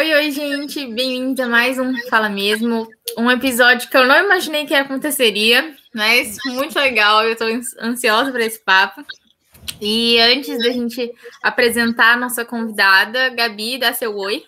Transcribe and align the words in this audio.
Oi, 0.00 0.14
oi, 0.14 0.30
gente, 0.30 0.86
bem-vindos 0.86 1.38
a 1.40 1.46
mais 1.46 1.78
um 1.78 1.92
Fala 2.08 2.30
Mesmo. 2.30 2.88
Um 3.18 3.30
episódio 3.30 3.86
que 3.86 3.94
eu 3.94 4.06
não 4.06 4.24
imaginei 4.24 4.64
que 4.64 4.72
aconteceria, 4.72 5.76
mas 5.94 6.38
muito 6.46 6.74
legal, 6.78 7.22
eu 7.22 7.36
tô 7.36 7.44
ansiosa 7.82 8.32
para 8.32 8.42
esse 8.42 8.58
papo. 8.60 9.04
E 9.78 10.18
antes 10.18 10.56
da 10.56 10.70
gente 10.70 11.12
apresentar 11.42 12.14
a 12.14 12.16
nossa 12.16 12.46
convidada, 12.46 13.28
Gabi, 13.28 13.76
dá 13.76 13.92
seu 13.92 14.16
oi. 14.16 14.42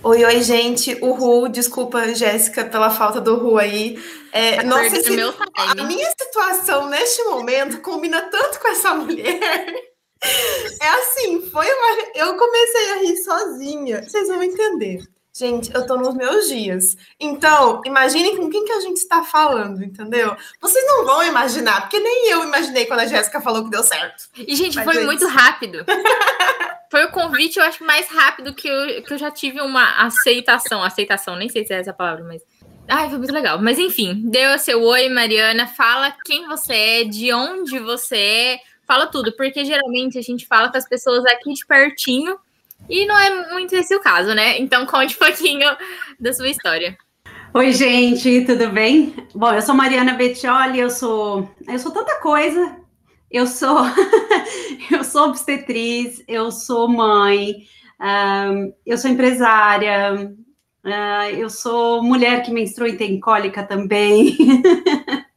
Oi, 0.00 0.24
oi, 0.24 0.40
gente. 0.44 0.96
O 1.00 1.10
Ru, 1.14 1.48
desculpa, 1.48 2.14
Jéssica, 2.14 2.64
pela 2.64 2.88
falta 2.88 3.20
do 3.20 3.34
Ru 3.34 3.58
aí. 3.58 4.00
É, 4.30 4.62
nossa, 4.62 4.96
esse, 4.96 5.20
a 5.56 5.74
minha 5.74 6.08
situação 6.16 6.88
neste 6.88 7.20
momento 7.24 7.80
combina 7.80 8.20
tanto 8.30 8.60
com 8.60 8.68
essa 8.68 8.94
mulher. 8.94 9.74
É 10.80 10.88
assim, 10.88 11.50
foi 11.50 11.66
uma. 11.66 12.02
Eu 12.14 12.36
comecei 12.36 12.92
a 12.92 12.96
rir 12.96 13.16
sozinha. 13.18 14.02
Vocês 14.02 14.28
vão 14.28 14.42
entender. 14.42 15.02
Gente, 15.36 15.74
eu 15.74 15.84
tô 15.84 15.96
nos 15.96 16.14
meus 16.14 16.46
dias. 16.46 16.96
Então, 17.18 17.82
imaginem 17.84 18.36
com 18.36 18.48
quem 18.48 18.64
que 18.64 18.70
a 18.70 18.78
gente 18.78 18.98
está 18.98 19.24
falando, 19.24 19.82
entendeu? 19.82 20.36
Vocês 20.60 20.86
não 20.86 21.04
vão 21.04 21.24
imaginar, 21.24 21.80
porque 21.80 21.98
nem 21.98 22.30
eu 22.30 22.44
imaginei 22.44 22.86
quando 22.86 23.00
a 23.00 23.06
Jéssica 23.06 23.40
falou 23.40 23.64
que 23.64 23.70
deu 23.70 23.82
certo. 23.82 24.28
E, 24.36 24.54
gente, 24.54 24.76
Mas 24.76 24.84
foi 24.84 24.98
é 24.98 25.04
muito 25.04 25.26
rápido. 25.26 25.84
foi 26.88 27.04
o 27.06 27.10
convite, 27.10 27.58
eu 27.58 27.64
acho, 27.64 27.82
mais 27.82 28.06
rápido 28.06 28.54
que 28.54 28.68
eu, 28.68 29.02
que 29.02 29.12
eu 29.12 29.18
já 29.18 29.28
tive 29.28 29.60
uma 29.60 30.06
aceitação. 30.06 30.84
Aceitação, 30.84 31.34
nem 31.34 31.48
sei 31.48 31.66
se 31.66 31.74
é 31.74 31.80
essa 31.80 31.92
palavra, 31.92 32.22
mas. 32.22 32.40
Ai, 32.86 33.08
foi 33.08 33.18
muito 33.18 33.34
legal. 33.34 33.60
Mas 33.60 33.76
enfim, 33.76 34.22
deu 34.26 34.56
seu 34.60 34.80
oi, 34.82 35.08
Mariana. 35.08 35.66
Fala 35.66 36.14
quem 36.24 36.46
você 36.46 36.74
é, 36.74 37.04
de 37.04 37.32
onde 37.32 37.80
você 37.80 38.16
é. 38.16 38.60
Fala 38.86 39.06
tudo, 39.06 39.34
porque 39.36 39.64
geralmente 39.64 40.18
a 40.18 40.22
gente 40.22 40.46
fala 40.46 40.70
com 40.70 40.76
as 40.76 40.88
pessoas 40.88 41.24
aqui 41.26 41.52
de 41.52 41.66
pertinho 41.66 42.38
e 42.88 43.06
não 43.06 43.18
é 43.18 43.52
muito 43.52 43.74
esse 43.74 43.94
o 43.94 44.00
caso, 44.00 44.34
né? 44.34 44.58
Então 44.58 44.84
conte 44.86 45.16
um 45.16 45.18
pouquinho 45.18 45.68
da 46.20 46.32
sua 46.32 46.48
história. 46.48 46.96
Oi, 47.54 47.72
gente, 47.72 48.44
tudo 48.44 48.68
bem? 48.68 49.14
Bom, 49.34 49.52
eu 49.52 49.62
sou 49.62 49.74
Mariana 49.74 50.14
Bettioli, 50.14 50.80
eu 50.80 50.90
sou 50.90 51.48
eu 51.68 51.78
sou 51.78 51.92
tanta 51.92 52.20
coisa. 52.20 52.76
Eu 53.30 53.46
sou 53.46 53.78
eu 54.90 55.02
sou 55.02 55.28
obstetriz, 55.28 56.22
eu 56.28 56.52
sou 56.52 56.88
mãe, 56.88 57.54
um, 58.00 58.72
eu 58.84 58.98
sou 58.98 59.10
empresária, 59.10 60.30
uh, 60.84 61.30
eu 61.36 61.48
sou 61.48 62.02
mulher 62.02 62.42
que 62.42 62.52
menstrua 62.52 62.88
e 62.88 62.96
tem 62.96 63.18
cólica 63.18 63.62
também. 63.62 64.36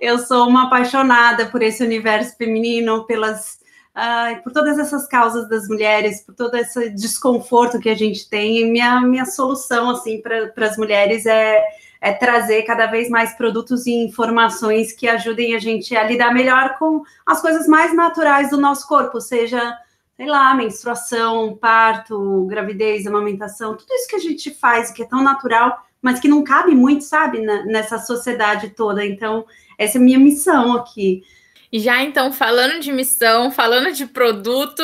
eu 0.00 0.18
sou 0.18 0.48
uma 0.48 0.64
apaixonada 0.64 1.46
por 1.46 1.62
esse 1.62 1.82
universo 1.82 2.36
feminino, 2.36 3.04
pelas 3.06 3.62
uh, 3.96 4.42
por 4.42 4.52
todas 4.52 4.78
essas 4.78 5.06
causas 5.06 5.48
das 5.48 5.68
mulheres, 5.68 6.22
por 6.22 6.34
todo 6.34 6.54
esse 6.56 6.90
desconforto 6.90 7.78
que 7.78 7.88
a 7.88 7.94
gente 7.94 8.28
tem. 8.28 8.58
E 8.58 8.64
minha, 8.64 9.00
minha 9.00 9.24
solução, 9.24 9.90
assim, 9.90 10.20
para 10.20 10.66
as 10.66 10.76
mulheres 10.76 11.26
é, 11.26 11.62
é 12.00 12.12
trazer 12.12 12.62
cada 12.62 12.86
vez 12.86 13.08
mais 13.08 13.34
produtos 13.34 13.86
e 13.86 13.92
informações 13.92 14.92
que 14.92 15.08
ajudem 15.08 15.54
a 15.54 15.58
gente 15.58 15.96
a 15.96 16.04
lidar 16.04 16.32
melhor 16.32 16.76
com 16.78 17.02
as 17.26 17.40
coisas 17.40 17.66
mais 17.66 17.94
naturais 17.94 18.50
do 18.50 18.58
nosso 18.58 18.86
corpo, 18.88 19.20
seja, 19.20 19.76
sei 20.16 20.26
lá, 20.26 20.54
menstruação, 20.54 21.56
parto, 21.56 22.46
gravidez, 22.46 23.06
amamentação, 23.06 23.76
tudo 23.76 23.92
isso 23.92 24.08
que 24.08 24.16
a 24.16 24.20
gente 24.20 24.50
faz, 24.50 24.90
que 24.90 25.02
é 25.02 25.06
tão 25.06 25.22
natural, 25.22 25.84
mas 26.02 26.18
que 26.18 26.26
não 26.26 26.42
cabe 26.42 26.74
muito, 26.74 27.04
sabe, 27.04 27.38
nessa 27.40 27.98
sociedade 27.98 28.70
toda. 28.70 29.06
Então, 29.06 29.46
essa 29.78 29.96
é 29.96 30.00
a 30.00 30.04
minha 30.04 30.18
missão 30.18 30.74
aqui. 30.74 31.22
E 31.70 31.78
já 31.78 32.02
então, 32.02 32.32
falando 32.32 32.80
de 32.80 32.92
missão, 32.92 33.50
falando 33.52 33.92
de 33.92 34.04
produto, 34.04 34.82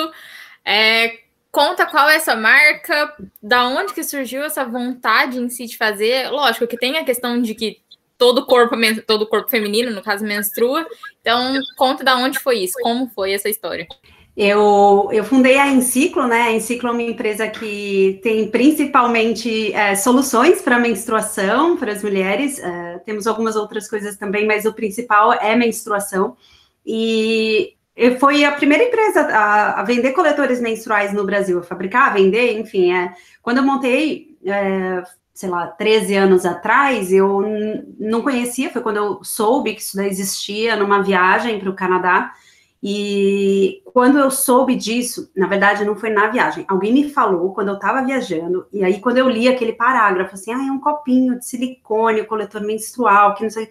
é, 0.65 1.19
conta 1.51 1.85
qual 1.85 2.09
é 2.09 2.15
essa 2.15 2.37
marca, 2.37 3.15
da 3.43 3.67
onde 3.67 3.93
que 3.93 4.05
surgiu 4.05 4.45
essa 4.45 4.65
vontade 4.65 5.39
em 5.39 5.51
si 5.51 5.67
de 5.67 5.77
fazer. 5.77 6.31
Lógico 6.31 6.69
que 6.69 6.79
tem 6.79 6.97
a 6.97 7.05
questão 7.05 7.43
de 7.43 7.55
que 7.55 7.83
todo 8.17 8.47
corpo, 8.47 8.77
todo 9.07 9.27
corpo 9.27 9.51
feminino, 9.51 9.91
no 9.91 10.03
caso, 10.03 10.25
menstrua. 10.25 10.87
Então, 11.21 11.55
conta 11.77 12.05
da 12.05 12.17
onde 12.17 12.39
foi 12.39 12.61
isso, 12.61 12.75
como 12.81 13.11
foi 13.11 13.33
essa 13.33 13.49
história. 13.49 13.87
Eu, 14.41 15.09
eu 15.11 15.25
fundei 15.25 15.59
a 15.59 15.67
Enciclo, 15.67 16.29
né? 16.29 16.43
A 16.43 16.53
Enciclo 16.53 16.91
é 16.91 16.93
uma 16.93 17.03
empresa 17.03 17.49
que 17.49 18.21
tem 18.23 18.49
principalmente 18.49 19.73
é, 19.73 19.97
soluções 19.97 20.63
para 20.63 20.79
menstruação 20.79 21.77
para 21.77 21.91
as 21.91 22.05
mulheres. 22.05 22.61
É, 22.61 22.99
temos 22.99 23.27
algumas 23.27 23.57
outras 23.57 23.91
coisas 23.91 24.17
também, 24.17 24.47
mas 24.47 24.65
o 24.65 24.73
principal 24.73 25.33
é 25.33 25.57
menstruação. 25.57 26.37
E 26.87 27.75
foi 28.21 28.45
a 28.45 28.53
primeira 28.53 28.85
empresa 28.85 29.23
a, 29.23 29.81
a, 29.81 29.83
vender 29.83 30.13
coletores 30.13 30.61
menstruais 30.61 31.13
no 31.13 31.25
Brasil, 31.25 31.59
a 31.59 31.65
fabricar, 31.65 32.09
a 32.09 32.15
vender, 32.15 32.61
enfim. 32.61 32.93
É, 32.93 33.13
quando 33.43 33.57
eu 33.57 33.65
montei, 33.65 34.39
é, 34.47 35.03
sei 35.35 35.49
lá, 35.49 35.67
13 35.67 36.15
anos 36.15 36.47
atrás, 36.47 37.13
eu 37.13 37.43
não 37.99 38.23
conhecia, 38.23 38.71
foi 38.71 38.83
quando 38.83 38.99
eu 38.99 39.25
soube 39.25 39.75
que 39.75 39.81
isso 39.81 40.01
existia 40.01 40.77
numa 40.77 41.03
viagem 41.03 41.59
para 41.59 41.71
o 41.71 41.75
Canadá. 41.75 42.33
E 42.83 43.83
quando 43.93 44.19
eu 44.19 44.31
soube 44.31 44.77
disso, 44.77 45.31
na 45.37 45.49
verdade 45.49 45.85
não 45.85 45.97
foi 45.97 46.11
na 46.11 46.29
viagem, 46.29 46.65
alguém 46.69 46.93
me 46.93 47.11
falou 47.11 47.53
quando 47.53 47.69
eu 47.69 47.75
estava 47.75 48.05
viajando, 48.05 48.67
e 48.73 48.85
aí 48.85 49.01
quando 49.01 49.19
eu 49.19 49.29
li 49.29 49.49
aquele 49.49 49.73
parágrafo, 49.73 50.35
assim, 50.35 50.53
ah, 50.53 50.65
é 50.65 50.71
um 50.71 50.79
copinho 50.79 51.39
de 51.39 51.45
silicone, 51.45 52.25
coletor 52.25 52.61
menstrual, 52.63 53.35
que 53.35 53.43
não 53.43 53.51
sei. 53.51 53.69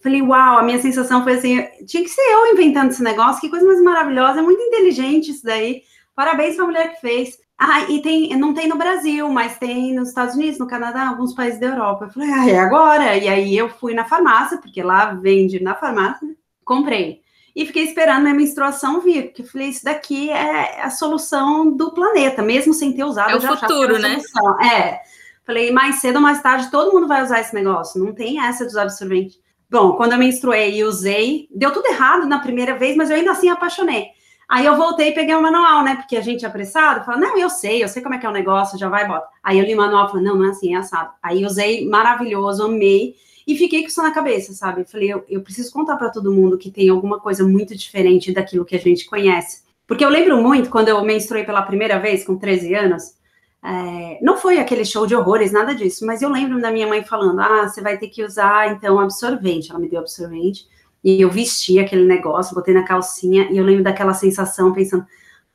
Falei, 0.00 0.22
uau, 0.22 0.58
a 0.58 0.62
minha 0.62 0.78
sensação 0.80 1.24
foi 1.24 1.34
assim: 1.34 1.56
tinha 1.86 2.02
que 2.02 2.10
ser 2.10 2.20
eu 2.20 2.52
inventando 2.52 2.90
esse 2.90 3.02
negócio, 3.02 3.40
que 3.40 3.48
coisa 3.48 3.66
mais 3.66 3.80
maravilhosa, 3.80 4.38
é 4.38 4.42
muito 4.42 4.62
inteligente 4.62 5.30
isso 5.30 5.44
daí. 5.44 5.82
Parabéns 6.14 6.54
para 6.54 6.64
a 6.64 6.66
mulher 6.68 6.94
que 6.94 7.00
fez. 7.00 7.38
Ah, 7.58 7.90
e 7.90 8.02
tem, 8.02 8.36
não 8.36 8.52
tem 8.52 8.68
no 8.68 8.76
Brasil, 8.76 9.28
mas 9.30 9.58
tem 9.58 9.94
nos 9.94 10.08
Estados 10.08 10.34
Unidos, 10.34 10.58
no 10.58 10.66
Canadá, 10.66 11.08
alguns 11.08 11.34
países 11.34 11.58
da 11.58 11.68
Europa. 11.68 12.04
Eu 12.04 12.10
falei, 12.10 12.30
ah, 12.30 12.50
é 12.50 12.58
agora. 12.58 13.16
E 13.16 13.28
aí 13.28 13.56
eu 13.56 13.68
fui 13.68 13.94
na 13.94 14.04
farmácia, 14.04 14.58
porque 14.58 14.82
lá 14.82 15.14
vende 15.14 15.62
na 15.62 15.74
farmácia, 15.74 16.28
comprei. 16.64 17.23
E 17.54 17.66
fiquei 17.66 17.84
esperando 17.84 18.22
minha 18.22 18.34
menstruação 18.34 19.00
vir, 19.00 19.26
porque 19.26 19.42
eu 19.42 19.46
falei, 19.46 19.68
isso 19.68 19.84
daqui 19.84 20.28
é 20.28 20.82
a 20.82 20.90
solução 20.90 21.70
do 21.70 21.92
planeta, 21.92 22.42
mesmo 22.42 22.74
sem 22.74 22.92
ter 22.92 23.04
usado. 23.04 23.30
É 23.30 23.36
o 23.36 23.40
futuro, 23.40 23.98
né? 23.98 24.18
Solução. 24.18 24.60
É. 24.60 25.00
Falei, 25.46 25.70
mais 25.70 25.96
cedo 26.00 26.16
ou 26.16 26.22
mais 26.22 26.42
tarde, 26.42 26.70
todo 26.70 26.92
mundo 26.92 27.06
vai 27.06 27.22
usar 27.22 27.40
esse 27.40 27.54
negócio. 27.54 28.02
Não 28.02 28.12
tem 28.12 28.44
essa 28.44 28.64
dos 28.64 28.76
absorventes. 28.76 29.38
Bom, 29.70 29.92
quando 29.92 30.12
eu 30.12 30.18
menstruei 30.18 30.76
e 30.76 30.84
usei, 30.84 31.48
deu 31.54 31.70
tudo 31.70 31.86
errado 31.86 32.26
na 32.26 32.40
primeira 32.40 32.76
vez, 32.76 32.96
mas 32.96 33.10
eu 33.10 33.16
ainda 33.16 33.32
assim 33.32 33.48
apaixonei. 33.48 34.08
Aí 34.48 34.66
eu 34.66 34.76
voltei 34.76 35.08
e 35.08 35.12
peguei 35.12 35.34
o 35.34 35.42
manual, 35.42 35.82
né? 35.82 35.96
Porque 35.96 36.16
a 36.16 36.20
gente 36.20 36.44
é 36.44 36.48
apressado, 36.48 37.04
fala, 37.04 37.18
não, 37.18 37.38
eu 37.38 37.48
sei, 37.48 37.82
eu 37.82 37.88
sei 37.88 38.02
como 38.02 38.14
é 38.14 38.18
que 38.18 38.26
é 38.26 38.28
o 38.28 38.32
negócio, 38.32 38.78
já 38.78 38.88
vai, 38.88 39.06
bota. 39.06 39.26
Aí 39.42 39.58
eu 39.58 39.64
li 39.64 39.74
o 39.74 39.76
manual, 39.78 40.08
falei, 40.08 40.24
não, 40.24 40.36
não 40.36 40.46
é 40.46 40.50
assim, 40.50 40.74
é 40.74 40.78
assado. 40.78 41.10
Aí 41.22 41.44
usei, 41.44 41.88
maravilhoso, 41.88 42.64
amei, 42.64 43.14
e 43.46 43.56
fiquei 43.56 43.82
com 43.82 43.88
isso 43.88 44.02
na 44.02 44.10
cabeça, 44.10 44.52
sabe? 44.52 44.84
Falei, 44.84 45.12
eu, 45.12 45.24
eu 45.28 45.42
preciso 45.42 45.72
contar 45.72 45.96
para 45.96 46.10
todo 46.10 46.32
mundo 46.32 46.56
que 46.56 46.70
tem 46.70 46.88
alguma 46.88 47.20
coisa 47.20 47.46
muito 47.46 47.76
diferente 47.76 48.32
daquilo 48.32 48.64
que 48.64 48.74
a 48.74 48.80
gente 48.80 49.06
conhece. 49.06 49.62
Porque 49.86 50.04
eu 50.04 50.08
lembro 50.08 50.40
muito, 50.42 50.70
quando 50.70 50.88
eu 50.88 51.04
menstruei 51.04 51.44
pela 51.44 51.62
primeira 51.62 51.98
vez, 51.98 52.24
com 52.24 52.36
13 52.36 52.74
anos, 52.74 53.14
é, 53.62 54.18
não 54.22 54.36
foi 54.36 54.58
aquele 54.58 54.84
show 54.84 55.06
de 55.06 55.14
horrores, 55.14 55.52
nada 55.52 55.74
disso, 55.74 56.04
mas 56.06 56.20
eu 56.20 56.28
lembro 56.28 56.60
da 56.60 56.70
minha 56.70 56.86
mãe 56.86 57.02
falando: 57.04 57.40
ah, 57.40 57.68
você 57.68 57.80
vai 57.80 57.98
ter 57.98 58.08
que 58.08 58.22
usar 58.22 58.70
então 58.72 58.98
absorvente. 59.00 59.70
Ela 59.70 59.80
me 59.80 59.88
deu 59.88 60.00
absorvente 60.00 60.66
e 61.02 61.20
eu 61.20 61.30
vesti 61.30 61.78
aquele 61.78 62.04
negócio, 62.04 62.54
botei 62.54 62.74
na 62.74 62.82
calcinha 62.82 63.50
e 63.50 63.56
eu 63.56 63.64
lembro 63.64 63.82
daquela 63.82 64.14
sensação 64.14 64.72
pensando: 64.72 65.06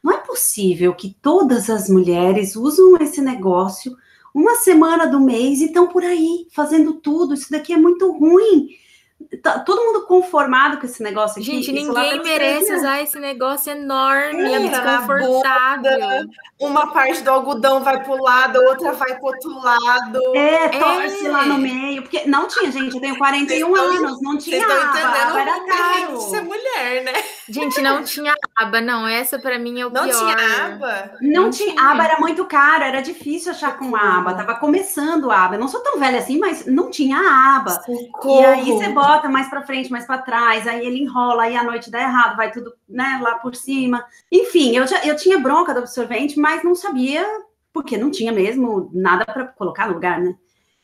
não 0.04 0.12
é 0.12 0.18
possível 0.18 0.94
que 0.94 1.16
todas 1.22 1.70
as 1.70 1.90
mulheres 1.90 2.56
usam 2.56 2.98
esse 2.98 3.22
negócio 3.22 3.96
uma 4.40 4.56
semana 4.56 5.06
do 5.06 5.20
mês 5.20 5.60
e 5.60 5.66
estão 5.66 5.88
por 5.90 6.02
aí 6.02 6.48
fazendo 6.52 6.94
tudo. 6.94 7.34
Isso 7.34 7.52
daqui 7.52 7.74
é 7.74 7.78
muito 7.78 8.10
ruim 8.12 8.70
tá 9.42 9.60
todo 9.60 9.84
mundo 9.84 10.06
conformado 10.06 10.78
com 10.78 10.86
esse 10.86 11.04
negócio 11.04 11.42
aqui. 11.42 11.52
Gente, 11.52 11.72
ninguém 11.72 12.22
merece 12.24 12.74
usar 12.74 13.02
esse 13.02 13.20
negócio 13.20 13.72
enorme, 13.72 14.54
é, 14.54 14.60
desconfortável. 14.60 16.30
uma 16.60 16.88
parte 16.88 17.22
do 17.22 17.30
algodão 17.30 17.84
vai 17.84 18.02
para 18.04 18.12
o 18.12 18.22
lado, 18.22 18.60
outra 18.62 18.94
vai 18.94 19.16
para 19.16 19.28
outro 19.28 19.60
lado. 19.62 20.36
É, 20.36 20.70
torce 20.70 21.28
é. 21.28 21.30
lá 21.30 21.46
no 21.46 21.58
meio. 21.58 22.02
Porque 22.02 22.28
não 22.28 22.48
tinha, 22.48 22.72
gente, 22.72 22.96
eu 22.96 23.02
tenho 23.02 23.18
41 23.18 23.76
anos, 23.76 24.22
não 24.22 24.38
tinha 24.38 24.66
aba, 24.66 25.30
aba 25.30 25.42
era 25.42 25.66
caro. 25.66 26.22
Ser 26.22 26.42
mulher, 26.42 27.04
né? 27.04 27.14
Gente, 27.48 27.82
não 27.82 28.04
tinha 28.04 28.34
aba, 28.56 28.82
não. 28.82 29.08
Essa 29.08 29.38
para 29.38 29.60
mim 29.60 29.80
é 29.80 29.86
o 29.86 29.90
não 29.90 30.04
pior. 30.04 30.14
Não 30.14 30.36
tinha 30.36 30.66
aba? 30.66 31.12
Não, 31.22 31.44
não 31.44 31.50
tinha. 31.50 31.74
tinha. 31.74 31.90
Aba 31.92 32.04
era 32.04 32.20
muito 32.20 32.46
caro, 32.46 32.84
era 32.84 33.02
difícil 33.02 33.52
achar 33.52 33.78
com 33.78 33.96
aba. 33.96 34.34
Tava 34.34 34.56
começando 34.56 35.30
a 35.32 35.46
aba. 35.46 35.56
Eu 35.56 35.60
não 35.60 35.68
sou 35.68 35.82
tão 35.82 36.00
velha 36.00 36.20
assim, 36.20 36.40
mas 36.40 36.66
não 36.66 36.90
tinha 36.90 37.18
aba. 37.58 37.72
Socorro. 37.72 38.42
E 38.42 38.46
aí 38.46 38.66
você 38.66 38.90
bota 38.90 39.09
bota 39.10 39.28
mais 39.28 39.50
para 39.50 39.64
frente, 39.64 39.92
mais 39.92 40.06
para 40.06 40.20
trás, 40.20 40.68
aí 40.68 40.86
ele 40.86 41.00
enrola, 41.00 41.44
aí 41.44 41.58
a 41.58 41.64
noite 41.64 41.90
dá 41.90 42.00
errado, 42.00 42.38
vai 42.38 42.52
tudo 42.52 42.72
né, 42.88 43.20
lá 43.22 43.40
por 43.40 43.56
cima. 43.56 44.06
Enfim, 44.32 44.76
eu, 44.76 44.86
já, 44.86 45.04
eu 45.04 45.16
tinha 45.16 45.40
bronca 45.40 45.74
do 45.74 45.80
absorvente, 45.80 46.40
mas 46.40 46.64
não 46.64 46.76
sabia, 46.76 47.26
porque 47.74 47.98
não 47.98 48.12
tinha 48.12 48.32
mesmo 48.32 48.92
nada 48.94 49.26
para 49.26 49.48
colocar 49.48 49.88
no 49.88 49.96
lugar, 49.96 50.20
né? 50.20 50.36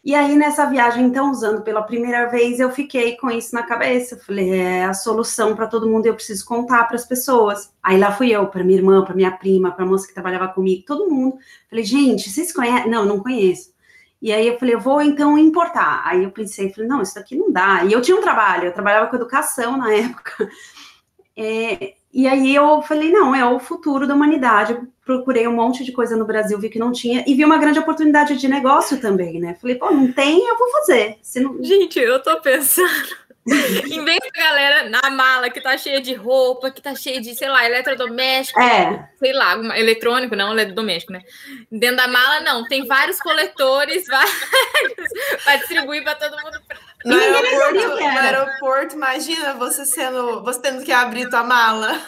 E 0.03 0.13
aí, 0.13 0.35
nessa 0.35 0.67
viagem, 0.67 1.03
então, 1.05 1.31
usando 1.31 1.63
pela 1.63 1.81
primeira 1.81 2.27
vez, 2.27 2.59
eu 2.59 2.69
fiquei 2.69 3.17
com 3.17 3.29
isso 3.31 3.55
na 3.55 3.63
cabeça. 3.63 4.15
Falei, 4.17 4.51
é 4.51 4.85
a 4.85 4.93
solução 4.93 5.55
para 5.55 5.65
todo 5.65 5.89
mundo, 5.89 6.05
eu 6.05 6.13
preciso 6.13 6.45
contar 6.45 6.83
para 6.83 6.95
as 6.95 7.07
pessoas. 7.07 7.73
Aí 7.81 7.97
lá 7.97 8.11
fui 8.11 8.29
eu, 8.29 8.45
para 8.47 8.63
minha 8.63 8.77
irmã, 8.77 9.03
para 9.03 9.15
minha 9.15 9.31
prima, 9.31 9.71
para 9.71 9.83
a 9.83 9.87
moça 9.87 10.07
que 10.07 10.13
trabalhava 10.13 10.47
comigo, 10.47 10.83
todo 10.85 11.09
mundo. 11.09 11.37
Falei, 11.67 11.83
gente, 11.83 12.29
vocês 12.29 12.53
conhecem? 12.53 12.89
Não, 12.89 13.03
não 13.03 13.19
conheço. 13.19 13.74
E 14.25 14.33
aí 14.33 14.47
eu 14.47 14.57
falei, 14.57 14.73
eu 14.73 14.79
vou 14.79 15.03
então 15.03 15.37
importar. 15.37 16.01
Aí 16.03 16.23
eu 16.23 16.31
pensei, 16.31 16.73
falei, 16.73 16.89
não, 16.89 16.99
isso 16.99 17.13
daqui 17.13 17.35
não 17.35 17.51
dá. 17.51 17.85
E 17.85 17.93
eu 17.93 18.01
tinha 18.01 18.17
um 18.17 18.23
trabalho, 18.23 18.65
eu 18.65 18.73
trabalhava 18.73 19.05
com 19.05 19.15
educação 19.15 19.77
na 19.77 19.93
época. 19.93 20.49
É, 21.37 21.93
e 22.11 22.27
aí 22.27 22.55
eu 22.55 22.81
falei, 22.81 23.11
não, 23.11 23.35
é 23.35 23.45
o 23.45 23.59
futuro 23.59 24.07
da 24.07 24.15
humanidade. 24.15 24.81
Procurei 25.05 25.47
um 25.47 25.53
monte 25.53 25.83
de 25.83 25.91
coisa 25.91 26.17
no 26.17 26.25
Brasil, 26.25 26.57
vi 26.57 26.69
que 26.69 26.79
não 26.79 26.91
tinha, 26.91 27.23
e 27.27 27.35
vi 27.35 27.45
uma 27.45 27.59
grande 27.59 27.77
oportunidade 27.77 28.35
de 28.35 28.47
negócio 28.47 28.99
também, 28.99 29.39
né? 29.39 29.53
Falei, 29.61 29.75
pô, 29.75 29.91
não 29.91 30.11
tem, 30.11 30.47
eu 30.47 30.57
vou 30.57 30.71
fazer. 30.71 31.19
Não... 31.35 31.63
Gente, 31.63 31.99
eu 31.99 32.19
tô 32.23 32.41
pensando. 32.41 32.89
Em 33.47 34.03
vez 34.03 34.19
da 34.19 34.43
galera 34.43 34.89
na 34.89 35.09
mala 35.11 35.51
que 35.51 35.61
tá 35.61 35.77
cheia 35.77 36.01
de 36.01 36.15
roupa, 36.15 36.71
que 36.71 36.81
tá 36.81 36.95
cheia 36.95 37.21
de, 37.21 37.35
sei 37.35 37.47
lá, 37.47 37.63
eletrodoméstico, 37.65 38.59
é. 38.59 39.07
sei 39.19 39.33
lá, 39.33 39.53
eletrônico, 39.77 40.35
não, 40.35 40.51
eletrodoméstico, 40.51 41.13
né? 41.13 41.21
Dentro 41.71 41.97
da 41.97 42.07
mala, 42.07 42.41
não, 42.41 42.67
tem 42.67 42.87
vários 42.87 43.19
coletores, 43.19 44.05
vários, 44.09 45.43
para 45.43 45.55
distribuir 45.57 46.03
para 46.03 46.15
todo 46.15 46.35
mundo. 46.41 46.59
No 47.05 47.15
aeroporto, 47.15 47.87
no 47.87 48.19
aeroporto, 48.19 48.95
imagina 48.95 49.53
você 49.53 49.85
sendo, 49.85 50.43
você 50.43 50.59
tendo 50.59 50.83
que 50.83 50.91
abrir 50.91 51.29
tua 51.29 51.43
mala. 51.43 52.01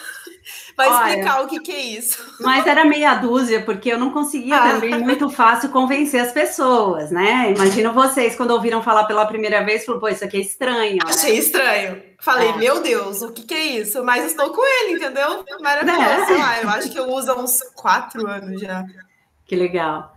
Vai 0.77 0.89
explicar 0.89 1.41
o 1.41 1.47
que, 1.47 1.59
que, 1.59 1.71
é 1.71 1.81
isso. 1.81 2.23
Mas 2.39 2.67
era 2.67 2.85
meia 2.85 3.15
dúzia, 3.15 3.63
porque 3.63 3.91
eu 3.91 3.97
não 3.97 4.11
conseguia 4.11 4.57
ah. 4.57 4.73
também 4.73 4.95
muito 4.99 5.27
fácil 5.27 5.69
convencer 5.69 6.21
as 6.21 6.31
pessoas, 6.31 7.09
né? 7.09 7.51
Imagino 7.51 7.91
vocês, 7.93 8.35
quando 8.35 8.51
ouviram 8.51 8.83
falar 8.83 9.05
pela 9.05 9.25
primeira 9.25 9.65
vez, 9.65 9.83
falaram, 9.83 10.01
pô, 10.01 10.07
isso 10.07 10.23
aqui 10.23 10.37
é 10.37 10.41
estranho. 10.41 10.97
Né? 10.97 10.99
Achei 11.03 11.35
estranho. 11.35 12.03
Falei, 12.19 12.49
é. 12.49 12.57
meu 12.57 12.79
Deus, 12.83 13.23
o 13.23 13.31
que, 13.31 13.41
que, 13.41 13.55
é 13.55 13.65
isso? 13.79 14.03
Mas 14.03 14.23
estou 14.25 14.51
com 14.51 14.61
ele, 14.63 14.97
entendeu? 14.97 15.43
Maravilhoso. 15.59 16.33
É. 16.33 16.37
Lá, 16.37 16.61
eu 16.61 16.69
acho 16.69 16.91
que 16.91 16.99
eu 16.99 17.09
uso 17.11 17.31
há 17.31 17.35
uns 17.35 17.59
quatro 17.75 18.27
anos 18.27 18.61
já. 18.61 18.85
Que 19.47 19.55
legal. 19.55 20.13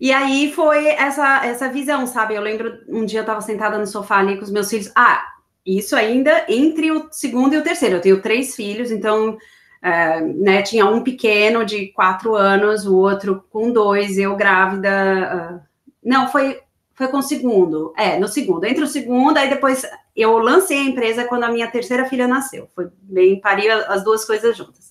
E 0.00 0.12
aí 0.12 0.52
foi 0.52 0.86
essa, 0.86 1.44
essa 1.44 1.68
visão, 1.68 2.06
sabe? 2.06 2.36
Eu 2.36 2.42
lembro 2.42 2.78
um 2.88 3.04
dia 3.04 3.18
eu 3.18 3.22
estava 3.22 3.40
sentada 3.40 3.76
no 3.76 3.88
sofá 3.88 4.18
ali 4.18 4.36
com 4.36 4.44
os 4.44 4.52
meus 4.52 4.70
filhos. 4.70 4.92
Ah, 4.94 5.20
isso 5.66 5.96
ainda 5.96 6.44
entre 6.48 6.92
o 6.92 7.08
segundo 7.10 7.54
e 7.54 7.58
o 7.58 7.64
terceiro. 7.64 7.96
Eu 7.96 8.00
tenho 8.00 8.22
três 8.22 8.54
filhos, 8.54 8.92
então 8.92 9.36
uh, 9.82 10.42
né, 10.42 10.62
tinha 10.62 10.86
um 10.86 11.02
pequeno 11.02 11.64
de 11.64 11.88
quatro 11.88 12.34
anos, 12.34 12.86
o 12.86 12.96
outro 12.96 13.44
com 13.50 13.72
dois, 13.72 14.18
eu 14.18 14.36
grávida. 14.36 15.60
Uh, 15.62 15.70
não, 16.02 16.28
foi, 16.28 16.60
foi 16.94 17.08
com 17.08 17.18
o 17.18 17.22
segundo. 17.22 17.92
É, 17.96 18.18
no 18.18 18.28
segundo. 18.28 18.64
Entre 18.64 18.84
o 18.84 18.88
segundo, 18.88 19.36
aí 19.36 19.48
depois 19.48 19.84
eu 20.14 20.38
lancei 20.38 20.78
a 20.78 20.84
empresa 20.84 21.24
quando 21.24 21.44
a 21.44 21.52
minha 21.52 21.70
terceira 21.70 22.04
filha 22.06 22.28
nasceu. 22.28 22.68
Foi 22.74 22.88
bem, 23.02 23.40
paria 23.40 23.86
as 23.86 24.04
duas 24.04 24.24
coisas 24.24 24.56
juntas. 24.56 24.90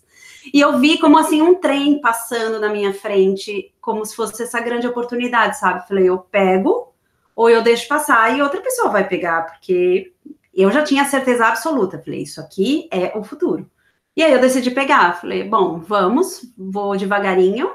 E 0.53 0.59
eu 0.59 0.80
vi 0.80 0.97
como 0.97 1.18
assim 1.18 1.41
um 1.41 1.56
trem 1.56 2.00
passando 2.01 2.59
na 2.59 2.69
minha 2.69 2.94
frente, 2.94 3.74
como 3.81 4.06
se 4.06 4.15
fosse 4.15 4.41
essa 4.41 4.59
grande 4.59 4.88
oportunidade, 4.88 5.59
sabe? 5.59 5.88
Falei, 5.88 6.09
eu 6.09 6.18
pego 6.18 6.94
ou 7.36 7.50
eu 7.50 7.62
deixo 7.62 7.88
passar 7.88 8.36
e 8.36 8.41
outra 8.41 8.59
pessoa 8.62 8.89
vai 8.89 9.07
pegar, 9.07 9.44
porque 9.44 10.13
eu 10.53 10.71
já 10.71 10.83
tinha 10.83 11.06
certeza 11.06 11.45
absoluta. 11.45 12.00
Falei, 12.00 12.24
isso 12.24 12.41
aqui 12.41 12.89
é 12.91 13.18
o 13.18 13.24
futuro. 13.24 13.69
E 14.16 14.24
aí 14.24 14.32
eu 14.32 14.42
decidi 14.42 14.72
pegar. 14.72 15.20
Falei, 15.20 15.44
bom, 15.44 15.80
vamos, 15.80 16.42
vou 16.58 16.98
devagarinho, 16.98 17.72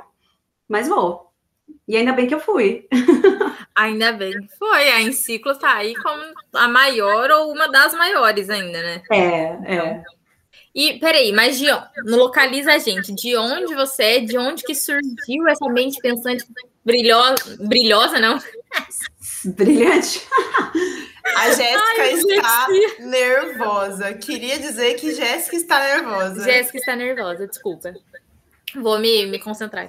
mas 0.69 0.89
vou. 0.89 1.31
E 1.87 1.97
ainda 1.97 2.13
bem 2.13 2.27
que 2.27 2.35
eu 2.35 2.41
fui. 2.41 2.89
Ainda 3.77 4.13
bem 4.13 4.31
que 4.31 4.57
foi. 4.57 4.89
A 4.89 5.03
Enciclo 5.03 5.59
tá 5.59 5.75
aí 5.75 5.95
como 5.97 6.23
a 6.55 6.69
maior 6.69 7.29
ou 7.33 7.53
uma 7.53 7.69
das 7.69 7.93
maiores 7.93 8.49
ainda, 8.49 8.81
né? 8.81 9.03
É, 9.11 9.77
é. 9.77 10.03
E 10.73 10.99
peraí, 11.01 11.33
mas 11.33 11.59
de? 11.59 11.67
Localiza 12.05 12.73
a 12.73 12.79
gente. 12.79 13.13
De 13.13 13.37
onde 13.37 13.75
você 13.75 14.03
é? 14.05 14.21
De 14.21 14.39
onde 14.39 14.63
que 14.63 14.75
surgiu 14.75 15.49
essa 15.49 15.69
mente 15.69 16.01
pensante 16.01 16.45
brilhosa? 16.85 17.57
Brilhosa, 17.61 18.21
não? 18.21 18.39
Brilhante. 19.47 20.27
A 21.37 21.51
Jéssica 21.51 22.35
está 22.35 22.67
gente. 22.67 23.03
nervosa. 23.03 24.15
Queria 24.15 24.59
dizer 24.59 24.95
que 24.95 25.15
Jéssica 25.15 25.57
está 25.57 25.79
nervosa. 25.81 26.45
Jéssica 26.45 26.79
está 26.79 26.97
nervosa, 26.97 27.47
desculpa. 27.47 27.95
Vou 28.75 28.99
me, 28.99 29.27
me 29.27 29.39
concentrar. 29.39 29.89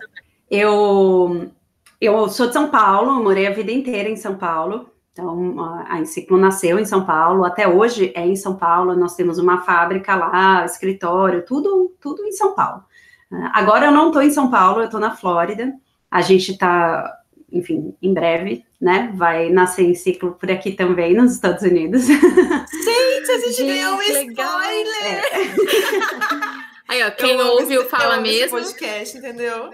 Eu, 0.50 1.52
eu 2.00 2.30
sou 2.30 2.48
de 2.48 2.54
São 2.54 2.69
Paulo, 2.69 3.24
morei 3.24 3.48
a 3.48 3.52
vida 3.52 3.72
inteira 3.72 4.10
em 4.10 4.16
São 4.16 4.36
Paulo. 4.36 4.90
Então, 5.12 5.56
a 5.88 5.98
Enciclo 6.00 6.38
nasceu 6.38 6.78
em 6.78 6.84
São 6.84 7.06
Paulo, 7.06 7.46
até 7.46 7.66
hoje 7.66 8.12
é 8.13 8.28
em 8.28 8.36
São 8.36 8.58
Paulo, 8.58 8.98
nós 8.98 9.16
temos 9.16 9.38
uma 9.38 9.62
fábrica 9.62 10.13
lá, 10.13 10.66
escritório, 10.66 11.46
tudo, 11.46 11.96
tudo 12.01 12.25
em 12.25 12.34
São 12.34 12.54
Paulo. 12.54 12.84
Ah, 13.31 13.51
agora 13.54 13.86
eu 13.86 13.92
não 13.94 14.08
estou 14.08 14.22
em 14.22 14.30
São 14.30 14.51
Paulo, 14.51 14.81
eu 14.81 14.86
estou 14.86 15.00
na 15.00 15.16
Flórida. 15.16 15.74
A 16.12 16.19
gente 16.19 16.51
está, 16.51 17.18
enfim, 17.56 17.96
em 18.02 18.13
breve, 18.13 18.66
né? 18.80 19.12
Vai 19.16 19.50
nascer 19.50 19.84
Enciclo 19.84 20.34
por 20.34 20.52
aqui 20.52 20.74
também, 20.74 21.16
nos 21.16 21.34
Estados 21.34 21.63
Unidos. 21.63 22.06
Gente, 22.06 23.31
a 23.31 23.40
gente, 23.40 23.63
ganhou 23.63 23.96
um 23.96 24.02
spoiler! 24.02 25.06
É. 25.06 25.46
Aí, 26.88 27.04
ó, 27.04 27.12
quem 27.12 27.42
ouviu 27.42 27.86
fala 27.86 28.19
mesmo. 28.19 28.60
podcast, 28.60 29.18
entendeu? 29.18 29.72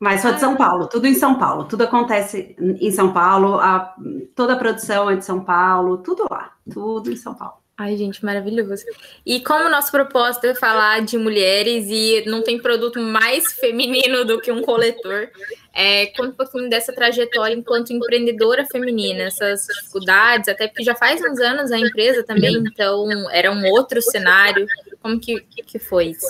Mas 0.00 0.22
sou 0.22 0.32
de 0.32 0.40
São 0.40 0.56
Paulo, 0.56 0.88
tudo 0.88 1.06
em 1.06 1.14
São 1.14 1.38
Paulo, 1.38 1.64
tudo 1.64 1.84
acontece 1.84 2.56
em 2.58 2.90
São 2.90 3.12
Paulo, 3.12 3.60
a, 3.60 3.94
toda 4.34 4.54
a 4.54 4.58
produção 4.58 5.08
é 5.08 5.16
de 5.16 5.24
São 5.24 5.44
Paulo, 5.44 5.98
tudo 5.98 6.26
lá, 6.30 6.52
tudo 6.70 7.12
em 7.12 7.16
São 7.16 7.34
Paulo. 7.34 7.63
Ai, 7.76 7.96
gente, 7.96 8.24
maravilhoso. 8.24 8.84
E 9.26 9.40
como 9.40 9.68
nosso 9.68 9.90
propósito 9.90 10.46
é 10.46 10.54
falar 10.54 11.00
de 11.02 11.18
mulheres 11.18 11.86
e 11.88 12.22
não 12.24 12.40
tem 12.40 12.56
produto 12.56 13.00
mais 13.00 13.52
feminino 13.52 14.24
do 14.24 14.40
que 14.40 14.52
um 14.52 14.62
coletor, 14.62 15.28
é, 15.74 16.06
conta 16.16 16.28
um 16.28 16.36
pouquinho 16.36 16.70
dessa 16.70 16.92
trajetória 16.92 17.52
enquanto 17.52 17.92
empreendedora 17.92 18.64
feminina, 18.64 19.24
essas 19.24 19.66
dificuldades, 19.66 20.48
até 20.48 20.68
porque 20.68 20.84
já 20.84 20.94
faz 20.94 21.20
uns 21.20 21.40
anos 21.40 21.72
a 21.72 21.78
empresa 21.78 22.22
também, 22.22 22.54
então 22.54 23.08
era 23.32 23.50
um 23.50 23.66
outro 23.66 24.00
cenário. 24.00 24.68
Como 25.02 25.18
que, 25.18 25.40
que 25.40 25.78
foi 25.80 26.10
isso? 26.10 26.28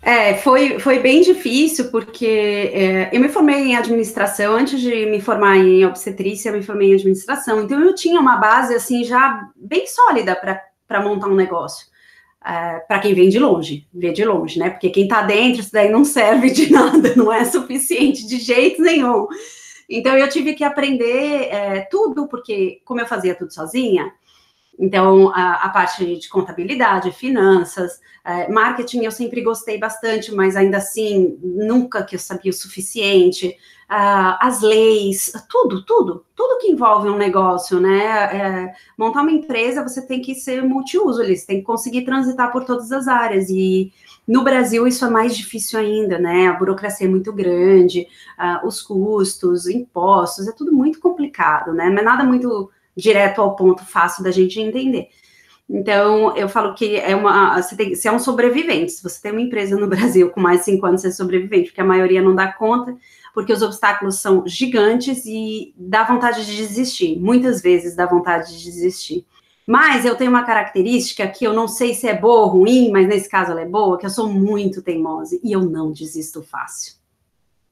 É, 0.00 0.34
foi, 0.34 0.78
foi 0.78 1.00
bem 1.00 1.20
difícil, 1.20 1.90
porque 1.90 2.70
é, 2.72 3.10
eu 3.12 3.18
me 3.18 3.28
formei 3.28 3.56
em 3.56 3.76
administração, 3.76 4.54
antes 4.54 4.80
de 4.80 5.04
me 5.06 5.20
formar 5.20 5.56
em 5.56 5.84
obstetrícia, 5.84 6.50
eu 6.50 6.52
me 6.52 6.62
formei 6.62 6.92
em 6.92 6.94
administração, 6.94 7.64
então 7.64 7.80
eu 7.80 7.92
tinha 7.92 8.20
uma 8.20 8.36
base, 8.36 8.72
assim, 8.72 9.02
já 9.02 9.50
bem 9.56 9.84
sólida 9.88 10.36
para 10.36 10.62
montar 11.02 11.28
um 11.28 11.34
negócio. 11.34 11.86
É, 12.44 12.78
para 12.80 13.00
quem 13.00 13.12
vem 13.12 13.28
de 13.28 13.38
longe, 13.38 13.86
vê 13.92 14.12
de 14.12 14.24
longe, 14.24 14.58
né? 14.58 14.70
Porque 14.70 14.90
quem 14.90 15.04
está 15.04 15.22
dentro, 15.22 15.60
isso 15.60 15.72
daí 15.72 15.90
não 15.90 16.04
serve 16.04 16.50
de 16.50 16.70
nada, 16.72 17.14
não 17.16 17.32
é 17.32 17.44
suficiente 17.44 18.26
de 18.26 18.38
jeito 18.38 18.80
nenhum. 18.80 19.26
Então 19.88 20.16
eu 20.16 20.28
tive 20.28 20.54
que 20.54 20.64
aprender 20.64 21.48
é, 21.50 21.80
tudo, 21.90 22.28
porque 22.28 22.80
como 22.84 23.00
eu 23.00 23.06
fazia 23.06 23.34
tudo 23.34 23.52
sozinha, 23.52 24.12
então, 24.78 25.30
a, 25.34 25.64
a, 25.64 25.68
parte 25.70 26.18
de 26.18 26.28
contabilidade, 26.28 27.10
finanças, 27.10 27.98
é, 28.24 28.48
marketing 28.48 29.04
eu 29.04 29.10
sempre 29.10 29.40
gostei 29.40 29.78
bastante, 29.78 30.34
mas 30.34 30.54
ainda 30.54 30.76
assim, 30.76 31.38
nunca 31.42 32.04
que 32.04 32.16
eu 32.16 32.20
sabia 32.20 32.50
o 32.50 32.54
suficiente. 32.54 33.56
Uh, 33.88 34.34
as 34.40 34.62
leis, 34.62 35.32
tudo, 35.48 35.84
tudo, 35.84 36.26
tudo 36.34 36.58
que 36.58 36.66
envolve 36.66 37.08
um 37.08 37.16
negócio, 37.16 37.78
né? 37.78 38.04
É, 38.04 38.74
montar 38.98 39.22
uma 39.22 39.30
empresa, 39.30 39.80
você 39.80 40.04
tem 40.04 40.20
que 40.20 40.34
ser 40.34 40.60
multiuso 40.64 41.22
você 41.22 41.46
tem 41.46 41.58
que 41.60 41.64
conseguir 41.64 42.04
transitar 42.04 42.50
por 42.50 42.64
todas 42.64 42.90
as 42.90 43.06
áreas. 43.06 43.48
E 43.48 43.92
no 44.26 44.42
Brasil 44.42 44.88
isso 44.88 45.04
é 45.04 45.08
mais 45.08 45.36
difícil 45.36 45.78
ainda, 45.78 46.18
né? 46.18 46.48
A 46.48 46.54
burocracia 46.54 47.06
é 47.06 47.10
muito 47.10 47.32
grande, 47.32 48.08
uh, 48.36 48.66
os 48.66 48.82
custos, 48.82 49.68
impostos, 49.68 50.48
é 50.48 50.52
tudo 50.52 50.72
muito 50.72 50.98
complicado, 50.98 51.72
né? 51.72 51.88
Não 51.88 51.98
é 51.98 52.02
nada 52.02 52.24
muito 52.24 52.68
direto 52.96 53.40
ao 53.40 53.54
ponto, 53.54 53.84
fácil 53.84 54.24
da 54.24 54.30
gente 54.30 54.60
entender. 54.60 55.08
Então, 55.68 56.36
eu 56.36 56.48
falo 56.48 56.74
que 56.74 56.96
é 56.96 57.14
uma. 57.14 57.60
Você, 57.60 57.76
tem, 57.76 57.94
você 57.94 58.08
é 58.08 58.12
um 58.12 58.20
sobrevivente. 58.20 58.92
Se 58.92 59.02
você 59.02 59.20
tem 59.20 59.32
uma 59.32 59.40
empresa 59.40 59.76
no 59.76 59.86
Brasil 59.88 60.30
com 60.30 60.40
mais 60.40 60.60
de 60.60 60.66
cinco 60.66 60.86
anos, 60.86 61.00
você 61.00 61.08
é 61.08 61.10
sobrevivente, 61.10 61.70
porque 61.70 61.80
a 61.80 61.84
maioria 61.84 62.22
não 62.22 62.34
dá 62.34 62.52
conta, 62.52 62.96
porque 63.34 63.52
os 63.52 63.62
obstáculos 63.62 64.16
são 64.20 64.44
gigantes 64.46 65.24
e 65.26 65.74
dá 65.76 66.04
vontade 66.04 66.46
de 66.46 66.56
desistir. 66.56 67.18
Muitas 67.18 67.60
vezes 67.60 67.96
dá 67.96 68.06
vontade 68.06 68.56
de 68.56 68.64
desistir. 68.64 69.26
Mas 69.66 70.04
eu 70.04 70.14
tenho 70.14 70.30
uma 70.30 70.44
característica 70.44 71.26
que 71.26 71.44
eu 71.44 71.52
não 71.52 71.66
sei 71.66 71.92
se 71.92 72.06
é 72.06 72.16
boa 72.16 72.42
ou 72.42 72.46
ruim, 72.46 72.88
mas 72.92 73.08
nesse 73.08 73.28
caso 73.28 73.50
ela 73.50 73.62
é 73.62 73.66
boa, 73.66 73.98
que 73.98 74.06
eu 74.06 74.10
sou 74.10 74.28
muito 74.28 74.80
teimosa 74.80 75.36
e 75.42 75.50
eu 75.50 75.62
não 75.62 75.90
desisto 75.90 76.40
fácil 76.40 76.94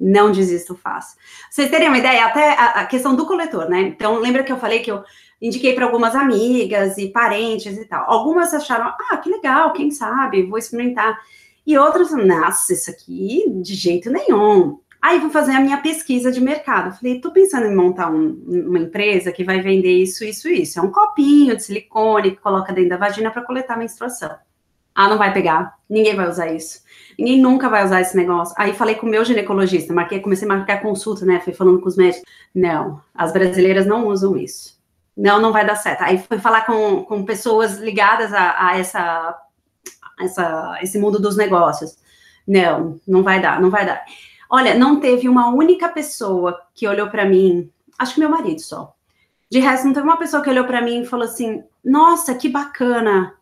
não 0.05 0.31
desisto 0.31 0.77
fácil. 0.77 1.19
Vocês 1.51 1.71
terem 1.71 1.89
uma 1.89 1.99
ideia, 1.99 2.27
até 2.27 2.53
a, 2.53 2.67
a, 2.81 2.87
questão 2.87 3.17
do 3.17 3.27
coletor, 3.27 3.69
né? 3.71 3.81
Então, 3.81 4.19
lembra 4.21 4.45
que 4.45 4.53
eu 4.53 4.59
falei 4.59 4.81
que 4.81 4.91
eu 4.91 5.03
indiquei 5.41 5.73
para 5.73 5.87
algumas 5.87 6.15
amigas 6.15 6.99
e 6.99 7.09
parentes 7.09 7.79
e 7.79 7.87
tal. 7.87 8.05
Algumas 8.07 8.53
acharam, 8.53 8.93
ah, 9.11 9.17
que 9.17 9.31
legal, 9.31 9.73
quem 9.73 9.91
sabe, 9.91 10.43
vou 10.43 10.59
experimentar. 10.59 11.19
E 11.67 11.79
outras, 11.79 12.11
nossa, 12.13 12.75
isso 12.75 12.91
aqui 12.91 13.45
de 13.63 13.75
jeito 13.75 14.11
nenhum. 14.11 14.79
Aí 15.01 15.19
vou 15.19 15.31
fazer 15.31 15.53
a 15.53 15.61
minha 15.61 15.79
pesquisa 15.79 16.31
de 16.31 16.41
mercado. 16.41 16.95
Falei, 16.97 17.21
tô 17.21 17.31
pensando 17.31 17.67
em 17.67 17.75
montar 17.75 18.11
um, 18.11 18.43
uma 18.47 18.79
empresa 18.79 19.33
que 19.33 19.45
vai 19.45 19.61
vender 19.61 19.93
isso, 19.93 20.25
isso, 20.25 20.49
isso. 20.49 20.79
É 20.79 20.83
um 20.83 20.91
copinho 20.91 21.57
de 21.57 21.63
silicone 21.63 22.33
que 22.33 22.43
coloca 22.43 22.73
dentro 22.73 22.91
da 22.91 22.97
vagina 22.99 23.31
para 23.31 23.43
coletar 23.43 23.79
menstruação. 23.79 24.35
Ah, 24.95 25.09
não 25.09 25.19
vai 25.19 25.33
pegar. 25.33 25.75
Ninguém 25.89 26.15
vai 26.15 26.29
usar 26.29 26.53
isso. 26.53 26.83
Ninguém 27.19 27.41
nunca 27.41 27.69
vai 27.69 27.85
usar 27.85 28.01
esse 28.01 28.17
negócio. 28.17 28.55
Aí 28.57 28.73
falei 28.73 28.95
com 28.95 29.07
o 29.07 29.11
meu 29.11 29.25
ginecologista, 29.25 29.93
marquei, 29.93 30.21
comecei 30.21 30.47
a 30.47 30.55
marcar 30.55 30.83
consulta, 30.83 31.25
né? 31.25 31.41
Fui 31.41 31.53
falando 31.53 31.81
com 31.81 31.89
os 31.89 31.97
médicos. 31.97 32.23
Não, 32.55 33.01
as 33.15 33.33
brasileiras 33.33 33.87
não 33.87 34.07
usam 34.07 34.37
isso. 34.37 34.79
Não, 35.17 35.41
não 35.41 35.53
vai 35.53 35.67
dar 35.67 35.77
certo. 35.77 36.03
Aí 36.03 36.19
fui 36.19 36.39
falar 36.39 36.67
com, 36.67 37.05
com 37.05 37.25
pessoas 37.25 37.79
ligadas 37.79 38.33
a, 38.33 38.69
a 38.69 38.79
essa, 38.79 39.39
essa, 40.21 40.79
esse 40.83 40.99
mundo 40.99 41.21
dos 41.21 41.37
negócios. 41.37 41.97
Não, 42.47 43.01
não 43.07 43.23
vai 43.23 43.41
dar, 43.41 43.61
não 43.61 43.71
vai 43.71 43.87
dar. 43.87 44.05
Olha, 44.51 44.75
não 44.75 45.01
teve 45.01 45.29
uma 45.29 45.49
única 45.49 45.89
pessoa 45.89 46.61
que 46.75 46.87
olhou 46.87 47.09
para 47.09 47.25
mim, 47.25 47.71
acho 47.99 48.15
que 48.15 48.21
meu 48.21 48.29
marido 48.29 48.61
só. 48.61 48.95
De 49.51 49.59
resto, 49.59 49.87
não 49.87 49.95
teve 49.95 50.07
uma 50.07 50.17
pessoa 50.17 50.43
que 50.43 50.51
olhou 50.51 50.65
para 50.65 50.83
mim 50.83 51.03
e 51.03 51.07
falou 51.07 51.27
assim: 51.27 51.63
Nossa, 51.85 52.35
que 52.35 52.49
bacana, 52.49 53.35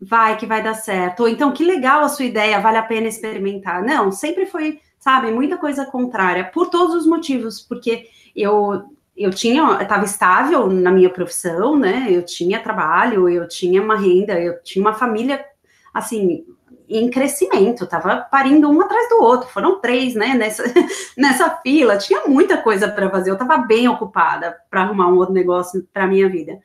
vai 0.00 0.36
que 0.36 0.46
vai 0.46 0.62
dar 0.62 0.74
certo. 0.74 1.20
Ou 1.20 1.28
então, 1.28 1.52
que 1.52 1.64
legal 1.64 2.02
a 2.02 2.08
sua 2.08 2.24
ideia, 2.24 2.60
vale 2.60 2.78
a 2.78 2.82
pena 2.82 3.06
experimentar. 3.06 3.82
Não, 3.82 4.10
sempre 4.10 4.46
foi, 4.46 4.80
sabe, 4.98 5.30
muita 5.30 5.56
coisa 5.58 5.84
contrária, 5.84 6.44
por 6.44 6.68
todos 6.68 6.94
os 6.94 7.06
motivos, 7.06 7.60
porque 7.60 8.08
eu 8.34 8.84
eu 9.16 9.30
tinha, 9.30 9.82
estava 9.82 10.06
estável 10.06 10.66
na 10.68 10.90
minha 10.90 11.10
profissão, 11.10 11.76
né? 11.78 12.06
Eu 12.08 12.24
tinha 12.24 12.62
trabalho, 12.62 13.28
eu 13.28 13.46
tinha 13.46 13.82
uma 13.82 13.94
renda, 13.94 14.40
eu 14.40 14.62
tinha 14.62 14.82
uma 14.82 14.94
família 14.94 15.44
assim 15.92 16.42
em 16.90 17.08
crescimento, 17.08 17.86
tava 17.86 18.16
parindo 18.16 18.68
um 18.68 18.80
atrás 18.80 19.08
do 19.08 19.22
outro, 19.22 19.48
foram 19.48 19.78
três, 19.78 20.14
né, 20.14 20.34
nessa, 20.34 20.64
nessa 21.16 21.48
fila, 21.62 21.96
tinha 21.96 22.26
muita 22.26 22.56
coisa 22.56 22.88
para 22.88 23.08
fazer, 23.08 23.30
eu 23.30 23.34
estava 23.34 23.58
bem 23.58 23.88
ocupada 23.88 24.56
para 24.68 24.82
arrumar 24.82 25.08
um 25.08 25.16
outro 25.16 25.32
negócio 25.32 25.86
para 25.92 26.08
minha 26.08 26.28
vida. 26.28 26.58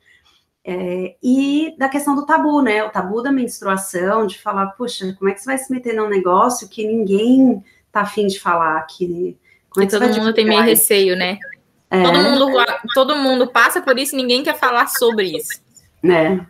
É, 0.68 1.14
e 1.22 1.76
da 1.78 1.88
questão 1.88 2.16
do 2.16 2.26
tabu, 2.26 2.60
né, 2.60 2.82
o 2.82 2.90
tabu 2.90 3.22
da 3.22 3.30
menstruação, 3.30 4.26
de 4.26 4.36
falar, 4.36 4.66
puxa, 4.68 5.14
como 5.16 5.30
é 5.30 5.32
que 5.32 5.40
você 5.40 5.46
vai 5.46 5.58
se 5.58 5.70
meter 5.72 5.94
num 5.94 6.08
negócio 6.08 6.68
que 6.68 6.84
ninguém 6.84 7.62
tá 7.92 8.00
afim 8.00 8.26
de 8.26 8.40
falar, 8.40 8.84
que... 8.86 9.38
Como 9.70 9.84
é 9.84 9.86
que 9.86 9.96
todo 9.96 10.18
mundo 10.18 10.34
tem 10.34 10.44
meio 10.44 10.62
receio, 10.62 11.14
né? 11.14 11.38
É. 11.88 12.02
Todo, 12.02 12.18
mundo, 12.18 12.64
todo 12.94 13.16
mundo 13.16 13.46
passa 13.46 13.80
por 13.80 13.96
isso 13.96 14.16
e 14.16 14.18
ninguém 14.18 14.42
quer 14.42 14.58
falar 14.58 14.88
sobre 14.88 15.36
isso. 15.36 15.60
É, 16.02 16.40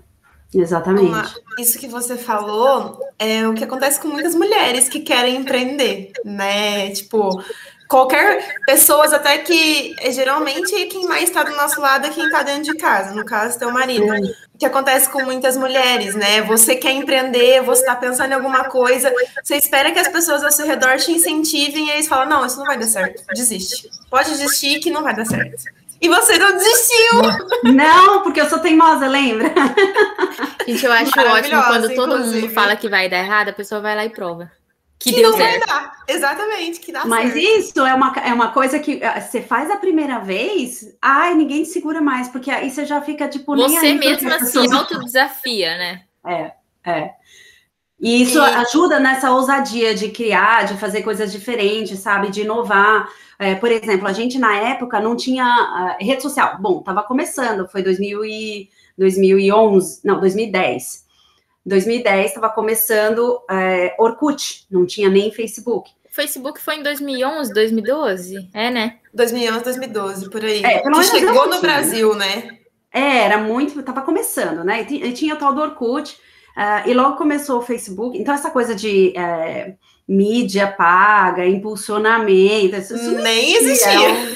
Exatamente. 0.55 1.09
Uma, 1.09 1.35
isso 1.59 1.79
que 1.79 1.89
você 1.89 2.17
falou 2.17 3.01
é 3.19 3.47
o 3.47 3.53
que 3.53 3.65
acontece 3.65 4.01
com 4.01 4.09
muitas 4.09 4.35
mulheres 4.35 4.89
que 4.89 5.01
querem 5.01 5.37
empreender, 5.37 6.13
né? 6.25 6.91
Tipo, 6.91 7.43
qualquer 7.89 8.57
pessoas 8.67 9.13
até 9.13 9.39
que 9.39 9.95
geralmente 10.13 10.87
quem 10.87 11.07
mais 11.07 11.25
está 11.25 11.43
do 11.43 11.55
nosso 11.57 11.81
lado 11.81 12.07
é 12.07 12.11
quem 12.11 12.25
está 12.25 12.43
dentro 12.43 12.65
de 12.65 12.75
casa, 12.75 13.15
no 13.15 13.25
caso 13.25 13.59
teu 13.59 13.71
marido. 13.71 14.07
O 14.55 14.59
que 14.59 14.67
acontece 14.67 15.09
com 15.11 15.23
muitas 15.23 15.57
mulheres, 15.57 16.15
né? 16.15 16.41
Você 16.43 16.77
quer 16.77 16.93
empreender, 16.93 17.63
você 17.63 17.83
está 17.83 17.95
pensando 17.95 18.31
em 18.31 18.35
alguma 18.35 18.65
coisa, 18.65 19.13
você 19.43 19.57
espera 19.57 19.93
que 19.93 19.99
as 19.99 20.09
pessoas 20.09 20.43
ao 20.43 20.51
seu 20.51 20.67
redor 20.67 20.97
te 20.97 21.13
incentivem 21.13 21.89
e 21.89 21.91
eles 21.91 22.09
falam: 22.09 22.29
"Não, 22.29 22.47
isso 22.47 22.59
não 22.59 22.67
vai 22.67 22.79
dar 22.79 22.87
certo. 22.87 23.23
Desiste. 23.35 23.91
Pode 24.11 24.31
desistir 24.31 24.81
que 24.81 24.91
não 24.91 25.03
vai 25.03 25.15
dar 25.15 25.27
certo". 25.27 25.63
E 26.01 26.09
você 26.09 26.39
não 26.39 26.53
desistiu! 26.53 27.23
Não, 27.75 28.23
porque 28.23 28.41
eu 28.41 28.49
sou 28.49 28.59
teimosa, 28.59 29.07
lembra? 29.07 29.51
Gente, 30.67 30.85
eu 30.85 30.93
acho 30.93 31.21
ótimo 31.21 31.63
quando 31.65 31.95
todo 31.95 32.15
inclusive. 32.15 32.43
mundo 32.43 32.53
fala 32.55 32.77
que 32.77 32.89
vai 32.89 33.09
dar 33.09 33.19
errado, 33.19 33.49
a 33.49 33.53
pessoa 33.53 33.81
vai 33.81 33.97
lá 33.97 34.05
e 34.05 34.11
prova. 34.11 34.51
Que, 34.99 35.11
que 35.11 35.17
deu 35.17 35.31
não 35.31 35.37
certo. 35.37 35.67
vai 35.67 35.69
dar. 35.69 35.97
Exatamente, 36.09 36.81
que 36.81 36.91
dá 36.91 37.05
Mas 37.05 37.33
certo. 37.33 37.47
isso 37.47 37.81
é 37.81 37.95
uma, 37.95 38.13
é 38.17 38.33
uma 38.33 38.51
coisa 38.51 38.79
que 38.79 39.03
eh, 39.03 39.21
você 39.21 39.43
faz 39.43 39.71
a 39.71 39.77
primeira 39.77 40.21
vez, 40.21 40.97
ai, 41.03 41.35
ninguém 41.35 41.63
te 41.65 41.69
segura 41.69 42.01
mais, 42.01 42.29
porque 42.29 42.51
aí 42.51 42.71
você 42.71 42.85
já 42.85 43.01
fica 43.01 43.29
tipo. 43.29 43.55
Você 43.57 43.93
mesmo 43.95 44.33
assim, 44.33 44.73
autodesafia, 44.73 45.77
né? 45.77 46.03
É, 46.25 46.53
é. 46.85 47.11
E 48.01 48.23
isso 48.23 48.39
e... 48.39 48.41
ajuda 48.41 49.01
nessa 49.01 49.33
ousadia 49.33 49.95
de 49.95 50.11
criar, 50.11 50.65
de 50.65 50.75
fazer 50.75 51.03
coisas 51.03 51.33
diferentes, 51.33 51.99
sabe? 51.99 52.31
De 52.31 52.43
inovar. 52.43 53.09
É, 53.39 53.55
por 53.55 53.71
exemplo, 53.71 54.07
a 54.07 54.13
gente 54.13 54.39
na 54.39 54.57
época 54.57 55.01
não 55.01 55.17
tinha 55.17 55.45
uh, 56.01 56.05
rede 56.05 56.23
social. 56.23 56.57
Bom, 56.61 56.81
estava 56.81 57.03
começando, 57.03 57.69
foi 57.69 57.83
2000 57.83 58.25
e, 58.25 58.71
2011, 58.97 60.01
não, 60.05 60.21
2010. 60.21 61.06
2010 61.67 62.27
estava 62.27 62.49
começando 62.49 63.43
é, 63.51 63.95
Orkut, 63.99 64.67
não 64.71 64.87
tinha 64.87 65.11
nem 65.11 65.33
Facebook. 65.33 65.91
Facebook 66.09 66.63
foi 66.63 66.77
em 66.77 66.83
2011, 66.83 67.53
2012, 67.53 68.49
é, 68.55 68.71
né? 68.71 68.97
2011, 69.13 69.65
2012, 69.65 70.31
por 70.31 70.43
aí. 70.43 70.65
É, 70.65 70.79
pelo 70.79 70.93
menos 70.93 71.11
chegou 71.11 71.49
no 71.49 71.61
Brasil, 71.61 72.15
né? 72.15 72.59
É, 72.93 73.19
era 73.19 73.37
muito, 73.37 73.79
estava 73.79 74.01
começando, 74.01 74.65
né? 74.65 74.87
E 74.89 75.13
tinha 75.13 75.35
o 75.35 75.39
tal 75.39 75.53
do 75.53 75.61
Orkut, 75.61 76.17
uh, 76.57 76.89
e 76.89 76.95
logo 76.95 77.17
começou 77.17 77.59
o 77.59 77.63
Facebook. 77.63 78.17
Então, 78.17 78.33
essa 78.33 78.51
coisa 78.51 78.75
de 78.75 79.13
uh, 79.15 79.75
mídia 80.09 80.67
paga, 80.67 81.47
impulsionamento, 81.47 82.77
isso, 82.77 82.95
isso 82.95 83.11
nem 83.17 83.55
existia. 83.57 83.91
Eram, 83.91 84.35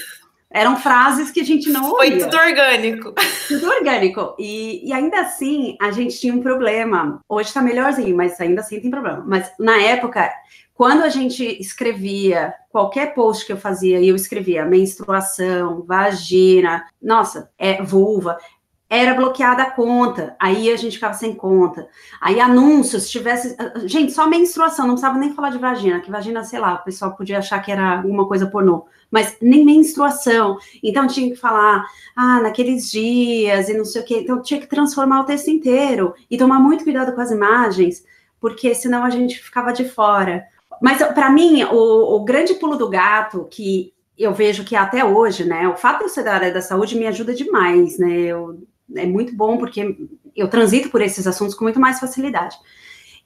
eram, 0.51 0.77
frases 0.77 1.31
que 1.31 1.41
a 1.41 1.45
gente 1.45 1.71
não 1.71 1.91
Foi 1.91 2.19
tudo 2.19 2.37
orgânico. 2.37 3.15
Tudo 3.49 3.69
orgânico. 3.69 4.35
E, 4.39 4.89
e 4.89 4.93
ainda 4.93 5.21
assim, 5.21 5.77
a 5.81 5.91
gente 5.91 6.19
tinha 6.19 6.35
um 6.35 6.43
problema. 6.43 7.21
Hoje 7.29 7.49
está 7.49 7.63
melhorzinho, 7.63 8.17
mas 8.17 8.41
ainda 8.41 8.61
assim 8.61 8.81
tem 8.81 8.91
problema. 8.91 9.23
Mas 9.27 9.51
na 9.59 9.81
época, 9.81 10.31
quando 10.75 11.03
a 11.03 11.09
gente 11.09 11.45
escrevia 11.61 12.55
qualquer 12.71 13.15
post 13.15 13.45
que 13.47 13.53
eu 13.53 13.57
fazia, 13.57 14.01
e 14.01 14.09
eu 14.09 14.17
escrevia 14.17 14.65
menstruação, 14.65 15.85
vagina, 15.87 16.85
nossa, 17.03 17.51
é 17.59 17.83
vulva, 17.83 18.39
era 18.93 19.15
bloqueada 19.15 19.63
a 19.63 19.71
conta, 19.71 20.35
aí 20.37 20.69
a 20.69 20.77
gente 20.77 20.95
ficava 20.95 21.15
sem 21.15 21.33
conta. 21.33 21.89
Aí 22.21 22.41
anúncios, 22.41 23.05
se 23.05 23.11
tivesse. 23.11 23.57
Gente, 23.85 24.13
só 24.13 24.27
menstruação, 24.29 24.85
não 24.85 24.95
precisava 24.95 25.17
nem 25.17 25.33
falar 25.33 25.51
de 25.51 25.59
vagina, 25.59 26.01
que 26.01 26.11
vagina, 26.11 26.43
sei 26.43 26.59
lá, 26.59 26.75
o 26.75 26.83
pessoal 26.83 27.15
podia 27.15 27.39
achar 27.39 27.61
que 27.63 27.71
era 27.71 27.99
alguma 27.99 28.27
coisa 28.27 28.49
pornô, 28.49 28.87
mas 29.09 29.37
nem 29.41 29.65
menstruação. 29.65 30.59
Então 30.83 31.07
tinha 31.07 31.31
que 31.31 31.37
falar, 31.37 31.87
ah, 32.17 32.41
naqueles 32.41 32.91
dias 32.91 33.69
e 33.69 33.79
não 33.79 33.85
sei 33.85 34.03
o 34.03 34.05
quê. 34.05 34.21
Então 34.23 34.43
tinha 34.43 34.61
que 34.61 34.67
transformar 34.67 35.21
o 35.21 35.25
texto 35.25 35.49
inteiro 35.49 36.13
e 36.29 36.37
tomar 36.37 36.59
muito 36.59 36.83
cuidado 36.83 37.15
com 37.15 37.21
as 37.21 37.31
imagens, 37.31 38.05
porque 38.41 38.75
senão 38.75 39.05
a 39.05 39.11
gente 39.11 39.39
ficava 39.39 39.73
de 39.73 39.85
fora. 39.85 40.45
Mas 40.83 40.99
para 40.99 41.31
mim, 41.31 41.63
o, 41.63 42.17
o 42.17 42.25
grande 42.25 42.55
pulo 42.55 42.77
do 42.77 42.89
gato 42.89 43.47
que 43.49 43.95
eu 44.19 44.35
vejo 44.35 44.65
que 44.65 44.75
até 44.75 45.05
hoje, 45.05 45.45
né, 45.45 45.69
o 45.69 45.77
fato 45.77 45.99
de 45.99 46.05
eu 46.05 46.09
ser 46.09 46.25
da 46.25 46.35
área 46.35 46.53
da 46.53 46.61
saúde 46.61 46.99
me 46.99 47.07
ajuda 47.07 47.33
demais, 47.33 47.99
né, 47.99 48.11
eu 48.11 48.59
é 48.97 49.07
muito 49.07 49.35
bom 49.35 49.57
porque 49.57 49.97
eu 50.35 50.49
transito 50.49 50.89
por 50.91 51.01
esses 51.01 51.27
assuntos 51.27 51.55
com 51.55 51.65
muito 51.65 51.81
mais 51.81 52.01
facilidade. 52.01 52.57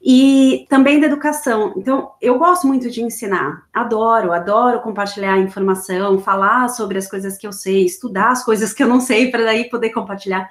E 0.07 0.67
também 0.69 0.99
da 0.99 1.07
educação. 1.07 1.73
Então, 1.75 2.11
eu 2.21 2.37
gosto 2.37 2.67
muito 2.67 2.91
de 2.91 3.01
ensinar, 3.01 3.63
adoro, 3.73 4.31
adoro 4.31 4.81
compartilhar 4.81 5.39
informação, 5.39 6.19
falar 6.19 6.67
sobre 6.69 6.97
as 6.99 7.09
coisas 7.09 7.37
que 7.37 7.47
eu 7.47 7.51
sei, 7.51 7.85
estudar 7.85 8.29
as 8.29 8.43
coisas 8.43 8.71
que 8.71 8.83
eu 8.83 8.87
não 8.87 9.01
sei, 9.01 9.31
para 9.31 9.43
daí 9.43 9.67
poder 9.67 9.89
compartilhar. 9.89 10.47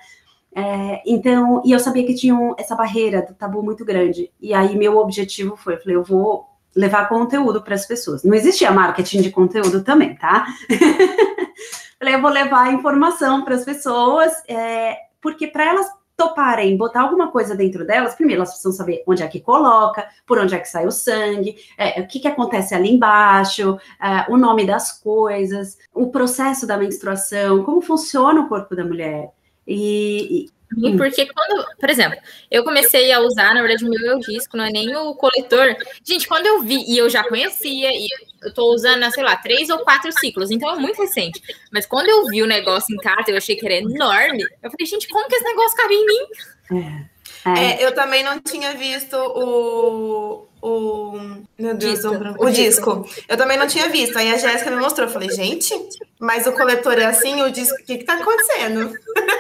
É, 0.57 1.03
então, 1.07 1.63
e 1.65 1.73
eu 1.73 1.79
sabia 1.79 2.05
que 2.05 2.15
tinha 2.15 2.35
um, 2.35 2.55
essa 2.59 2.75
barreira 2.75 3.23
do 3.23 3.35
tabu 3.35 3.63
muito 3.63 3.85
grande. 3.85 4.31
E 4.41 4.53
aí, 4.53 4.77
meu 4.77 4.99
objetivo 4.99 5.57
foi: 5.57 5.75
eu 5.75 5.81
falei, 5.81 5.97
eu 5.97 6.05
vou 6.05 6.47
levar 6.75 7.09
conteúdo 7.09 7.63
para 7.63 7.75
as 7.75 7.87
pessoas. 7.87 8.25
Não 8.25 8.35
existia 8.35 8.71
marketing 8.71 9.23
de 9.23 9.31
conteúdo 9.31 9.85
também, 9.85 10.17
tá? 10.17 10.47
falei, 11.99 12.15
eu 12.15 12.23
vou 12.23 12.31
levar 12.31 12.73
informação 12.73 13.45
para 13.45 13.55
as 13.55 13.65
pessoas, 13.65 14.33
é, 14.49 14.97
porque 15.21 15.47
para 15.47 15.65
elas 15.65 15.87
toparem 16.17 16.77
botar 16.77 17.03
alguma 17.03 17.31
coisa 17.31 17.57
dentro 17.57 17.85
delas, 17.85 18.15
primeiro 18.15 18.41
elas 18.41 18.51
precisam 18.51 18.73
saber 18.73 19.03
onde 19.07 19.23
é 19.23 19.29
que 19.29 19.41
coloca, 19.41 20.09
por 20.27 20.39
onde 20.39 20.55
é 20.55 20.59
que 20.59 20.69
sai 20.69 20.87
o 20.87 20.93
sangue, 20.93 21.57
é, 21.77 22.01
o 22.01 22.07
que, 22.07 22.21
que 22.21 22.29
acontece 22.29 22.75
ali 22.75 22.91
embaixo, 22.91 23.79
é, 24.01 24.31
o 24.31 24.37
nome 24.37 24.65
das 24.65 25.01
coisas, 25.01 25.77
o 25.93 26.11
processo 26.11 26.67
da 26.67 26.77
menstruação, 26.77 27.65
como 27.65 27.83
funciona 27.83 28.41
o 28.41 28.49
corpo 28.49 28.77
da 28.77 28.85
mulher. 28.85 29.31
E, 29.67 30.47
Hum. 30.77 30.97
Porque 30.97 31.27
quando, 31.27 31.67
por 31.79 31.89
exemplo, 31.89 32.19
eu 32.51 32.65
comecei 32.65 33.13
a 33.13 33.21
usar, 33.21 33.55
na 33.55 33.63
verdade, 33.63 33.85
o 33.85 33.89
meu 33.89 34.19
disco, 34.19 34.57
não 34.57 34.65
é 34.65 34.71
nem 34.71 34.95
o 34.97 35.15
coletor. 35.15 35.77
Gente, 36.03 36.27
quando 36.27 36.47
eu 36.47 36.63
vi, 36.63 36.85
e 36.89 36.99
eu 36.99 37.09
já 37.09 37.23
conhecia, 37.23 37.91
e 37.93 38.09
eu 38.45 38.53
tô 38.53 38.73
usando, 38.73 39.11
sei 39.13 39.23
lá, 39.23 39.37
três 39.37 39.69
ou 39.71 39.79
quatro 39.79 40.13
ciclos, 40.13 40.51
então 40.51 40.71
é 40.71 40.77
muito 40.77 41.01
recente. 41.01 41.41
Mas 41.73 41.87
quando 41.87 42.09
eu 42.09 42.27
vi 42.27 42.43
o 42.43 42.47
negócio 42.47 42.95
em 42.95 42.99
casa, 42.99 43.31
eu 43.31 43.37
achei 43.37 43.57
que 43.57 43.67
era 43.67 43.77
enorme. 43.77 44.43
Eu 44.63 44.71
falei, 44.71 44.87
gente, 44.87 45.09
como 45.09 45.29
que 45.29 45.35
esse 45.35 45.45
negócio 45.45 45.77
cabe 45.77 45.95
em 45.95 46.07
mim? 46.07 47.09
É. 47.11 47.15
É. 47.45 47.83
É, 47.83 47.85
eu 47.85 47.95
também 47.95 48.23
não 48.23 48.41
tinha 48.41 48.75
visto 48.75 49.15
o, 49.15 50.47
o. 50.63 51.13
Meu 51.59 51.75
Deus, 51.75 52.01
disco. 52.01 52.09
o, 52.09 52.47
o 52.47 52.51
disco. 52.51 53.03
disco. 53.03 53.25
Eu 53.29 53.37
também 53.37 53.59
não 53.59 53.67
tinha 53.67 53.89
visto. 53.91 54.17
Aí 54.17 54.33
a 54.33 54.39
Jéssica 54.39 54.71
me 54.71 54.81
mostrou. 54.81 55.07
Eu 55.07 55.13
falei, 55.13 55.29
gente, 55.31 55.75
mas 56.19 56.47
o 56.47 56.53
coletor 56.53 56.99
é 56.99 57.05
assim, 57.05 57.43
o 57.43 57.51
disco, 57.51 57.75
o 57.75 57.85
que, 57.85 57.99
que 57.99 58.05
tá 58.05 58.15
acontecendo? 58.15 58.95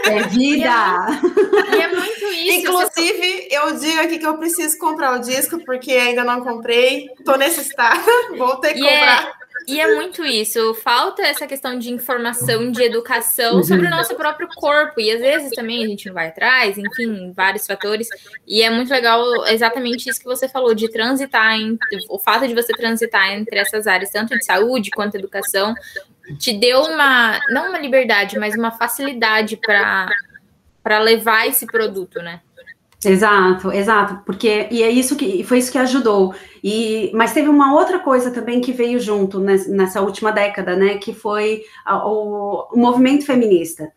É 0.05 0.23
vida! 0.29 1.07
E 1.73 1.81
é 1.81 1.89
muito 1.89 2.25
isso. 2.27 2.59
Inclusive, 2.59 3.49
eu 3.51 3.77
digo 3.79 4.01
aqui 4.01 4.19
que 4.19 4.27
eu 4.27 4.37
preciso 4.39 4.79
comprar 4.79 5.17
o 5.17 5.21
disco, 5.21 5.59
porque 5.65 5.93
ainda 5.93 6.25
não 6.25 6.43
comprei. 6.43 7.09
Tô 7.25 7.37
nesse 7.37 7.61
estado, 7.61 8.05
vou 8.37 8.57
ter 8.57 8.75
que 8.75 8.81
e 8.81 8.87
é 8.87 8.99
comprar. 8.99 9.29
É 9.41 9.44
E 9.67 9.81
é 9.81 9.95
muito 9.95 10.25
isso. 10.25 10.75
Falta 10.75 11.23
essa 11.23 11.47
questão 11.47 11.79
de 11.79 11.91
informação, 11.91 12.71
de 12.71 12.83
educação 12.83 13.63
sobre 13.63 13.87
o 13.87 13.91
uhum. 13.91 13.97
nosso 13.97 14.15
próprio 14.15 14.49
corpo. 14.49 15.01
E 15.01 15.11
às 15.11 15.21
vezes 15.21 15.51
também 15.51 15.83
a 15.83 15.87
gente 15.87 16.07
não 16.07 16.15
vai 16.15 16.29
atrás, 16.29 16.77
enfim, 16.77 17.33
vários 17.33 17.67
fatores. 17.67 18.09
E 18.47 18.63
é 18.63 18.71
muito 18.71 18.91
legal 18.91 19.47
exatamente 19.47 20.09
isso 20.09 20.21
que 20.21 20.27
você 20.27 20.49
falou, 20.49 20.75
de 20.75 20.91
transitar, 20.91 21.59
entre, 21.59 21.99
o 22.09 22.19
fato 22.19 22.47
de 22.47 22.55
você 22.55 22.73
transitar 22.73 23.33
entre 23.33 23.59
essas 23.59 23.87
áreas, 23.87 24.11
tanto 24.11 24.37
de 24.37 24.45
saúde 24.45 24.91
quanto 24.91 25.17
educação, 25.17 25.75
te 26.39 26.53
deu 26.53 26.83
uma, 26.83 27.39
não 27.51 27.69
uma 27.69 27.79
liberdade, 27.79 28.39
mas 28.39 28.55
uma 28.55 28.71
facilidade 28.71 29.57
para 29.57 30.99
levar 30.99 31.49
esse 31.49 31.67
produto, 31.67 32.21
né? 32.21 32.41
Exato, 33.05 33.73
exato, 33.73 34.23
porque 34.25 34.69
e 34.71 34.83
é 34.83 34.91
isso 34.91 35.17
que 35.17 35.45
foi 35.45 35.59
isso 35.59 35.71
que 35.73 35.79
ajudou. 35.79 36.35
E 36.63 37.11
mas 37.15 37.33
teve 37.33 37.49
uma 37.49 37.75
outra 37.75 37.99
coisa 37.99 38.31
também 38.31 38.61
que 38.61 38.73
veio 38.73 38.99
junto 38.99 39.41
nessa 39.41 40.01
última 40.01 40.31
década, 40.33 40.77
né, 40.77 40.99
que 40.99 41.13
foi 41.13 41.63
a, 41.85 42.07
o, 42.07 42.69
o, 42.73 42.79
movimento 42.79 43.27
feminista, 43.27 43.93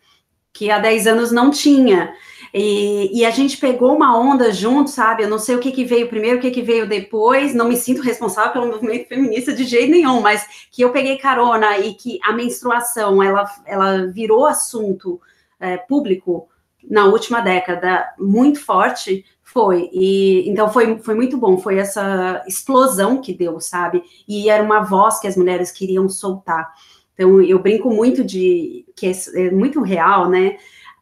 que 0.52 0.70
há 0.70 0.78
10 0.78 1.06
anos 1.06 1.32
não 1.32 1.50
tinha. 1.50 2.12
E, 2.52 3.20
e, 3.20 3.24
a 3.26 3.30
gente 3.30 3.58
pegou 3.58 3.94
uma 3.94 4.18
onda 4.18 4.50
junto, 4.52 4.88
sabe? 4.90 5.22
Eu 5.22 5.28
não 5.28 5.38
sei 5.38 5.54
o 5.54 5.58
que, 5.58 5.70
que 5.70 5.84
veio 5.84 6.08
primeiro, 6.08 6.38
o 6.38 6.40
que, 6.40 6.50
que 6.50 6.62
veio 6.62 6.88
depois, 6.88 7.54
não 7.54 7.68
me 7.68 7.76
sinto 7.76 8.00
responsável 8.00 8.52
pelo 8.52 8.68
movimento 8.68 9.06
feminista 9.06 9.52
de 9.52 9.64
jeito 9.64 9.90
nenhum, 9.90 10.22
mas 10.22 10.46
que 10.72 10.82
eu 10.82 10.90
peguei 10.90 11.18
carona 11.18 11.78
e 11.78 11.94
que 11.94 12.18
a 12.24 12.32
menstruação 12.32 13.22
ela, 13.22 13.44
ela 13.66 14.06
virou 14.06 14.46
assunto 14.46 15.20
é, 15.60 15.76
público 15.76 16.48
na 16.88 17.06
última 17.06 17.40
década 17.40 18.04
muito 18.18 18.64
forte 18.64 19.24
foi. 19.42 19.88
E 19.92 20.48
então 20.48 20.70
foi, 20.72 20.98
foi 20.98 21.14
muito 21.14 21.36
bom. 21.36 21.58
Foi 21.58 21.78
essa 21.78 22.44
explosão 22.46 23.20
que 23.20 23.32
deu 23.32 23.60
sabe? 23.60 24.02
E 24.26 24.48
era 24.50 24.62
uma 24.62 24.80
voz 24.80 25.18
que 25.18 25.26
as 25.26 25.36
mulheres 25.36 25.70
queriam 25.70 26.08
soltar. 26.08 26.72
Então 27.14 27.42
eu 27.42 27.58
brinco 27.58 27.90
muito 27.90 28.22
de 28.24 28.86
que 28.94 29.06
é, 29.06 29.12
é 29.34 29.50
muito 29.50 29.80
real 29.80 30.28
né 30.28 30.56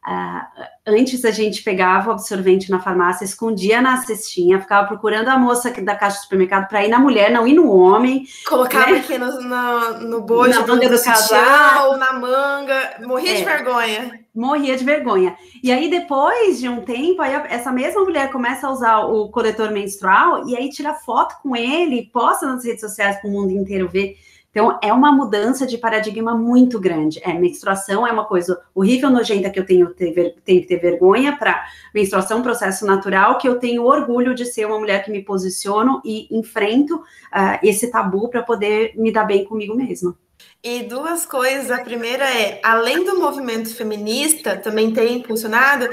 Uh, 0.06 0.62
antes 0.86 1.24
a 1.24 1.32
gente 1.32 1.64
pegava 1.64 2.10
o 2.10 2.12
absorvente 2.12 2.70
na 2.70 2.78
farmácia, 2.78 3.24
escondia 3.24 3.82
na 3.82 3.96
cestinha, 3.96 4.60
ficava 4.60 4.86
procurando 4.86 5.26
a 5.26 5.36
moça 5.36 5.68
da 5.82 5.96
caixa 5.96 6.18
do 6.18 6.22
supermercado 6.22 6.68
para 6.68 6.84
ir 6.86 6.88
na 6.88 7.00
mulher, 7.00 7.28
não 7.32 7.44
ir 7.44 7.54
no 7.54 7.68
homem. 7.72 8.24
Colocava 8.46 8.92
né? 8.92 8.98
aqui 8.98 9.18
no, 9.18 9.40
no, 9.42 10.00
no 10.02 10.22
bojo 10.22 10.50
na 10.50 10.60
do, 10.60 10.74
manga 10.74 10.88
do 10.88 11.02
casal, 11.02 11.96
na 11.96 12.12
manga, 12.12 13.00
morria 13.04 13.32
é, 13.32 13.34
de 13.34 13.44
vergonha. 13.44 14.20
Morria 14.32 14.76
de 14.76 14.84
vergonha. 14.84 15.36
E 15.60 15.72
aí, 15.72 15.90
depois 15.90 16.60
de 16.60 16.68
um 16.68 16.82
tempo, 16.82 17.20
aí 17.20 17.32
essa 17.48 17.72
mesma 17.72 18.04
mulher 18.04 18.30
começa 18.30 18.68
a 18.68 18.70
usar 18.70 18.98
o 19.00 19.28
coletor 19.30 19.72
menstrual 19.72 20.48
e 20.48 20.56
aí 20.56 20.70
tira 20.70 20.94
foto 20.94 21.34
com 21.42 21.56
ele, 21.56 22.08
posta 22.12 22.46
nas 22.46 22.64
redes 22.64 22.80
sociais 22.80 23.16
para 23.16 23.28
o 23.28 23.32
mundo 23.32 23.50
inteiro 23.50 23.88
ver. 23.88 24.16
Então, 24.56 24.78
é 24.82 24.90
uma 24.90 25.12
mudança 25.12 25.66
de 25.66 25.76
paradigma 25.76 26.34
muito 26.34 26.80
grande. 26.80 27.20
É, 27.22 27.34
menstruação 27.34 28.06
é 28.06 28.10
uma 28.10 28.24
coisa 28.24 28.58
horrível, 28.74 29.10
nojenta, 29.10 29.50
que 29.50 29.60
eu 29.60 29.66
tenho, 29.66 29.92
ter, 29.92 30.34
tenho 30.42 30.62
que 30.62 30.66
ter 30.66 30.78
vergonha 30.78 31.36
para 31.36 31.62
menstruação, 31.94 32.40
processo 32.40 32.86
natural, 32.86 33.36
que 33.36 33.46
eu 33.46 33.58
tenho 33.58 33.84
orgulho 33.84 34.34
de 34.34 34.46
ser 34.46 34.64
uma 34.66 34.78
mulher 34.78 35.04
que 35.04 35.10
me 35.10 35.22
posiciono 35.22 36.00
e 36.02 36.26
enfrento 36.34 36.96
uh, 36.96 37.58
esse 37.62 37.90
tabu 37.90 38.30
para 38.30 38.42
poder 38.42 38.94
me 38.96 39.12
dar 39.12 39.24
bem 39.24 39.44
comigo 39.44 39.76
mesma. 39.76 40.16
E 40.64 40.84
duas 40.84 41.26
coisas. 41.26 41.70
A 41.70 41.84
primeira 41.84 42.24
é, 42.24 42.58
além 42.64 43.04
do 43.04 43.20
movimento 43.20 43.76
feminista, 43.76 44.56
também 44.56 44.90
tem 44.90 45.18
impulsionado 45.18 45.86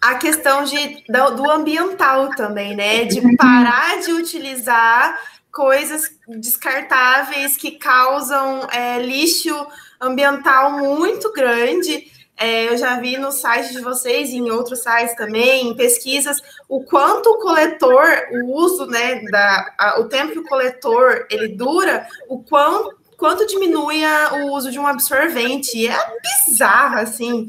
a 0.00 0.14
questão 0.14 0.62
de, 0.62 1.02
do, 1.08 1.30
do 1.34 1.50
ambiental 1.50 2.30
também, 2.36 2.76
né? 2.76 3.06
De 3.06 3.36
parar 3.36 4.00
de 4.00 4.12
utilizar 4.12 5.18
coisas 5.54 6.10
descartáveis 6.26 7.56
que 7.56 7.78
causam 7.78 8.68
é, 8.72 9.00
lixo 9.00 9.54
ambiental 10.00 10.72
muito 10.72 11.32
grande. 11.32 12.12
É, 12.36 12.68
eu 12.68 12.76
já 12.76 12.98
vi 12.98 13.16
no 13.16 13.30
site 13.30 13.72
de 13.72 13.80
vocês 13.80 14.30
e 14.30 14.36
em 14.36 14.50
outros 14.50 14.80
sites 14.80 15.14
também, 15.14 15.68
em 15.68 15.76
pesquisas, 15.76 16.42
o 16.68 16.82
quanto 16.82 17.30
o 17.30 17.38
coletor, 17.38 18.04
o 18.32 18.52
uso, 18.52 18.86
né, 18.86 19.22
da, 19.30 19.74
a, 19.78 20.00
o 20.00 20.08
tempo 20.08 20.32
que 20.32 20.40
o 20.40 20.44
coletor 20.44 21.26
ele 21.30 21.48
dura, 21.48 22.08
o 22.28 22.42
quanto, 22.42 22.96
quanto 23.16 23.46
diminui 23.46 24.04
a, 24.04 24.34
o 24.34 24.52
uso 24.52 24.72
de 24.72 24.80
um 24.80 24.86
absorvente. 24.86 25.86
É 25.86 25.96
bizarro, 26.48 26.98
assim. 26.98 27.48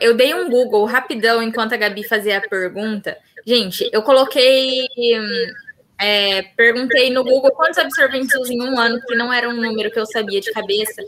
Eu 0.00 0.16
dei 0.16 0.34
um 0.34 0.50
Google 0.50 0.84
rapidão 0.86 1.40
enquanto 1.40 1.72
a 1.74 1.76
Gabi 1.76 2.02
fazia 2.02 2.38
a 2.38 2.48
pergunta. 2.48 3.16
Gente, 3.46 3.88
eu 3.92 4.02
coloquei 4.02 4.82
hum, 4.96 5.52
é, 6.00 6.42
perguntei 6.56 7.10
no 7.10 7.24
Google 7.24 7.52
quantos 7.52 7.78
absorventes 7.78 8.34
em 8.50 8.60
um 8.62 8.78
ano, 8.78 9.00
que 9.06 9.14
não 9.14 9.32
era 9.32 9.48
um 9.48 9.54
número 9.54 9.90
que 9.90 9.98
eu 9.98 10.06
sabia 10.06 10.40
de 10.40 10.52
cabeça. 10.52 11.02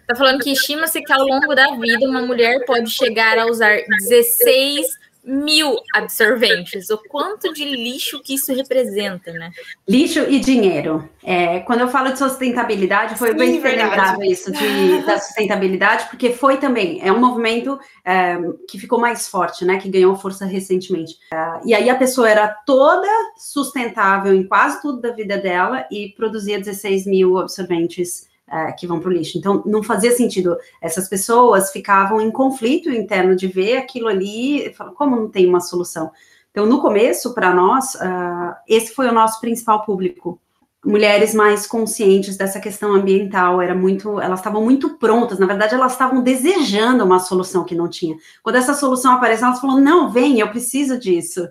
Está 0.00 0.14
falando 0.16 0.42
que 0.42 0.50
estima-se 0.50 1.02
que 1.02 1.12
ao 1.12 1.24
longo 1.24 1.54
da 1.54 1.76
vida 1.76 2.06
uma 2.06 2.22
mulher 2.22 2.64
pode 2.64 2.90
chegar 2.90 3.38
a 3.38 3.46
usar 3.46 3.80
16 4.00 4.99
mil 5.24 5.76
absorventes. 5.94 6.90
O 6.90 6.98
quanto 7.08 7.52
de 7.52 7.64
lixo 7.64 8.22
que 8.22 8.34
isso 8.34 8.54
representa, 8.54 9.32
né? 9.32 9.50
Lixo 9.88 10.20
e 10.20 10.38
dinheiro. 10.38 11.08
É, 11.22 11.60
quando 11.60 11.80
eu 11.80 11.88
falo 11.88 12.12
de 12.12 12.18
sustentabilidade, 12.18 13.16
foi 13.16 13.32
Sim, 13.32 13.38
bem 13.38 13.60
lembrado 13.60 14.22
isso 14.24 14.50
de, 14.50 15.02
da 15.04 15.18
sustentabilidade, 15.18 16.06
porque 16.08 16.32
foi 16.32 16.56
também, 16.56 17.00
é 17.02 17.12
um 17.12 17.20
movimento 17.20 17.78
é, 18.04 18.38
que 18.68 18.78
ficou 18.78 18.98
mais 18.98 19.28
forte, 19.28 19.64
né? 19.64 19.78
Que 19.78 19.88
ganhou 19.88 20.16
força 20.16 20.46
recentemente. 20.46 21.16
É, 21.32 21.60
e 21.64 21.74
aí 21.74 21.90
a 21.90 21.96
pessoa 21.96 22.28
era 22.28 22.48
toda 22.66 23.08
sustentável 23.36 24.34
em 24.34 24.46
quase 24.46 24.80
tudo 24.80 25.00
da 25.00 25.12
vida 25.12 25.36
dela 25.36 25.86
e 25.90 26.14
produzia 26.16 26.58
16 26.58 27.06
mil 27.06 27.38
absorventes 27.38 28.29
é, 28.50 28.72
que 28.72 28.86
vão 28.86 28.98
para 28.98 29.08
o 29.08 29.12
lixo. 29.12 29.38
Então, 29.38 29.62
não 29.64 29.82
fazia 29.82 30.10
sentido. 30.10 30.56
Essas 30.82 31.08
pessoas 31.08 31.70
ficavam 31.70 32.20
em 32.20 32.30
conflito 32.30 32.90
interno 32.90 33.36
de 33.36 33.46
ver 33.46 33.76
aquilo 33.76 34.08
ali 34.08 34.74
como 34.96 35.16
não 35.16 35.28
tem 35.28 35.46
uma 35.46 35.60
solução? 35.60 36.10
Então, 36.50 36.66
no 36.66 36.80
começo, 36.80 37.32
para 37.32 37.54
nós, 37.54 37.94
uh, 37.94 38.54
esse 38.66 38.92
foi 38.92 39.06
o 39.08 39.12
nosso 39.12 39.40
principal 39.40 39.84
público. 39.84 40.40
Mulheres 40.84 41.34
mais 41.34 41.66
conscientes 41.66 42.36
dessa 42.36 42.58
questão 42.58 42.94
ambiental, 42.94 43.60
era 43.60 43.74
muito, 43.74 44.20
elas 44.20 44.40
estavam 44.40 44.64
muito 44.64 44.96
prontas, 44.96 45.38
na 45.38 45.46
verdade, 45.46 45.74
elas 45.74 45.92
estavam 45.92 46.22
desejando 46.22 47.04
uma 47.04 47.18
solução 47.18 47.64
que 47.64 47.74
não 47.74 47.86
tinha. 47.86 48.16
Quando 48.42 48.56
essa 48.56 48.74
solução 48.74 49.12
apareceu, 49.12 49.46
elas 49.46 49.60
falaram: 49.60 49.80
não, 49.80 50.10
vem, 50.10 50.40
eu 50.40 50.48
preciso 50.48 50.98
disso. 50.98 51.46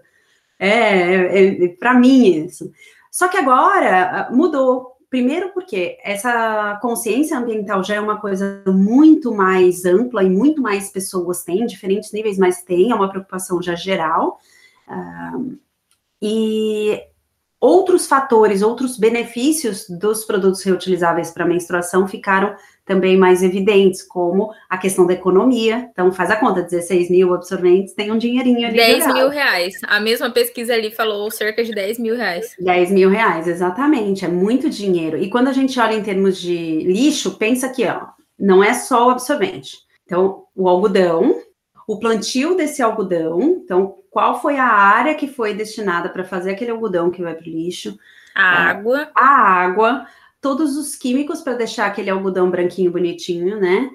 É, 0.57 0.69
é, 0.69 1.65
é 1.65 1.67
para 1.69 1.93
mim 1.93 2.43
isso. 2.43 2.69
Só 3.11 3.27
que 3.27 3.37
agora 3.37 4.27
ah, 4.29 4.31
mudou, 4.31 4.88
Primeiro, 5.09 5.49
porque 5.53 5.97
essa 6.03 6.77
consciência 6.81 7.37
ambiental 7.37 7.83
já 7.83 7.95
é 7.95 7.99
uma 7.99 8.19
coisa 8.19 8.61
muito 8.67 9.33
mais 9.33 9.83
ampla 9.83 10.23
e 10.23 10.29
muito 10.29 10.61
mais 10.61 10.91
pessoas 10.91 11.43
têm, 11.43 11.65
diferentes 11.65 12.11
níveis, 12.11 12.37
mas 12.37 12.61
tem, 12.61 12.91
é 12.91 12.95
uma 12.95 13.09
preocupação 13.09 13.61
já 13.61 13.73
geral. 13.73 14.39
Uh, 14.87 15.57
e 16.21 17.01
outros 17.59 18.07
fatores, 18.07 18.61
outros 18.61 18.97
benefícios 18.97 19.89
dos 19.89 20.23
produtos 20.23 20.61
reutilizáveis 20.63 21.31
para 21.31 21.45
menstruação 21.45 22.07
ficaram 22.07 22.55
também 22.89 23.15
mais 23.15 23.43
evidentes, 23.43 24.01
como 24.01 24.51
a 24.67 24.75
questão 24.75 25.05
da 25.05 25.13
economia. 25.13 25.87
Então, 25.91 26.11
faz 26.11 26.31
a 26.31 26.35
conta, 26.35 26.63
16 26.63 27.11
mil 27.11 27.35
absorventes, 27.35 27.93
tem 27.93 28.11
um 28.11 28.17
dinheirinho 28.17 28.67
ali. 28.67 28.77
10 28.77 29.13
mil 29.13 29.29
reais. 29.29 29.75
A 29.87 29.99
mesma 29.99 30.31
pesquisa 30.31 30.73
ali 30.73 30.89
falou 30.89 31.29
cerca 31.29 31.63
de 31.63 31.71
10 31.71 31.99
mil 31.99 32.15
reais. 32.15 32.55
10 32.59 32.89
mil 32.89 33.07
reais, 33.07 33.47
exatamente. 33.47 34.25
É 34.25 34.27
muito 34.27 34.71
dinheiro. 34.71 35.17
E 35.17 35.29
quando 35.29 35.49
a 35.49 35.53
gente 35.53 35.79
olha 35.79 35.93
em 35.93 36.01
termos 36.01 36.41
de 36.41 36.81
lixo, 36.81 37.37
pensa 37.37 37.67
aqui, 37.67 37.85
ó, 37.85 38.07
não 38.39 38.63
é 38.63 38.73
só 38.73 39.07
o 39.07 39.11
absorvente. 39.11 39.77
Então, 40.03 40.45
o 40.55 40.67
algodão, 40.67 41.35
o 41.87 41.99
plantio 41.99 42.57
desse 42.57 42.81
algodão, 42.81 43.39
então, 43.63 43.97
qual 44.09 44.41
foi 44.41 44.57
a 44.57 44.65
área 44.65 45.13
que 45.13 45.27
foi 45.27 45.53
destinada 45.53 46.09
para 46.09 46.23
fazer 46.23 46.49
aquele 46.49 46.71
algodão 46.71 47.11
que 47.11 47.21
vai 47.21 47.35
para 47.35 47.45
o 47.45 47.51
lixo? 47.51 47.99
A 48.33 48.69
água. 48.69 49.11
A 49.13 49.27
água, 49.27 50.07
todos 50.41 50.77
os 50.77 50.95
químicos 50.95 51.41
para 51.41 51.53
deixar 51.53 51.87
aquele 51.87 52.09
algodão 52.09 52.49
branquinho 52.49 52.91
bonitinho, 52.91 53.59
né? 53.59 53.89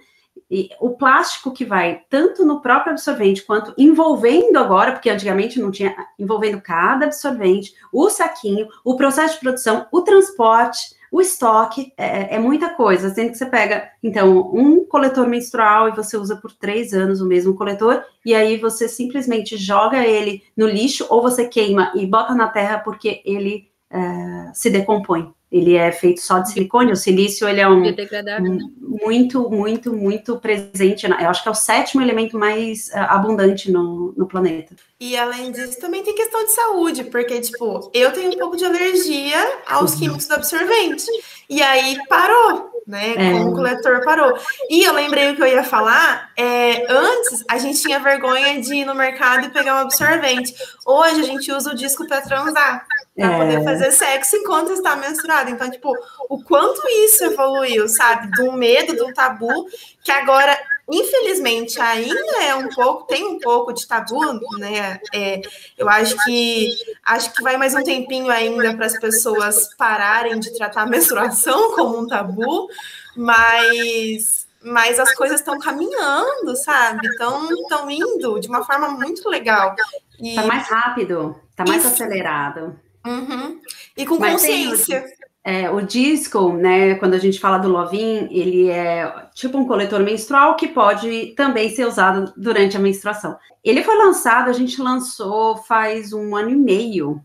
E 0.51 0.69
o 0.81 0.91
plástico 0.91 1.53
que 1.53 1.65
vai 1.65 2.03
tanto 2.11 2.45
no 2.45 2.61
próprio 2.61 2.93
absorvente 2.93 3.43
quanto 3.43 3.73
envolvendo 3.79 4.57
agora, 4.57 4.93
porque 4.93 5.09
antigamente 5.09 5.61
não 5.61 5.71
tinha, 5.71 5.95
envolvendo 6.19 6.61
cada 6.61 7.07
absorvente, 7.07 7.75
o 7.93 8.11
saquinho, 8.11 8.69
o 8.85 8.97
processo 8.97 9.35
de 9.35 9.41
produção, 9.41 9.87
o 9.91 10.03
transporte, 10.03 10.95
o 11.11 11.21
estoque, 11.21 11.93
é, 11.97 12.35
é 12.35 12.39
muita 12.39 12.71
coisa. 12.71 13.11
Sendo 13.11 13.31
que 13.31 13.39
você 13.39 13.47
pega, 13.47 13.89
então, 14.03 14.51
um 14.53 14.85
coletor 14.85 15.27
menstrual 15.29 15.89
e 15.89 15.93
você 15.93 16.17
usa 16.17 16.37
por 16.37 16.53
três 16.53 16.93
anos 16.93 17.21
o 17.21 17.27
mesmo 17.27 17.55
coletor, 17.55 18.03
e 18.27 18.35
aí 18.35 18.57
você 18.57 18.89
simplesmente 18.89 19.57
joga 19.57 20.05
ele 20.05 20.43
no 20.57 20.67
lixo 20.67 21.07
ou 21.09 21.23
você 21.23 21.47
queima 21.47 21.93
e 21.95 22.07
bota 22.07 22.35
na 22.35 22.49
terra 22.49 22.81
porque 22.81 23.23
ele 23.25 23.71
é, 23.89 24.51
se 24.53 24.69
decompõe 24.71 25.33
ele 25.55 25.77
é 25.77 25.93
feito 25.93 26.21
só 26.21 26.41
de 26.41 26.51
silicone, 26.51 26.91
o 26.91 26.97
silício 26.97 27.49
ele 27.49 27.61
é 27.61 27.69
um, 27.69 27.81
um 27.81 28.59
muito, 29.05 29.49
muito, 29.49 29.93
muito 29.93 30.37
presente, 30.37 31.07
eu 31.07 31.31
acho 31.31 31.45
que 31.45 31.49
é 31.49 31.53
o 31.53 31.55
sétimo 31.55 32.03
elemento 32.03 32.37
mais 32.37 32.89
uh, 32.89 33.07
abundante 33.09 33.71
no, 33.71 34.13
no 34.17 34.27
planeta. 34.27 34.75
E 34.99 35.17
além 35.17 35.53
disso, 35.53 35.79
também 35.79 36.03
tem 36.03 36.13
questão 36.13 36.45
de 36.45 36.51
saúde, 36.51 37.05
porque, 37.05 37.41
tipo, 37.41 37.89
eu 37.95 38.11
tenho 38.11 38.33
um 38.33 38.39
pouco 38.39 38.57
de 38.57 38.65
alergia 38.65 39.39
aos 39.69 39.93
uhum. 39.93 39.99
químicos 40.01 40.27
do 40.27 40.35
absorvente, 40.35 41.07
e 41.49 41.63
aí 41.63 41.99
parou, 42.09 42.71
né? 42.85 43.13
É. 43.13 43.33
Como 43.33 43.51
o 43.51 43.55
coletor 43.55 44.05
parou. 44.05 44.37
E 44.69 44.83
eu 44.83 44.93
lembrei 44.93 45.31
o 45.31 45.37
que 45.37 45.43
eu 45.43 45.47
ia 45.47 45.63
falar. 45.63 46.31
É, 46.37 46.85
antes 46.91 47.45
a 47.49 47.59
gente 47.59 47.81
tinha 47.81 48.01
vergonha 48.01 48.61
de 48.61 48.75
ir 48.75 48.85
no 48.85 48.95
mercado 48.95 49.47
e 49.47 49.51
pegar 49.51 49.77
um 49.77 49.83
absorvente. 49.83 50.55
Hoje 50.85 51.21
a 51.21 51.25
gente 51.25 51.53
usa 51.53 51.71
o 51.71 51.77
disco 51.77 52.07
para 52.07 52.23
transar, 52.23 52.87
para 53.17 53.27
é. 53.27 53.39
poder 53.39 53.65
fazer 53.65 53.93
sexo 53.93 54.37
enquanto 54.37 54.73
está 54.73 54.97
menstruado. 54.97 55.51
Então, 55.51 55.71
tipo, 55.71 55.93
o 56.29 56.43
quanto 56.43 56.87
isso 56.89 57.25
evoluiu, 57.25 57.89
sabe? 57.89 58.29
Um 58.43 58.53
medo, 58.53 59.07
um 59.07 59.13
tabu, 59.13 59.67
que 60.03 60.11
agora 60.11 60.59
infelizmente 60.91 61.81
ainda 61.81 62.43
é 62.43 62.55
um 62.55 62.69
pouco, 62.69 63.07
tem 63.07 63.25
um 63.25 63.39
pouco 63.39 63.73
de 63.73 63.87
tabu, 63.87 64.21
né? 64.59 65.01
É, 65.15 65.41
eu 65.79 65.89
acho 65.89 66.15
que 66.25 66.75
acho 67.05 67.33
que 67.33 67.43
vai 67.43 67.57
mais 67.57 67.75
um 67.75 67.83
tempinho 67.83 68.31
ainda 68.31 68.75
para 68.77 68.87
as 68.87 68.99
pessoas 68.99 69.75
pararem 69.77 70.39
de 70.39 70.53
tratar 70.55 70.83
a 70.83 70.87
menstruação 70.87 71.73
como 71.75 71.99
um 71.99 72.07
tabu, 72.07 72.69
mas 73.17 74.45
mas 74.63 74.99
as 74.99 75.15
coisas 75.15 75.41
estão 75.41 75.59
caminhando, 75.59 76.57
sabe? 76.57 77.07
Estão 77.07 77.51
estão 77.51 77.91
indo 77.91 78.39
de 78.41 78.49
uma 78.49 78.65
forma 78.65 78.89
muito 78.89 79.29
legal. 79.29 79.75
E... 80.19 80.35
Tá 80.35 80.43
mais 80.45 80.69
rápido, 80.69 81.39
tá 81.57 81.65
mais 81.67 81.85
Isso. 81.85 81.95
acelerado. 81.95 82.79
Uhum. 83.07 83.61
E 83.97 84.07
com 84.07 84.19
mas 84.19 84.33
consciência. 84.33 85.03
Tem 85.03 85.25
é, 85.47 85.71
o 85.71 85.83
disco, 85.83 86.55
né, 86.55 86.95
quando 86.95 87.13
a 87.13 87.19
gente 87.19 87.39
fala 87.39 87.59
do 87.59 87.69
Lovin, 87.69 88.29
ele 88.31 88.71
é 88.71 89.29
tipo 89.35 89.59
um 89.59 89.67
coletor 89.67 90.01
menstrual 90.01 90.57
que 90.57 90.67
pode 90.67 91.35
também 91.37 91.69
ser 91.69 91.87
usado 91.87 92.33
durante 92.35 92.79
a 92.79 92.81
menstruação. 92.81 93.37
Ele 93.63 93.83
foi 93.83 93.95
lançado, 93.95 94.49
a 94.49 94.55
gente 94.55 94.81
lançou 94.81 95.59
faz 95.59 96.15
um 96.15 96.35
ano 96.35 96.49
e 96.49 96.57
meio. 96.57 97.21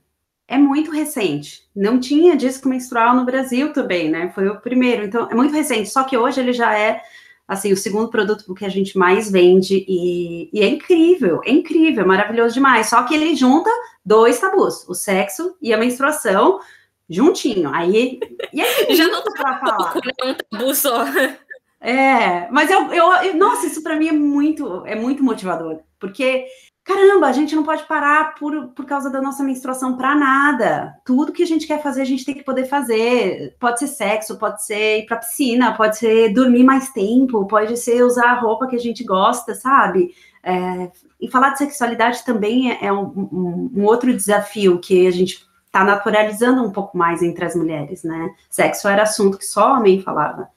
É 0.50 0.58
muito 0.58 0.92
recente. 0.92 1.64
Não 1.74 1.98
tinha 1.98 2.36
disco 2.36 2.68
menstrual 2.68 3.16
no 3.16 3.24
Brasil 3.24 3.72
também, 3.72 4.10
né? 4.10 4.32
Foi 4.36 4.50
o 4.50 4.60
primeiro. 4.60 5.06
Então, 5.06 5.30
é 5.32 5.36
muito 5.36 5.54
recente. 5.54 5.90
Só 5.90 6.04
que 6.04 6.18
hoje 6.18 6.42
ele 6.42 6.52
já 6.52 6.78
é 6.78 7.02
assim, 7.50 7.74
o 7.74 7.78
segundo 7.78 8.10
produto 8.10 8.54
que 8.54 8.64
a 8.64 8.70
gente 8.70 8.96
mais 8.96 9.32
vende 9.32 9.84
e, 9.88 10.52
e, 10.54 10.62
é 10.62 10.68
incrível, 10.68 11.42
é 11.44 11.50
incrível, 11.50 12.06
maravilhoso 12.06 12.54
demais. 12.54 12.88
Só 12.88 13.02
que 13.02 13.16
ele 13.16 13.36
junta 13.36 13.72
dois 14.06 14.40
tabus, 14.40 14.88
o 14.88 14.94
sexo 14.94 15.58
e 15.60 15.74
a 15.74 15.78
menstruação, 15.78 16.60
juntinho. 17.10 17.74
Aí, 17.74 18.20
e 18.54 18.62
aí 18.62 18.86
já 18.96 19.08
não 19.08 19.24
tá 19.24 19.32
para 19.32 19.60
falar. 19.60 19.96
Né? 19.96 20.12
Um 20.24 20.36
tabu 20.36 20.76
só. 20.76 21.06
É, 21.82 22.48
mas 22.52 22.70
eu, 22.70 22.94
eu, 22.94 23.12
eu 23.14 23.36
nossa, 23.36 23.66
isso 23.66 23.82
para 23.82 23.96
mim 23.96 24.10
é 24.10 24.14
muito, 24.14 24.86
é 24.86 24.94
muito 24.94 25.24
motivador, 25.24 25.80
porque 26.00 26.46
caramba, 26.90 27.28
a 27.28 27.32
gente 27.32 27.56
não 27.56 27.62
pode 27.62 27.84
parar 27.84 28.34
por, 28.34 28.70
por 28.70 28.84
causa 28.84 29.12
da 29.12 29.22
nossa 29.22 29.44
menstruação 29.44 29.96
para 29.96 30.16
nada. 30.16 30.96
Tudo 31.06 31.32
que 31.32 31.44
a 31.44 31.46
gente 31.46 31.68
quer 31.68 31.84
fazer, 31.84 32.02
a 32.02 32.06
gente 32.06 32.26
tem 32.26 32.34
que 32.34 32.44
poder 32.44 32.66
fazer. 32.66 33.56
Pode 33.60 33.78
ser 33.78 33.88
sexo, 33.88 34.40
pode 34.40 34.66
ser 34.66 35.02
ir 35.02 35.06
para 35.06 35.18
piscina, 35.18 35.76
pode 35.78 36.00
ser 36.00 36.34
dormir 36.34 36.64
mais 36.64 36.90
tempo, 36.90 37.46
pode 37.46 37.78
ser 37.78 38.04
usar 38.04 38.32
a 38.32 38.40
roupa 38.40 38.66
que 38.66 38.76
a 38.76 38.80
gente 38.80 39.04
gosta, 39.04 39.54
sabe? 39.54 40.16
É, 40.42 40.90
e 41.22 41.30
falar 41.30 41.52
de 41.52 41.60
sexualidade 41.60 42.26
também 42.26 42.72
é, 42.72 42.86
é 42.86 42.92
um, 42.92 43.06
um, 43.06 43.72
um 43.76 43.86
outro 43.86 44.12
desafio 44.12 44.80
que 44.80 45.06
a 45.06 45.12
gente 45.12 45.48
está 45.68 45.84
naturalizando 45.84 46.64
um 46.64 46.72
pouco 46.72 46.98
mais 46.98 47.22
entre 47.22 47.46
as 47.46 47.56
mulheres, 47.56 48.04
né? 48.04 48.32
Sexo 48.50 48.88
era 48.88 49.04
assunto 49.04 49.38
que 49.38 49.46
só 49.46 49.76
homem 49.76 50.02
falava. 50.02 50.50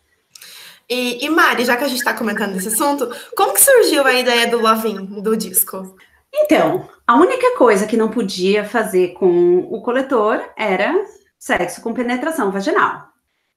E, 0.89 1.27
e 1.27 1.29
Mari, 1.29 1.67
já 1.67 1.77
que 1.77 1.85
a 1.85 1.89
gente 1.89 1.99
está 1.99 2.15
comentando 2.15 2.57
esse 2.57 2.69
assunto, 2.69 3.11
como 3.37 3.53
que 3.53 3.61
surgiu 3.61 4.07
a 4.07 4.15
ideia 4.15 4.47
do 4.47 4.61
Lovin, 4.61 5.05
do 5.21 5.37
disco? 5.37 5.95
Então, 6.35 6.89
a 7.07 7.17
única 7.17 7.57
coisa 7.57 7.87
que 7.87 7.97
não 7.97 8.09
podia 8.09 8.65
fazer 8.65 9.09
com 9.09 9.59
o 9.71 9.83
coletor 9.83 10.43
era 10.57 11.05
sexo 11.39 11.83
com 11.83 11.93
penetração 11.93 12.51
vaginal. 12.51 13.09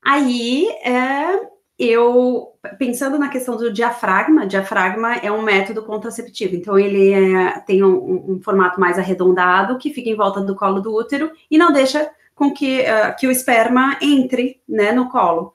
Aí, 0.04 0.68
é, 0.84 1.40
eu, 1.78 2.54
pensando 2.78 3.20
na 3.20 3.30
questão 3.30 3.58
do 3.58 3.72
diafragma, 3.72 4.48
diafragma 4.48 5.16
é 5.16 5.32
um 5.32 5.42
método 5.42 5.84
contraceptivo, 5.84 6.56
então 6.56 6.80
ele 6.80 7.12
é, 7.12 7.60
tem 7.62 7.84
um, 7.84 8.34
um, 8.34 8.42
formato 8.42 8.80
mais 8.80 8.98
arredondado 8.98 9.78
que 9.78 9.94
fica 9.94 10.10
em 10.10 10.16
volta 10.16 10.42
do 10.42 10.56
colo 10.56 10.80
do 10.80 10.96
útero 10.96 11.32
e 11.50 11.58
não 11.58 11.72
deixa 11.72 12.10
com 12.34 12.52
que, 12.52 12.82
uh, 12.82 13.16
que 13.18 13.28
o 13.28 13.32
esperma 13.32 13.98
entre 14.02 14.62
né, 14.68 14.92
no 14.92 15.10
colo. 15.10 15.54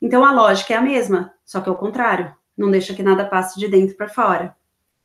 Então 0.00 0.24
a 0.24 0.32
lógica 0.32 0.74
é 0.74 0.76
a 0.76 0.82
mesma, 0.82 1.32
só 1.44 1.60
que 1.60 1.68
ao 1.68 1.76
contrário, 1.76 2.34
não 2.56 2.70
deixa 2.70 2.94
que 2.94 3.02
nada 3.02 3.24
passe 3.24 3.58
de 3.58 3.68
dentro 3.68 3.96
para 3.96 4.08
fora. 4.08 4.54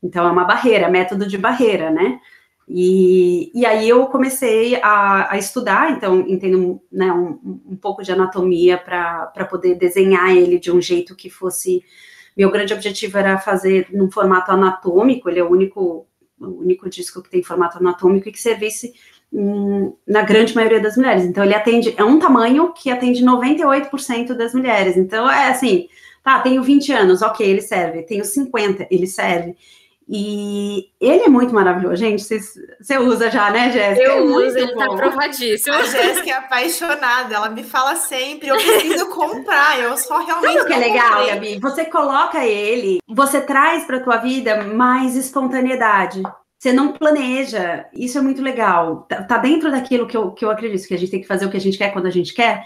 Então 0.02 0.26
é 0.26 0.30
uma 0.30 0.44
barreira, 0.44 0.88
método 0.88 1.26
de 1.26 1.36
barreira, 1.36 1.90
né? 1.90 2.20
E, 2.70 3.50
e 3.58 3.64
aí 3.64 3.88
eu 3.88 4.06
comecei 4.06 4.76
a, 4.82 5.32
a 5.32 5.38
estudar, 5.38 5.90
então 5.90 6.20
entendo 6.28 6.78
né, 6.92 7.10
um, 7.10 7.62
um 7.70 7.76
pouco 7.76 8.02
de 8.02 8.12
anatomia 8.12 8.76
para 8.76 9.46
poder 9.48 9.74
desenhar 9.76 10.36
ele 10.36 10.58
de 10.58 10.70
um 10.70 10.80
jeito 10.80 11.16
que 11.16 11.30
fosse. 11.30 11.82
Meu 12.36 12.50
grande 12.50 12.74
objetivo 12.74 13.16
era 13.16 13.38
fazer 13.38 13.88
num 13.90 14.10
formato 14.10 14.52
anatômico, 14.52 15.28
ele 15.28 15.40
é 15.40 15.42
o 15.42 15.50
único, 15.50 16.06
o 16.38 16.60
único 16.60 16.90
disco 16.90 17.22
que 17.22 17.30
tem 17.30 17.42
formato 17.42 17.78
anatômico 17.78 18.28
e 18.28 18.32
que 18.32 18.40
servisse 18.40 18.92
hum, 19.32 19.96
na 20.06 20.22
grande 20.22 20.54
maioria 20.54 20.80
das 20.80 20.96
mulheres. 20.96 21.24
Então 21.24 21.42
ele 21.42 21.54
atende, 21.54 21.94
é 21.96 22.04
um 22.04 22.18
tamanho 22.18 22.72
que 22.74 22.90
atende 22.90 23.24
98% 23.24 24.34
das 24.34 24.52
mulheres. 24.52 24.96
Então 24.96 25.28
é 25.28 25.48
assim, 25.48 25.88
tá, 26.22 26.38
tenho 26.40 26.62
20 26.62 26.92
anos, 26.92 27.22
ok, 27.22 27.48
ele 27.48 27.62
serve, 27.62 28.02
tenho 28.02 28.24
50, 28.24 28.86
ele 28.90 29.06
serve. 29.06 29.56
E 30.10 30.88
ele 30.98 31.24
é 31.24 31.28
muito 31.28 31.54
maravilhoso, 31.54 31.96
gente. 31.96 32.22
Você 32.22 32.98
usa 32.98 33.30
já, 33.30 33.50
né, 33.50 33.70
Jéssica? 33.70 34.06
Eu 34.06 34.12
é 34.12 34.22
uso, 34.22 34.58
ele 34.58 34.74
tá 34.74 34.86
bom. 34.86 34.96
tá 34.96 35.02
provadíssimo. 35.02 35.76
A 35.76 35.82
Jéssica 35.82 36.30
é 36.30 36.32
apaixonada, 36.32 37.34
ela 37.34 37.50
me 37.50 37.62
fala 37.62 37.94
sempre, 37.94 38.48
eu 38.48 38.56
preciso 38.56 39.06
comprar, 39.10 39.78
eu 39.78 39.94
só 39.98 40.24
realmente. 40.24 40.54
Sabe 40.54 40.64
o 40.64 40.66
que 40.66 40.72
é 40.72 40.78
legal, 40.78 41.16
comprei. 41.18 41.34
Gabi? 41.34 41.58
Você 41.60 41.84
coloca 41.84 42.46
ele, 42.46 43.00
você 43.06 43.42
traz 43.42 43.84
para 43.84 44.00
tua 44.00 44.16
vida 44.16 44.64
mais 44.64 45.14
espontaneidade. 45.14 46.22
Você 46.58 46.72
não 46.72 46.92
planeja. 46.92 47.84
Isso 47.92 48.16
é 48.16 48.22
muito 48.22 48.40
legal. 48.40 49.06
Tá, 49.08 49.22
tá 49.22 49.36
dentro 49.36 49.70
daquilo 49.70 50.06
que 50.06 50.16
eu, 50.16 50.32
que 50.32 50.44
eu 50.44 50.50
acredito, 50.50 50.88
que 50.88 50.94
a 50.94 50.98
gente 50.98 51.10
tem 51.10 51.20
que 51.20 51.26
fazer 51.26 51.44
o 51.44 51.50
que 51.50 51.56
a 51.56 51.60
gente 51.60 51.76
quer 51.76 51.92
quando 51.92 52.06
a 52.06 52.10
gente 52.10 52.32
quer 52.32 52.64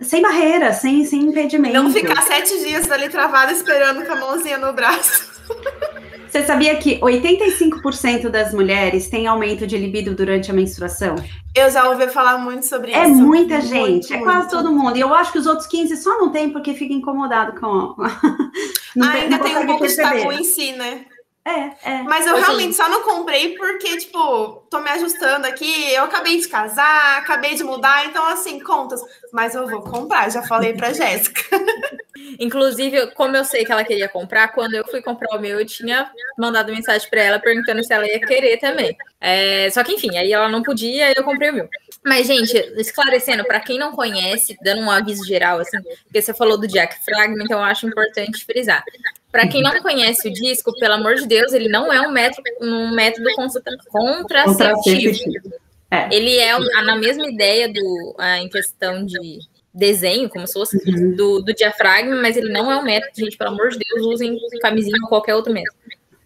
sem 0.00 0.22
barreira, 0.22 0.72
sem, 0.72 1.04
sem 1.04 1.22
impedimento. 1.22 1.74
Não 1.74 1.90
ficar 1.90 2.22
sete 2.22 2.56
dias 2.60 2.88
ali 2.90 3.08
travada 3.08 3.50
esperando 3.52 4.04
com 4.04 4.12
a 4.12 4.16
mãozinha 4.16 4.58
no 4.58 4.72
braço. 4.72 5.26
Você 6.28 6.44
sabia 6.44 6.76
que 6.76 6.98
85% 7.00 8.28
das 8.28 8.52
mulheres 8.52 9.08
têm 9.08 9.26
aumento 9.26 9.66
de 9.66 9.76
libido 9.78 10.14
durante 10.14 10.50
a 10.50 10.54
menstruação? 10.54 11.16
Eu 11.54 11.70
já 11.70 11.88
ouvi 11.88 12.08
falar 12.08 12.38
muito 12.38 12.66
sobre 12.66 12.92
é 12.92 13.02
isso. 13.02 13.20
É 13.20 13.22
muita 13.22 13.60
gente, 13.60 14.10
muito, 14.10 14.14
é 14.14 14.18
quase 14.18 14.50
todo 14.50 14.70
mundo. 14.70 14.96
E 14.96 15.00
eu 15.00 15.14
acho 15.14 15.32
que 15.32 15.38
os 15.38 15.46
outros 15.46 15.66
15 15.66 15.96
só 15.96 16.18
não 16.18 16.30
tem 16.30 16.50
porque 16.50 16.74
fica 16.74 16.92
incomodado 16.92 17.58
com. 17.58 17.96
não 18.94 19.08
Ainda 19.08 19.38
tem, 19.38 19.54
tem 19.54 19.62
um 19.62 19.66
pouco 19.66 19.86
de 19.86 19.96
tabu 19.96 20.32
em 20.32 20.44
si, 20.44 20.72
né? 20.72 21.06
É, 21.48 21.92
é. 21.92 22.02
Mas 22.02 22.26
eu 22.26 22.36
realmente 22.36 22.74
só 22.74 22.90
não 22.90 23.02
comprei 23.02 23.56
porque, 23.56 23.96
tipo, 23.96 24.66
tô 24.70 24.80
me 24.80 24.90
ajustando 24.90 25.46
aqui. 25.46 25.92
Eu 25.94 26.04
acabei 26.04 26.38
de 26.38 26.46
casar, 26.46 27.16
acabei 27.16 27.54
de 27.54 27.64
mudar, 27.64 28.04
então, 28.04 28.26
assim, 28.26 28.60
contas. 28.60 29.00
Mas 29.32 29.54
eu 29.54 29.66
vou 29.66 29.80
comprar, 29.80 30.30
já 30.30 30.42
falei 30.42 30.74
pra 30.74 30.92
Jéssica. 30.92 31.40
Inclusive, 32.38 33.08
como 33.08 33.36
eu 33.36 33.44
sei 33.44 33.64
que 33.64 33.72
ela 33.72 33.84
queria 33.84 34.08
comprar, 34.08 34.48
quando 34.48 34.74
eu 34.74 34.84
fui 34.86 35.02
comprar 35.02 35.36
o 35.36 35.40
meu, 35.40 35.58
eu 35.58 35.66
tinha 35.66 36.10
mandado 36.38 36.72
mensagem 36.72 37.08
para 37.08 37.22
ela 37.22 37.38
perguntando 37.38 37.82
se 37.82 37.92
ela 37.92 38.06
ia 38.06 38.20
querer 38.20 38.58
também. 38.58 38.96
É, 39.20 39.68
só 39.70 39.82
que, 39.82 39.92
enfim, 39.92 40.16
aí 40.16 40.32
ela 40.32 40.48
não 40.48 40.62
podia 40.62 41.10
e 41.10 41.14
eu 41.16 41.24
comprei 41.24 41.50
o 41.50 41.54
meu. 41.54 41.68
Mas, 42.04 42.26
gente, 42.26 42.56
esclarecendo, 42.76 43.44
para 43.44 43.60
quem 43.60 43.78
não 43.78 43.92
conhece, 43.92 44.56
dando 44.62 44.82
um 44.82 44.90
aviso 44.90 45.26
geral, 45.26 45.58
assim, 45.60 45.78
porque 46.04 46.22
você 46.22 46.32
falou 46.32 46.56
do 46.56 46.68
Jack 46.68 47.04
Fragment, 47.04 47.44
então 47.44 47.58
eu 47.58 47.64
acho 47.64 47.86
importante 47.86 48.44
frisar. 48.44 48.82
Para 49.30 49.46
quem 49.48 49.62
não 49.62 49.80
conhece 49.82 50.28
o 50.28 50.32
disco, 50.32 50.72
pelo 50.78 50.94
amor 50.94 51.16
de 51.16 51.26
Deus, 51.26 51.52
ele 51.52 51.68
não 51.68 51.92
é 51.92 52.00
um 52.00 52.10
método, 52.10 52.48
um 52.62 52.94
método 52.94 53.28
contraceptivo. 53.90 55.18
É. 55.90 56.14
Ele 56.14 56.36
é 56.36 56.58
na 56.82 56.96
mesma 56.96 57.26
ideia 57.26 57.70
do, 57.72 58.16
em 58.38 58.48
questão 58.48 59.04
de 59.04 59.40
desenho, 59.78 60.28
como 60.28 60.46
se 60.46 60.52
fosse 60.52 60.76
uhum. 60.76 61.14
do, 61.14 61.40
do, 61.40 61.54
diafragma, 61.54 62.16
mas 62.16 62.36
ele 62.36 62.52
não 62.52 62.70
é 62.70 62.76
um 62.76 62.84
método, 62.84 63.12
gente, 63.16 63.36
pelo 63.36 63.50
amor 63.50 63.70
de 63.70 63.78
Deus, 63.78 64.06
usem 64.06 64.38
camisinha 64.60 64.98
ou 65.02 65.08
qualquer 65.08 65.34
outro 65.34 65.52
método. 65.52 65.78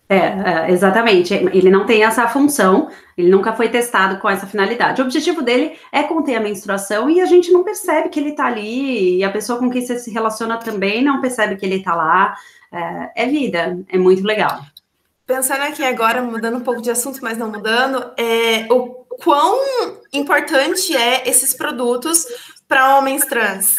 É, 0.09 0.17
é, 0.17 0.71
exatamente. 0.71 1.33
Ele 1.33 1.71
não 1.71 1.87
tem 1.87 2.05
essa 2.05 2.29
função, 2.29 2.91
ele 3.17 3.31
nunca 3.31 3.55
foi 3.55 3.71
testado 3.71 4.21
com 4.21 4.29
essa 4.29 4.47
finalidade. 4.47 5.01
O 5.01 5.05
objetivo 5.05 5.41
dele 5.41 5.79
é 5.91 6.03
conter 6.03 6.35
a 6.35 6.41
menstruação 6.41 7.09
e 7.09 7.21
a 7.21 7.25
gente 7.25 7.51
não 7.51 7.65
percebe 7.65 8.11
que 8.11 8.21
ele 8.21 8.31
está 8.31 8.47
ali, 8.47 9.19
e 9.19 9.25
a 9.25 9.31
pessoa 9.31 9.59
com 9.59 9.71
quem 9.71 9.81
você 9.81 9.99
se 9.99 10.11
relaciona 10.11 10.59
também 10.59 11.03
não 11.03 11.21
percebe 11.21 11.57
que 11.57 11.65
ele 11.65 11.77
está 11.77 11.95
lá. 11.95 12.37
É, 12.71 13.25
é, 13.25 13.27
vida, 13.27 13.79
é 13.89 13.99
muito 13.99 14.23
legal. 14.23 14.61
Pensando 15.27 15.63
aqui 15.63 15.83
agora, 15.83 16.21
mudando 16.21 16.59
um 16.59 16.63
pouco 16.63 16.83
de 16.83 16.91
assunto, 16.91 17.21
mas 17.23 17.39
não 17.39 17.51
mudando, 17.51 18.13
é, 18.19 18.67
o 18.71 19.03
quão 19.23 19.61
importante 20.13 20.95
é 20.97 21.29
esses 21.29 21.55
produtos 21.55 22.27
para 22.73 22.97
homens 22.97 23.27
trans? 23.27 23.77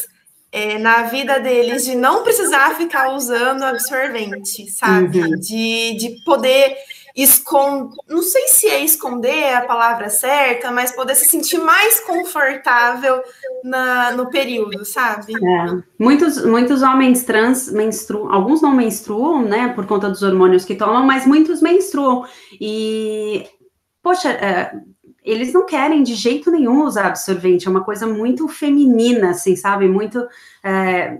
é, 0.53 0.77
na 0.77 1.01
vida 1.03 1.39
deles 1.39 1.83
de 1.83 1.95
não 1.95 2.21
precisar 2.21 2.75
ficar 2.75 3.11
usando 3.15 3.63
absorvente, 3.63 4.69
sabe? 4.69 5.19
Uhum. 5.19 5.39
De, 5.39 5.97
de 5.97 6.23
poder 6.23 6.77
esconder, 7.15 7.95
não 8.07 8.21
sei 8.21 8.47
se 8.47 8.67
é 8.67 8.83
esconder 8.83 9.55
a 9.55 9.61
palavra 9.61 10.11
certa, 10.11 10.71
mas 10.71 10.91
poder 10.91 11.15
se 11.15 11.25
sentir 11.25 11.57
mais 11.57 11.99
confortável 12.01 13.23
na, 13.63 14.11
no 14.11 14.29
período, 14.29 14.85
sabe? 14.85 15.33
É. 15.33 15.83
Muitos, 15.97 16.45
muitos 16.45 16.83
homens 16.83 17.23
trans 17.23 17.71
menstruam, 17.71 18.31
alguns 18.31 18.61
não 18.61 18.75
menstruam, 18.75 19.41
né, 19.41 19.69
por 19.69 19.87
conta 19.87 20.07
dos 20.07 20.21
hormônios 20.21 20.65
que 20.65 20.75
tomam, 20.75 21.03
mas 21.03 21.25
muitos 21.25 21.63
menstruam. 21.63 22.25
E, 22.61 23.47
poxa, 24.03 24.29
é, 24.29 24.71
eles 25.23 25.53
não 25.53 25.65
querem 25.65 26.03
de 26.03 26.15
jeito 26.15 26.51
nenhum 26.51 26.83
usar 26.83 27.07
absorvente, 27.07 27.67
é 27.67 27.71
uma 27.71 27.83
coisa 27.83 28.05
muito 28.05 28.47
feminina, 28.47 29.31
assim, 29.31 29.55
sabe? 29.55 29.87
Muito. 29.87 30.27
É, 30.63 31.19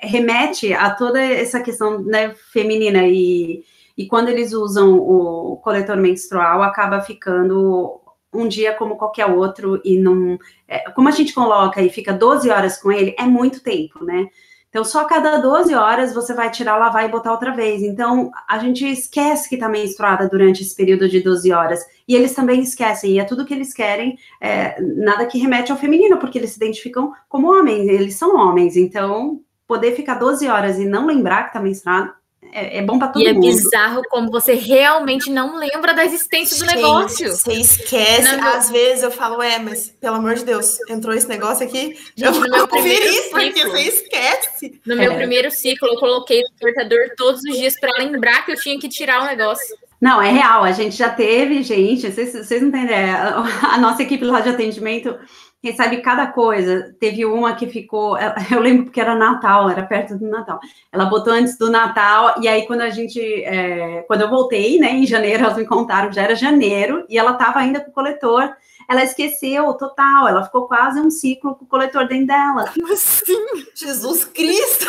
remete 0.00 0.72
a 0.74 0.90
toda 0.90 1.20
essa 1.20 1.60
questão 1.60 2.02
né, 2.02 2.34
feminina 2.52 3.06
e, 3.06 3.64
e 3.96 4.06
quando 4.06 4.28
eles 4.28 4.52
usam 4.52 4.98
o 4.98 5.56
coletor 5.58 5.96
menstrual 5.96 6.62
acaba 6.62 7.00
ficando 7.00 8.00
um 8.32 8.48
dia 8.48 8.74
como 8.74 8.96
qualquer 8.96 9.26
outro 9.26 9.80
e 9.84 9.96
não 9.96 10.38
é, 10.66 10.90
como 10.90 11.08
a 11.08 11.12
gente 11.12 11.32
coloca 11.32 11.80
e 11.80 11.88
fica 11.88 12.12
12 12.12 12.50
horas 12.50 12.80
com 12.80 12.90
ele 12.90 13.14
é 13.18 13.24
muito 13.24 13.62
tempo, 13.62 14.04
né? 14.04 14.28
Então, 14.74 14.84
só 14.84 15.02
a 15.02 15.04
cada 15.04 15.38
12 15.38 15.72
horas 15.72 16.12
você 16.12 16.34
vai 16.34 16.50
tirar, 16.50 16.76
lavar 16.76 17.04
e 17.04 17.08
botar 17.08 17.30
outra 17.30 17.54
vez. 17.54 17.80
Então, 17.80 18.32
a 18.48 18.58
gente 18.58 18.84
esquece 18.84 19.48
que 19.48 19.54
está 19.54 19.68
menstruada 19.68 20.28
durante 20.28 20.62
esse 20.62 20.74
período 20.74 21.08
de 21.08 21.20
12 21.20 21.52
horas. 21.52 21.86
E 22.08 22.16
eles 22.16 22.34
também 22.34 22.60
esquecem. 22.60 23.12
E 23.12 23.20
é 23.20 23.24
tudo 23.24 23.44
que 23.44 23.54
eles 23.54 23.72
querem, 23.72 24.18
é, 24.40 24.74
nada 24.82 25.26
que 25.26 25.38
remete 25.38 25.70
ao 25.70 25.78
feminino, 25.78 26.18
porque 26.18 26.38
eles 26.38 26.50
se 26.50 26.56
identificam 26.56 27.12
como 27.28 27.56
homens, 27.56 27.86
eles 27.88 28.16
são 28.16 28.34
homens. 28.36 28.76
Então, 28.76 29.40
poder 29.64 29.94
ficar 29.94 30.14
12 30.14 30.48
horas 30.48 30.76
e 30.76 30.84
não 30.84 31.06
lembrar 31.06 31.44
que 31.44 31.50
está 31.50 31.60
menstruado 31.60 32.12
é, 32.56 32.78
é, 32.78 32.82
bom 32.82 33.00
para 33.00 33.08
todo 33.08 33.20
e 33.20 33.32
mundo. 33.32 33.44
E 33.44 33.48
é 33.48 33.52
bizarro 33.52 34.02
como 34.08 34.30
você 34.30 34.54
realmente 34.54 35.28
não 35.28 35.58
lembra 35.58 35.92
da 35.92 36.04
existência 36.04 36.56
do 36.56 36.70
Gente, 36.70 36.76
negócio. 36.76 37.32
Você 37.32 37.52
esquece. 37.52 38.36
Não, 38.36 38.48
Às 38.48 38.70
vezes 38.70 39.02
eu 39.02 39.10
falo, 39.10 39.42
é, 39.42 39.58
mas 39.58 39.88
pelo 40.00 40.16
amor 40.16 40.36
de 40.36 40.44
Deus, 40.44 40.78
entrou 40.88 41.12
esse 41.12 41.28
negócio 41.28 41.66
aqui. 41.66 41.98
Gente, 42.16 42.24
eu 42.24 42.32
vou 42.32 42.48
meu 42.48 42.68
conferir 42.68 43.30
porque 43.30 43.66
você 43.66 43.80
esquece. 43.80 44.80
No 44.86 44.94
meu 44.94 45.10
é. 45.10 45.16
primeiro 45.16 45.50
ciclo, 45.50 45.88
eu 45.88 45.98
coloquei 45.98 46.40
o 46.42 46.50
despertador 46.52 47.00
todos 47.16 47.42
os 47.42 47.56
dias 47.56 47.74
para 47.80 47.90
lembrar 47.98 48.46
que 48.46 48.52
eu 48.52 48.56
tinha 48.56 48.78
que 48.78 48.88
tirar 48.88 49.22
o 49.22 49.26
negócio. 49.26 49.76
Não, 50.00 50.22
é 50.22 50.30
real. 50.30 50.62
A 50.62 50.70
gente 50.70 50.94
já 50.94 51.10
teve, 51.10 51.60
gente, 51.64 52.08
vocês, 52.08 52.32
vocês 52.32 52.62
não 52.62 52.68
entendem. 52.68 53.10
A, 53.10 53.44
a 53.72 53.78
nossa 53.78 54.02
equipe 54.02 54.24
lá 54.24 54.40
de 54.40 54.50
atendimento 54.50 55.18
recebe 55.64 56.02
cada 56.02 56.26
coisa. 56.26 56.94
Teve 57.00 57.24
uma 57.24 57.54
que 57.54 57.66
ficou, 57.66 58.18
eu 58.52 58.60
lembro 58.60 58.84
porque 58.84 59.00
era 59.00 59.14
Natal, 59.14 59.70
era 59.70 59.82
perto 59.82 60.18
do 60.18 60.28
Natal. 60.28 60.60
Ela 60.92 61.06
botou 61.06 61.32
antes 61.32 61.56
do 61.56 61.70
Natal, 61.70 62.34
e 62.40 62.46
aí 62.46 62.66
quando 62.66 62.82
a 62.82 62.90
gente, 62.90 63.18
é, 63.44 64.02
quando 64.06 64.20
eu 64.20 64.28
voltei, 64.28 64.78
né, 64.78 64.90
em 64.90 65.06
janeiro, 65.06 65.42
elas 65.44 65.56
me 65.56 65.66
contaram, 65.66 66.12
já 66.12 66.22
era 66.22 66.34
janeiro, 66.34 67.06
e 67.08 67.18
ela 67.18 67.32
estava 67.32 67.58
ainda 67.58 67.80
com 67.80 67.90
o 67.90 67.94
coletor. 67.94 68.54
Ela 68.86 69.02
esqueceu 69.02 69.72
total, 69.74 70.28
ela 70.28 70.44
ficou 70.44 70.68
quase 70.68 71.00
um 71.00 71.10
ciclo 71.10 71.54
com 71.54 71.64
o 71.64 71.68
coletor 71.68 72.06
dentro 72.06 72.26
dela. 72.26 72.70
Como 72.74 72.92
assim? 72.92 73.64
Jesus 73.74 74.26
Cristo! 74.26 74.86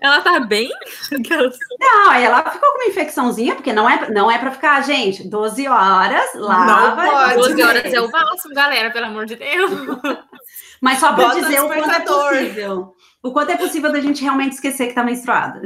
Ela 0.00 0.20
tá 0.22 0.40
bem? 0.40 0.70
Não, 1.78 2.12
ela 2.12 2.50
ficou 2.50 2.72
com 2.72 2.78
uma 2.78 2.88
infecçãozinha, 2.88 3.54
porque 3.54 3.72
não 3.72 3.88
é, 3.88 4.10
não 4.10 4.30
é 4.30 4.38
pra 4.38 4.50
ficar, 4.50 4.80
gente, 4.82 5.28
12 5.28 5.68
horas, 5.68 6.30
lava. 6.34 7.04
Não 7.04 7.10
pode, 7.12 7.34
12 7.34 7.62
horas 7.62 7.92
é 7.92 8.00
o 8.00 8.10
máximo, 8.10 8.54
galera, 8.54 8.90
pelo 8.90 9.06
amor 9.06 9.26
de 9.26 9.36
Deus. 9.36 9.70
Mas 10.80 10.98
só 10.98 11.12
pra 11.12 11.34
dizer 11.34 11.60
o 11.60 11.68
quanto 11.68 11.90
é 11.90 12.00
possível. 12.00 12.94
O 13.22 13.32
quanto 13.32 13.50
é 13.50 13.56
possível 13.56 13.92
da 13.92 14.00
gente 14.00 14.22
realmente 14.22 14.54
esquecer 14.54 14.86
que 14.86 14.94
tá 14.94 15.04
menstruada. 15.04 15.60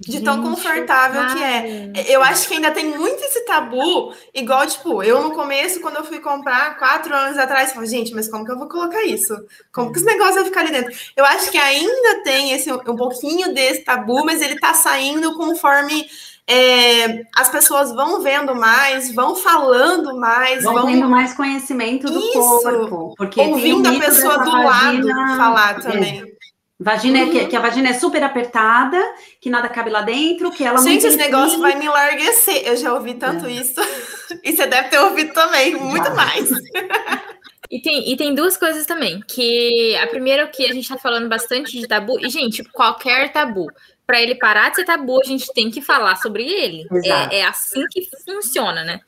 De 0.00 0.20
tão 0.22 0.36
gente, 0.36 0.46
confortável 0.48 1.26
que 1.34 1.42
é. 1.42 1.92
Eu 2.08 2.22
acho 2.22 2.48
que 2.48 2.54
ainda 2.54 2.70
tem 2.70 2.96
muito 2.96 3.22
esse 3.22 3.44
tabu, 3.44 4.14
igual, 4.34 4.66
tipo, 4.66 5.02
eu 5.02 5.22
no 5.22 5.32
começo, 5.32 5.80
quando 5.80 5.96
eu 5.96 6.04
fui 6.04 6.20
comprar, 6.20 6.78
quatro 6.78 7.14
anos 7.14 7.36
atrás, 7.36 7.72
falei, 7.72 7.88
gente, 7.88 8.14
mas 8.14 8.28
como 8.28 8.46
que 8.46 8.52
eu 8.52 8.58
vou 8.58 8.68
colocar 8.68 9.04
isso? 9.04 9.36
Como 9.72 9.92
que 9.92 9.98
esse 9.98 10.06
negócio 10.06 10.36
vai 10.36 10.44
ficar 10.44 10.60
ali 10.60 10.72
dentro? 10.72 10.92
Eu 11.14 11.24
acho 11.26 11.50
que 11.50 11.58
ainda 11.58 12.22
tem 12.24 12.52
esse, 12.52 12.72
um 12.72 12.96
pouquinho 12.96 13.52
desse 13.52 13.84
tabu, 13.84 14.24
mas 14.24 14.40
ele 14.40 14.58
tá 14.58 14.72
saindo 14.72 15.34
conforme 15.34 16.06
é, 16.48 17.24
as 17.34 17.48
pessoas 17.50 17.92
vão 17.92 18.22
vendo 18.22 18.54
mais, 18.54 19.12
vão 19.12 19.34
falando 19.34 20.16
mais, 20.16 20.62
vão, 20.62 20.74
vão... 20.74 20.86
tendo 20.86 21.08
mais 21.08 21.34
conhecimento 21.34 22.06
do 22.06 22.20
Isso. 22.20 22.32
corpo, 22.32 23.14
porque 23.16 23.40
ouvindo 23.40 23.88
a 23.88 23.98
pessoa 23.98 24.38
do 24.38 24.50
vagina... 24.50 25.14
lado 25.14 25.36
falar 25.36 25.80
também. 25.80 26.20
É. 26.20 26.35
Vagina 26.78 27.20
uhum. 27.20 27.30
que, 27.30 27.46
que, 27.46 27.56
a 27.56 27.60
vagina 27.60 27.88
é 27.88 27.94
super 27.94 28.22
apertada, 28.22 29.02
que 29.40 29.48
nada 29.48 29.68
cabe 29.68 29.88
lá 29.88 30.02
dentro, 30.02 30.50
que 30.50 30.62
ela 30.62 30.78
Gente, 30.82 31.06
esse 31.06 31.16
negócio 31.16 31.58
vai 31.58 31.74
me 31.74 31.86
enlarguecer. 31.86 32.66
Eu 32.66 32.76
já 32.76 32.92
ouvi 32.92 33.14
tanto 33.14 33.46
é. 33.46 33.52
isso. 33.52 33.80
E 34.42 34.52
você 34.52 34.66
deve 34.66 34.88
ter 34.88 34.98
ouvido 34.98 35.32
também, 35.32 35.76
muito 35.76 36.10
mais. 36.14 36.50
E 37.70 37.80
tem, 37.80 38.12
e 38.12 38.16
tem 38.16 38.34
duas 38.34 38.56
coisas 38.56 38.86
também. 38.86 39.20
Que 39.26 39.96
a 39.96 40.06
primeira 40.06 40.42
é 40.42 40.46
que 40.46 40.64
a 40.64 40.72
gente 40.72 40.84
está 40.84 40.96
falando 40.96 41.28
bastante 41.28 41.78
de 41.78 41.86
tabu. 41.86 42.16
E, 42.24 42.28
gente, 42.28 42.62
qualquer 42.62 43.32
tabu. 43.32 43.66
Para 44.06 44.22
ele 44.22 44.36
parar 44.36 44.70
de 44.70 44.76
ser 44.76 44.84
tabu, 44.84 45.20
a 45.20 45.26
gente 45.26 45.52
tem 45.52 45.68
que 45.68 45.82
falar 45.82 46.14
sobre 46.16 46.44
ele. 46.44 46.86
É, 47.04 47.38
é 47.38 47.44
assim 47.44 47.84
que 47.90 48.08
funciona, 48.24 48.84
né? 48.84 49.00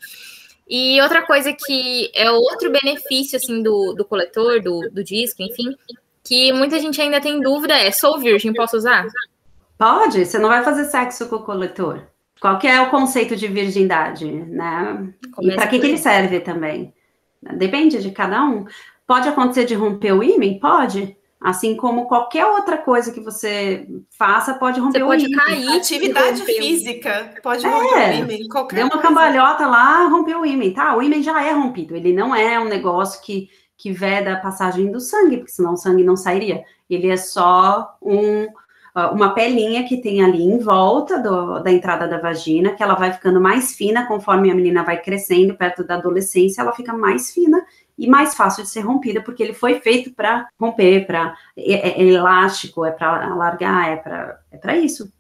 E 0.69 1.01
outra 1.01 1.23
coisa 1.23 1.53
que 1.53 2.11
é 2.13 2.31
outro 2.31 2.71
benefício 2.71 3.37
assim 3.37 3.63
do, 3.63 3.95
do 3.95 4.05
coletor, 4.05 4.61
do, 4.61 4.91
do 4.91 5.05
disco, 5.05 5.41
enfim, 5.41 5.75
que 6.29 6.53
muita 6.53 6.79
gente 6.79 7.01
ainda 7.01 7.21
tem 7.21 7.41
dúvida 7.41 7.75
é: 7.75 7.91
sou 7.91 8.19
virgem, 8.19 8.53
posso 8.53 8.77
usar? 8.77 9.07
Pode, 9.79 10.27
você 10.27 10.39
não 10.39 10.51
vai 10.51 10.63
fazer 10.63 10.85
sexo 10.85 11.27
com 11.27 11.37
o 11.37 11.43
coletor. 11.43 12.03
Qual 12.41 12.59
que 12.59 12.69
é 12.69 12.81
o 12.81 12.91
conceito 12.91 13.35
de 13.35 13.49
virgindade, 13.49 14.31
né? 14.31 15.13
Começa 15.33 15.55
e 15.55 15.57
para 15.57 15.67
que, 15.67 15.79
que 15.79 15.87
ele 15.87 15.99
serve 15.99 16.41
também? 16.41 16.93
Depende 17.57 18.01
de 18.03 18.11
cada 18.11 18.45
um. 18.45 18.67
Pode 19.07 19.29
acontecer 19.29 19.65
de 19.65 19.75
romper 19.75 20.13
o 20.13 20.23
ímã? 20.23 20.59
Pode. 20.61 21.17
Assim 21.41 21.77
como 21.77 22.07
qualquer 22.07 22.45
outra 22.45 22.77
coisa 22.77 23.13
que 23.13 23.21
você 23.21 23.87
faça, 24.11 24.55
pode 24.55 24.81
romper 24.81 24.99
você 24.99 25.05
pode 25.05 25.25
o 25.25 25.29
ímã. 25.29 25.45
Cair, 25.45 25.77
Atividade 25.77 26.45
física 26.45 27.35
pode 27.43 27.65
é, 27.65 27.71
romper 27.71 27.97
o 27.97 28.33
ímã. 28.33 28.49
Qualquer 28.51 28.77
deu 28.77 28.85
uma 28.87 28.91
coisa. 28.91 29.09
cambalhota 29.09 29.67
lá, 29.67 30.05
rompeu 30.09 30.41
o 30.41 30.47
ímã. 30.47 30.73
Tá, 30.73 30.97
o 30.97 31.03
ímã 31.03 31.23
já 31.23 31.43
é 31.43 31.53
rompido. 31.53 31.97
Ele 31.97 32.13
não 32.13 32.35
é 32.35 32.59
um 32.59 32.67
negócio 32.67 33.23
que 33.23 33.49
que 33.79 33.93
veda 33.93 34.33
a 34.33 34.41
passagem 34.41 34.91
do 34.91 35.01
sangue, 35.01 35.39
porque 35.39 35.53
senão 35.53 35.75
o 35.75 35.77
sangue 35.77 36.03
não 36.03 36.17
sairia. 36.17 36.65
Ele 36.91 37.09
é 37.09 37.17
só 37.17 37.97
um, 38.03 38.49
ah, 38.93 39.13
uma 39.13 39.33
pelinha 39.33 39.87
que 39.87 39.99
tem 39.99 40.21
ali 40.21 40.43
em 40.43 40.59
volta 40.59 41.21
do, 41.21 41.61
da 41.61 41.71
entrada 41.71 42.09
da 42.09 42.19
vagina, 42.19 42.73
que 42.73 42.83
ela 42.83 42.97
vai 42.97 43.13
ficando 43.13 43.41
mais 43.41 43.77
fina 43.77 44.07
conforme 44.07 44.51
a 44.51 44.55
menina 44.55 44.83
vai 44.83 45.01
crescendo, 45.01 45.55
perto 45.55 45.85
da 45.85 45.95
adolescência, 45.95 46.61
ela 46.61 46.73
fica 46.73 46.93
mais 46.93 47.31
fina 47.31 47.65
e 47.97 48.09
mais 48.09 48.35
fácil 48.35 48.65
de 48.65 48.69
ser 48.69 48.81
rompida, 48.81 49.23
porque 49.23 49.43
ele 49.43 49.55
foi 49.55 49.79
feito 49.79 50.13
para 50.13 50.49
romper, 50.59 51.07
para 51.07 51.37
é, 51.57 51.73
é, 51.73 52.03
é, 52.03 52.05
elástico, 52.05 52.85
é 52.85 52.91
para 52.91 53.31
alargar, 53.31 53.89
é 53.89 53.97
para 53.97 54.41
é 54.51 54.57
para 54.57 54.77
isso. 54.77 55.13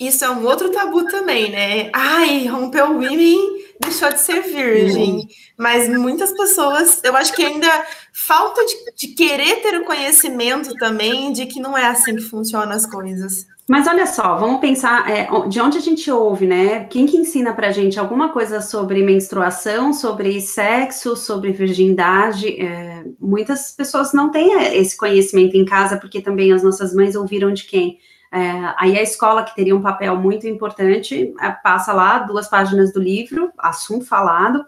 Isso 0.00 0.24
é 0.24 0.30
um 0.30 0.46
outro 0.46 0.70
tabu 0.70 1.04
também, 1.04 1.50
né? 1.50 1.90
Ai, 1.92 2.46
rompeu 2.46 2.96
o 2.96 3.02
ímã, 3.02 3.38
deixou 3.78 4.08
de 4.08 4.18
ser 4.18 4.40
virgem. 4.40 5.16
Uhum. 5.16 5.28
Mas 5.58 5.90
muitas 5.90 6.32
pessoas, 6.32 7.02
eu 7.04 7.14
acho 7.14 7.34
que 7.34 7.44
ainda 7.44 7.68
falta 8.10 8.64
de, 8.64 8.76
de, 8.96 9.08
querer 9.14 9.56
ter 9.56 9.76
o 9.76 9.84
conhecimento 9.84 10.72
também 10.76 11.30
de 11.34 11.44
que 11.44 11.60
não 11.60 11.76
é 11.76 11.86
assim 11.86 12.16
que 12.16 12.22
funcionam 12.22 12.72
as 12.72 12.86
coisas. 12.86 13.46
Mas 13.68 13.86
olha 13.86 14.06
só, 14.06 14.38
vamos 14.38 14.60
pensar 14.60 15.08
é, 15.08 15.28
de 15.48 15.60
onde 15.60 15.76
a 15.76 15.82
gente 15.82 16.10
ouve, 16.10 16.46
né? 16.46 16.84
Quem 16.84 17.04
que 17.04 17.18
ensina 17.18 17.52
pra 17.52 17.70
gente 17.70 18.00
alguma 18.00 18.30
coisa 18.30 18.62
sobre 18.62 19.02
menstruação, 19.02 19.92
sobre 19.92 20.40
sexo, 20.40 21.14
sobre 21.14 21.52
virgindade? 21.52 22.58
É, 22.58 23.04
muitas 23.20 23.70
pessoas 23.72 24.14
não 24.14 24.30
têm 24.30 24.50
esse 24.74 24.96
conhecimento 24.96 25.58
em 25.58 25.64
casa, 25.66 25.98
porque 25.98 26.22
também 26.22 26.52
as 26.54 26.62
nossas 26.62 26.94
mães 26.94 27.14
ouviram 27.14 27.52
de 27.52 27.64
quem? 27.64 27.98
É, 28.32 28.74
aí 28.78 28.96
a 28.96 29.02
escola, 29.02 29.44
que 29.44 29.54
teria 29.54 29.74
um 29.74 29.82
papel 29.82 30.16
muito 30.16 30.46
importante, 30.46 31.34
é, 31.40 31.50
passa 31.50 31.92
lá 31.92 32.18
duas 32.18 32.48
páginas 32.48 32.92
do 32.92 33.00
livro, 33.00 33.52
assunto 33.58 34.04
falado, 34.04 34.64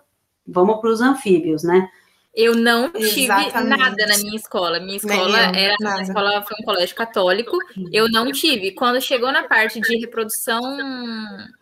vamos 0.46 0.80
para 0.80 0.90
os 0.90 1.00
anfíbios, 1.00 1.62
né? 1.62 1.88
Eu 2.34 2.56
não 2.56 2.90
tive 2.90 3.24
Exatamente. 3.24 3.78
nada 3.78 4.06
na 4.06 4.16
minha 4.16 4.36
escola. 4.36 4.80
Minha 4.80 4.96
escola 4.96 5.38
era 5.54 5.76
minha 5.78 6.02
escola 6.02 6.42
foi 6.42 6.56
um 6.60 6.64
colégio 6.64 6.96
católico. 6.96 7.58
Eu 7.92 8.08
não 8.08 8.32
tive. 8.32 8.72
Quando 8.72 9.02
chegou 9.02 9.30
na 9.30 9.42
parte 9.42 9.78
de 9.78 9.98
reprodução 9.98 10.62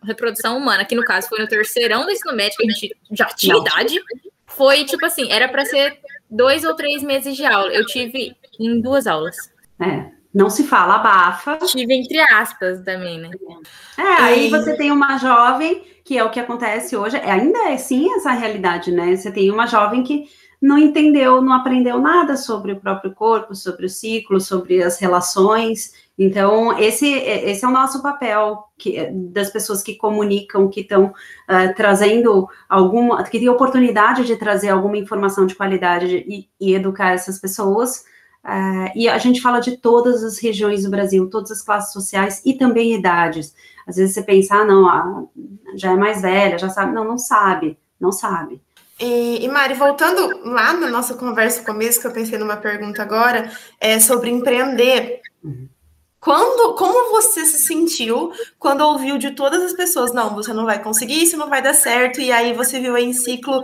reprodução 0.01 0.57
humana, 0.57 0.85
que 0.85 0.95
no 0.95 1.03
caso 1.03 1.27
foi 1.27 1.39
no 1.39 1.47
terceirão 1.47 2.05
do 2.05 2.11
ensino 2.11 2.33
médio, 2.33 2.55
que 2.55 2.65
a 2.65 2.71
gente 2.71 2.97
já 3.11 3.25
tinha 3.25 3.53
não. 3.53 3.61
idade, 3.61 4.01
foi 4.45 4.85
tipo 4.85 5.05
assim, 5.05 5.29
era 5.29 5.49
para 5.49 5.65
ser 5.65 5.99
dois 6.29 6.63
ou 6.63 6.73
três 6.73 7.03
meses 7.03 7.35
de 7.35 7.45
aula. 7.45 7.73
Eu 7.73 7.85
tive 7.85 8.33
em 8.57 8.79
duas 8.79 9.07
aulas. 9.07 9.35
É, 9.77 10.09
não 10.33 10.49
se 10.49 10.63
fala 10.63 10.95
abafa. 10.95 11.57
Tive 11.57 11.93
entre 11.93 12.19
aspas 12.19 12.81
também, 12.83 13.19
né? 13.19 13.29
É, 13.97 14.23
aí 14.23 14.49
você 14.49 14.75
tem 14.75 14.91
uma 14.91 15.17
jovem, 15.17 15.83
que 16.03 16.17
é 16.17 16.23
o 16.23 16.29
que 16.29 16.39
acontece 16.39 16.95
hoje, 16.95 17.17
é, 17.17 17.31
ainda 17.31 17.69
é 17.69 17.77
sim 17.77 18.13
essa 18.15 18.31
realidade, 18.31 18.91
né? 18.91 19.15
Você 19.15 19.31
tem 19.31 19.51
uma 19.51 19.67
jovem 19.67 20.03
que 20.03 20.29
não 20.61 20.77
entendeu, 20.77 21.41
não 21.41 21.53
aprendeu 21.53 21.99
nada 21.99 22.37
sobre 22.37 22.71
o 22.71 22.79
próprio 22.79 23.13
corpo, 23.13 23.55
sobre 23.55 23.87
o 23.87 23.89
ciclo, 23.89 24.39
sobre 24.39 24.83
as 24.83 24.99
relações. 24.99 25.91
Então, 26.17 26.77
esse, 26.77 27.07
esse 27.07 27.65
é 27.65 27.67
o 27.67 27.71
nosso 27.71 28.03
papel 28.03 28.65
que, 28.77 29.07
das 29.11 29.49
pessoas 29.49 29.81
que 29.81 29.95
comunicam, 29.95 30.69
que 30.69 30.81
estão 30.81 31.05
uh, 31.05 31.73
trazendo 31.75 32.47
alguma, 32.69 33.23
que 33.23 33.39
têm 33.39 33.49
oportunidade 33.49 34.23
de 34.23 34.35
trazer 34.35 34.69
alguma 34.69 34.97
informação 34.97 35.47
de 35.47 35.55
qualidade 35.55 36.23
e, 36.27 36.47
e 36.59 36.75
educar 36.75 37.13
essas 37.13 37.39
pessoas. 37.39 38.05
Uh, 38.43 38.89
e 38.95 39.07
a 39.07 39.17
gente 39.19 39.41
fala 39.41 39.59
de 39.59 39.77
todas 39.77 40.23
as 40.23 40.39
regiões 40.39 40.83
do 40.83 40.89
Brasil, 40.89 41.29
todas 41.29 41.51
as 41.51 41.61
classes 41.61 41.93
sociais 41.93 42.41
e 42.45 42.53
também 42.53 42.95
idades. 42.95 43.53
Às 43.87 43.97
vezes 43.97 44.15
você 44.15 44.23
pensa, 44.23 44.55
ah, 44.55 44.65
não, 44.65 44.87
ah, 44.87 45.23
já 45.75 45.91
é 45.91 45.95
mais 45.95 46.21
velha, 46.21 46.57
já 46.57 46.69
sabe. 46.69 46.93
Não, 46.93 47.03
não 47.03 47.17
sabe, 47.17 47.77
não 47.99 48.11
sabe. 48.11 48.61
E, 48.99 49.43
e, 49.43 49.47
Mari, 49.47 49.73
voltando 49.73 50.47
lá 50.49 50.73
na 50.73 50.89
nossa 50.89 51.15
conversa 51.15 51.59
no 51.59 51.65
começo, 51.65 51.99
que 51.99 52.07
eu 52.07 52.11
pensei 52.11 52.37
numa 52.37 52.57
pergunta 52.57 53.01
agora, 53.01 53.51
é 53.79 53.99
sobre 53.99 54.29
empreender. 54.29 55.21
Uhum. 55.43 55.67
Quando, 56.21 56.75
como 56.75 57.09
você 57.09 57.43
se 57.47 57.57
sentiu 57.65 58.31
quando 58.59 58.81
ouviu 58.81 59.17
de 59.17 59.31
todas 59.31 59.59
as 59.63 59.73
pessoas, 59.73 60.13
não, 60.13 60.35
você 60.35 60.53
não 60.53 60.65
vai 60.65 60.81
conseguir, 60.81 61.23
isso 61.23 61.35
não 61.35 61.49
vai 61.49 61.63
dar 61.63 61.73
certo, 61.73 62.21
e 62.21 62.31
aí 62.31 62.53
você 62.53 62.79
viu 62.79 62.95
em 62.95 63.11
ciclo 63.11 63.63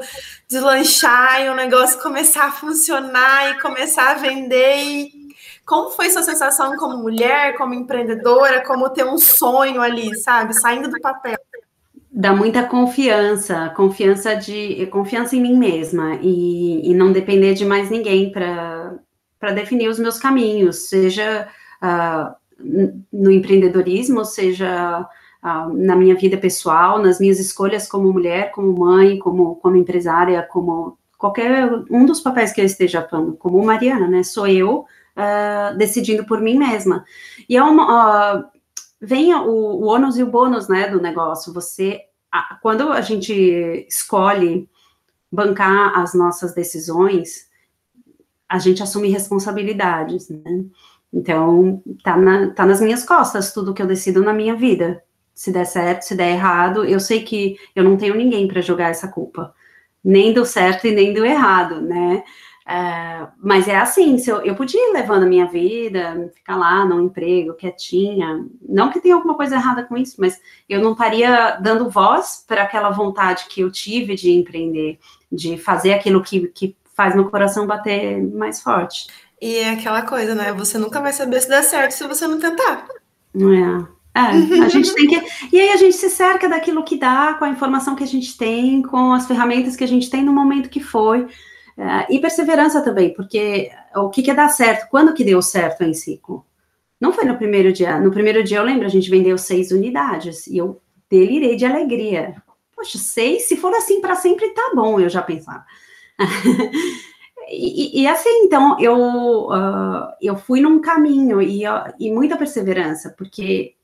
deslanchar 0.50 1.40
e 1.44 1.50
o 1.50 1.56
negócio 1.56 2.02
começar 2.02 2.46
a 2.46 2.52
funcionar 2.52 3.52
e 3.52 3.62
começar 3.62 4.10
a 4.10 4.14
vender 4.16 4.76
e 4.78 5.28
como 5.68 5.92
foi 5.92 6.10
sua 6.10 6.24
sensação 6.24 6.76
como 6.78 6.98
mulher, 6.98 7.56
como 7.58 7.76
empreendedora, 7.76 8.66
como 8.66 8.90
ter 8.90 9.06
um 9.06 9.20
sonho 9.20 9.80
ali, 9.80 10.18
sabe, 10.18 10.56
saindo 10.56 10.90
do 10.90 11.00
papel? 11.00 11.38
Dá 12.12 12.34
muita 12.34 12.64
confiança, 12.64 13.72
confiança 13.76 14.34
de 14.36 14.88
confiança 14.88 15.36
em 15.36 15.42
mim 15.42 15.56
mesma 15.56 16.18
e, 16.24 16.90
e 16.90 16.96
não 16.96 17.12
depender 17.12 17.54
de 17.54 17.66
mais 17.66 17.92
ninguém 17.92 18.32
para 18.32 19.52
definir 19.54 19.90
os 19.90 20.00
meus 20.00 20.18
caminhos, 20.18 20.90
seja 20.90 21.48
uh, 21.84 22.47
no 22.60 23.32
empreendedorismo, 23.32 24.26
seja 24.26 25.08
uh, 25.44 25.74
na 25.74 25.96
minha 25.96 26.16
vida 26.16 26.38
pessoal, 26.38 27.02
nas 27.02 27.20
minhas 27.20 27.40
escolhas 27.40 27.88
como 27.88 28.12
mulher, 28.12 28.52
como 28.52 28.78
mãe, 28.78 29.18
como, 29.20 29.56
como 29.56 29.76
empresária, 29.76 30.42
como 30.44 30.98
qualquer 31.18 31.70
um 31.90 32.06
dos 32.06 32.22
papéis 32.22 32.52
que 32.52 32.62
eu 32.62 32.66
esteja 32.66 33.00
atuando, 33.00 33.34
como 33.34 33.64
Mariana, 33.64 34.08
né? 34.08 34.24
Sou 34.24 34.48
eu 34.48 34.86
uh, 35.18 35.78
decidindo 35.78 36.26
por 36.26 36.40
mim 36.42 36.58
mesma. 36.58 37.04
E 37.50 37.58
é 37.58 37.64
uma. 37.64 38.38
Uh, 38.38 38.44
vem 39.02 39.34
o, 39.34 39.50
o 39.50 39.86
ônus 39.86 40.18
e 40.18 40.24
o 40.24 40.30
bônus, 40.30 40.68
né, 40.68 40.90
do 40.90 41.02
negócio. 41.02 41.54
Você, 41.54 42.02
quando 42.62 42.92
a 42.92 43.02
gente 43.02 43.34
escolhe 43.88 44.70
bancar 45.32 45.98
as 46.00 46.14
nossas 46.14 46.54
decisões, 46.54 47.48
a 48.48 48.60
gente 48.60 48.82
assume 48.82 49.10
responsabilidades, 49.10 50.30
né? 50.30 50.66
Então, 51.18 51.82
tá, 52.04 52.16
na, 52.16 52.52
tá 52.52 52.64
nas 52.64 52.80
minhas 52.80 53.04
costas 53.04 53.52
tudo 53.52 53.74
que 53.74 53.82
eu 53.82 53.88
decido 53.88 54.24
na 54.24 54.32
minha 54.32 54.56
vida. 54.56 55.04
Se 55.34 55.52
der 55.52 55.66
certo, 55.66 56.04
se 56.04 56.16
der 56.16 56.32
errado, 56.32 56.86
eu 56.86 57.00
sei 57.00 57.24
que 57.24 57.58
eu 57.76 57.84
não 57.84 57.98
tenho 57.98 58.16
ninguém 58.16 58.48
para 58.48 58.62
jogar 58.62 58.90
essa 58.90 59.08
culpa. 59.08 59.52
Nem 60.04 60.32
do 60.32 60.46
certo 60.46 60.86
e 60.86 60.92
nem 60.92 61.14
do 61.14 61.26
errado, 61.26 61.82
né? 61.82 62.24
É, 62.70 63.28
mas 63.38 63.68
é 63.68 63.78
assim, 63.78 64.20
se 64.20 64.30
eu, 64.30 64.42
eu 64.42 64.54
podia 64.54 64.90
ir 64.90 64.94
levando 64.94 65.24
a 65.24 65.28
minha 65.28 65.48
vida, 65.48 66.30
ficar 66.36 66.56
lá 66.56 66.86
no 66.86 67.02
emprego, 67.02 67.56
quietinha. 67.56 68.46
Não 68.62 68.92
que 68.92 69.00
tenha 69.00 69.16
alguma 69.16 69.36
coisa 69.36 69.56
errada 69.56 69.84
com 69.84 69.98
isso, 69.98 70.18
mas 70.20 70.40
eu 70.70 70.82
não 70.82 70.92
estaria 70.92 71.56
dando 71.62 71.90
voz 71.90 72.44
para 72.48 72.64
aquela 72.64 72.92
vontade 72.92 73.46
que 73.50 73.62
eu 73.62 73.72
tive 73.72 74.14
de 74.16 74.32
empreender, 74.32 75.00
de 75.32 75.58
fazer 75.58 75.94
aquilo 75.94 76.22
que, 76.22 76.48
que 76.50 76.76
faz 76.94 77.16
meu 77.16 77.30
coração 77.30 77.66
bater 77.66 78.22
mais 78.22 78.62
forte. 78.62 79.08
E 79.42 79.58
é 79.58 79.72
aquela 79.72 80.02
coisa, 80.02 80.34
né? 80.34 80.52
Você 80.54 80.78
nunca 80.78 81.00
vai 81.00 81.14
saber 81.14 81.42
se 81.42 81.50
dá 81.50 81.62
certo 81.62 81.92
se 81.92 82.08
você 82.08 82.28
não 82.28 82.40
tentar. 82.40 82.88
Não 83.34 83.54
é? 83.54 83.88
É, 84.16 84.64
a 84.64 84.70
gente 84.70 84.94
tem 84.94 85.08
que. 85.08 85.24
E 85.54 85.60
aí 85.60 85.70
a 85.70 85.78
gente 85.78 85.96
se 85.96 86.10
cerca 86.10 86.50
daquilo 86.50 86.84
que 86.84 86.98
dá, 86.98 87.36
com 87.36 87.46
a 87.46 87.50
informação 87.50 87.96
que 87.96 88.04
a 88.04 88.08
gente 88.08 88.36
tem, 88.36 88.82
com 88.82 89.14
as 89.14 89.28
ferramentas 89.28 89.76
que 89.76 89.84
a 89.84 89.88
gente 89.88 90.10
tem 90.10 90.24
no 90.24 90.34
momento 90.34 90.70
que 90.70 90.80
foi. 90.80 91.28
É, 91.78 92.12
e 92.12 92.20
perseverança 92.20 92.82
também, 92.82 93.14
porque 93.14 93.70
o 93.96 94.10
que, 94.10 94.24
que 94.24 94.32
é 94.32 94.34
dar 94.34 94.50
certo? 94.50 94.90
Quando 94.90 95.14
que 95.14 95.24
deu 95.24 95.40
certo 95.44 95.84
em 95.84 95.94
ciclo? 95.94 96.44
Não 97.00 97.14
foi 97.14 97.26
no 97.26 97.38
primeiro 97.38 97.72
dia. 97.72 98.00
No 98.00 98.10
primeiro 98.10 98.44
dia, 98.44 98.58
eu 98.58 98.64
lembro, 98.64 98.88
a 98.88 98.90
gente 98.90 99.10
vendeu 99.12 99.38
seis 99.38 99.72
unidades 99.72 100.48
e 100.48 100.58
eu 100.58 100.82
delirei 101.08 101.56
de 101.56 101.66
alegria. 101.66 102.42
Poxa, 102.76 102.98
seis, 102.98 103.48
se 103.48 103.56
for 103.56 103.72
assim 103.76 104.02
para 104.02 104.16
sempre, 104.16 104.50
tá 104.50 104.72
bom, 104.74 105.00
eu 105.00 105.08
já 105.08 105.22
pensava. 105.22 105.64
E, 107.50 108.02
e, 108.02 108.08
assim, 108.08 108.44
então, 108.44 108.78
eu, 108.80 109.48
uh, 109.48 110.14
eu 110.22 110.36
fui 110.36 110.60
num 110.60 110.82
caminho 110.82 111.42
e, 111.42 111.64
e 112.00 112.12
muita 112.12 112.36
perseverança, 112.36 113.14
porque 113.18 113.76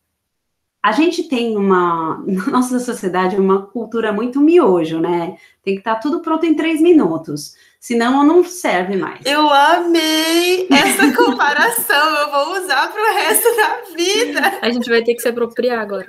a 0.83 0.91
gente 0.91 1.23
tem 1.29 1.55
uma, 1.55 2.21
na 2.27 2.47
nossa 2.47 2.77
sociedade, 2.77 3.37
uma 3.37 3.65
cultura 3.67 4.11
muito 4.11 4.41
miojo, 4.41 4.99
né? 4.99 5.37
Tem 5.63 5.75
que 5.75 5.79
estar 5.79 5.95
tá 5.95 6.01
tudo 6.01 6.19
pronto 6.19 6.45
em 6.45 6.53
três 6.53 6.81
minutos, 6.81 7.55
senão 7.79 8.25
não 8.25 8.43
serve 8.43 8.97
mais. 8.97 9.25
Eu 9.25 9.49
amei 9.49 10.67
essa 10.69 11.09
comparação, 11.15 12.15
eu 12.17 12.31
vou 12.31 12.61
usar 12.61 12.91
para 12.91 13.01
o 13.01 13.15
resto 13.15 13.55
da 13.55 13.95
vida. 13.95 14.59
A 14.61 14.69
gente 14.69 14.89
vai 14.89 15.01
ter 15.01 15.15
que 15.15 15.21
se 15.21 15.29
apropriar 15.29 15.79
agora. 15.79 16.05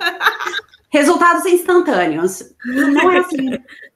Resultados 0.89 1.45
instantâneos. 1.45 2.53
Não 2.65 3.11
é 3.11 3.19
assim. 3.19 3.51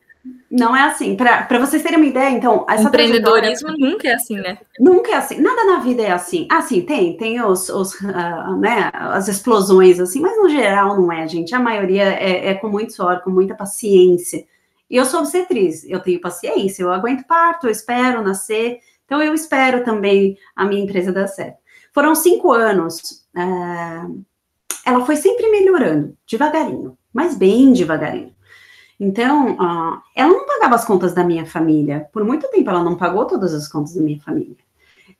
Não 0.50 0.76
é 0.76 0.82
assim. 0.84 1.15
Para 1.15 1.60
vocês 1.60 1.84
terem 1.84 1.98
uma 1.98 2.08
ideia, 2.08 2.30
então. 2.32 2.65
Empreendedorismo 2.80 3.70
nunca 3.78 4.08
é 4.08 4.13
assim, 4.13 4.38
né? 4.38 4.58
Nunca 4.80 5.12
é 5.12 5.15
assim. 5.15 5.39
Nada 5.39 5.63
na 5.65 5.80
vida 5.80 6.02
é 6.02 6.12
assim. 6.12 6.48
Ah, 6.50 6.62
sim, 6.62 6.82
tem. 6.82 7.15
Tem 7.18 7.42
os, 7.42 7.70
os 7.70 7.94
uh, 8.02 8.56
né, 8.58 8.89
as 8.94 9.28
explosões, 9.28 10.00
assim, 10.00 10.20
mas 10.20 10.36
no 10.38 10.50
geral 10.50 11.00
não 11.00 11.12
é, 11.12 11.28
gente. 11.28 11.54
A 11.54 11.60
maioria 11.60 12.04
é, 12.04 12.48
é 12.50 12.54
com 12.56 12.68
muito 12.68 12.94
suor, 12.94 13.22
com 13.22 13.30
muita 13.30 13.54
paciência. 13.54 14.44
E 14.89 14.96
eu 14.96 15.06
sou 15.06 15.20
obstetriz, 15.20 15.84
eu 15.88 16.00
tenho 16.00 16.20
paciência, 16.20 16.82
eu 16.82 16.92
aguento 16.92 17.28
parto, 17.28 17.68
eu 17.68 17.72
espero 17.72 18.24
nascer. 18.24 18.80
Então, 19.06 19.22
eu 19.22 19.34
espero 19.34 19.84
também 19.84 20.38
a 20.56 20.65
minha 20.65 20.84
empresa 20.84 21.12
dar 21.12 21.28
certo. 21.28 21.58
Foram 21.94 22.15
cinco 22.15 22.52
anos. 22.52 23.24
Uh, 23.36 24.24
ela 24.86 25.06
foi 25.06 25.15
sempre 25.15 25.50
melhorando, 25.52 26.18
devagarinho, 26.28 26.98
mas 27.13 27.36
bem 27.36 27.72
devagarinho. 27.72 28.34
Então, 29.00 29.54
uh, 29.54 30.02
ela 30.14 30.34
não 30.34 30.46
pagava 30.46 30.76
as 30.76 30.84
contas 30.84 31.14
da 31.14 31.24
minha 31.24 31.46
família. 31.46 32.08
Por 32.12 32.26
muito 32.26 32.50
tempo, 32.50 32.70
ela 32.70 32.84
não 32.84 32.98
pagou 32.98 33.26
todas 33.26 33.54
as 33.54 33.68
contas 33.68 33.96
da 33.96 34.02
minha 34.02 34.20
família. 34.20 34.58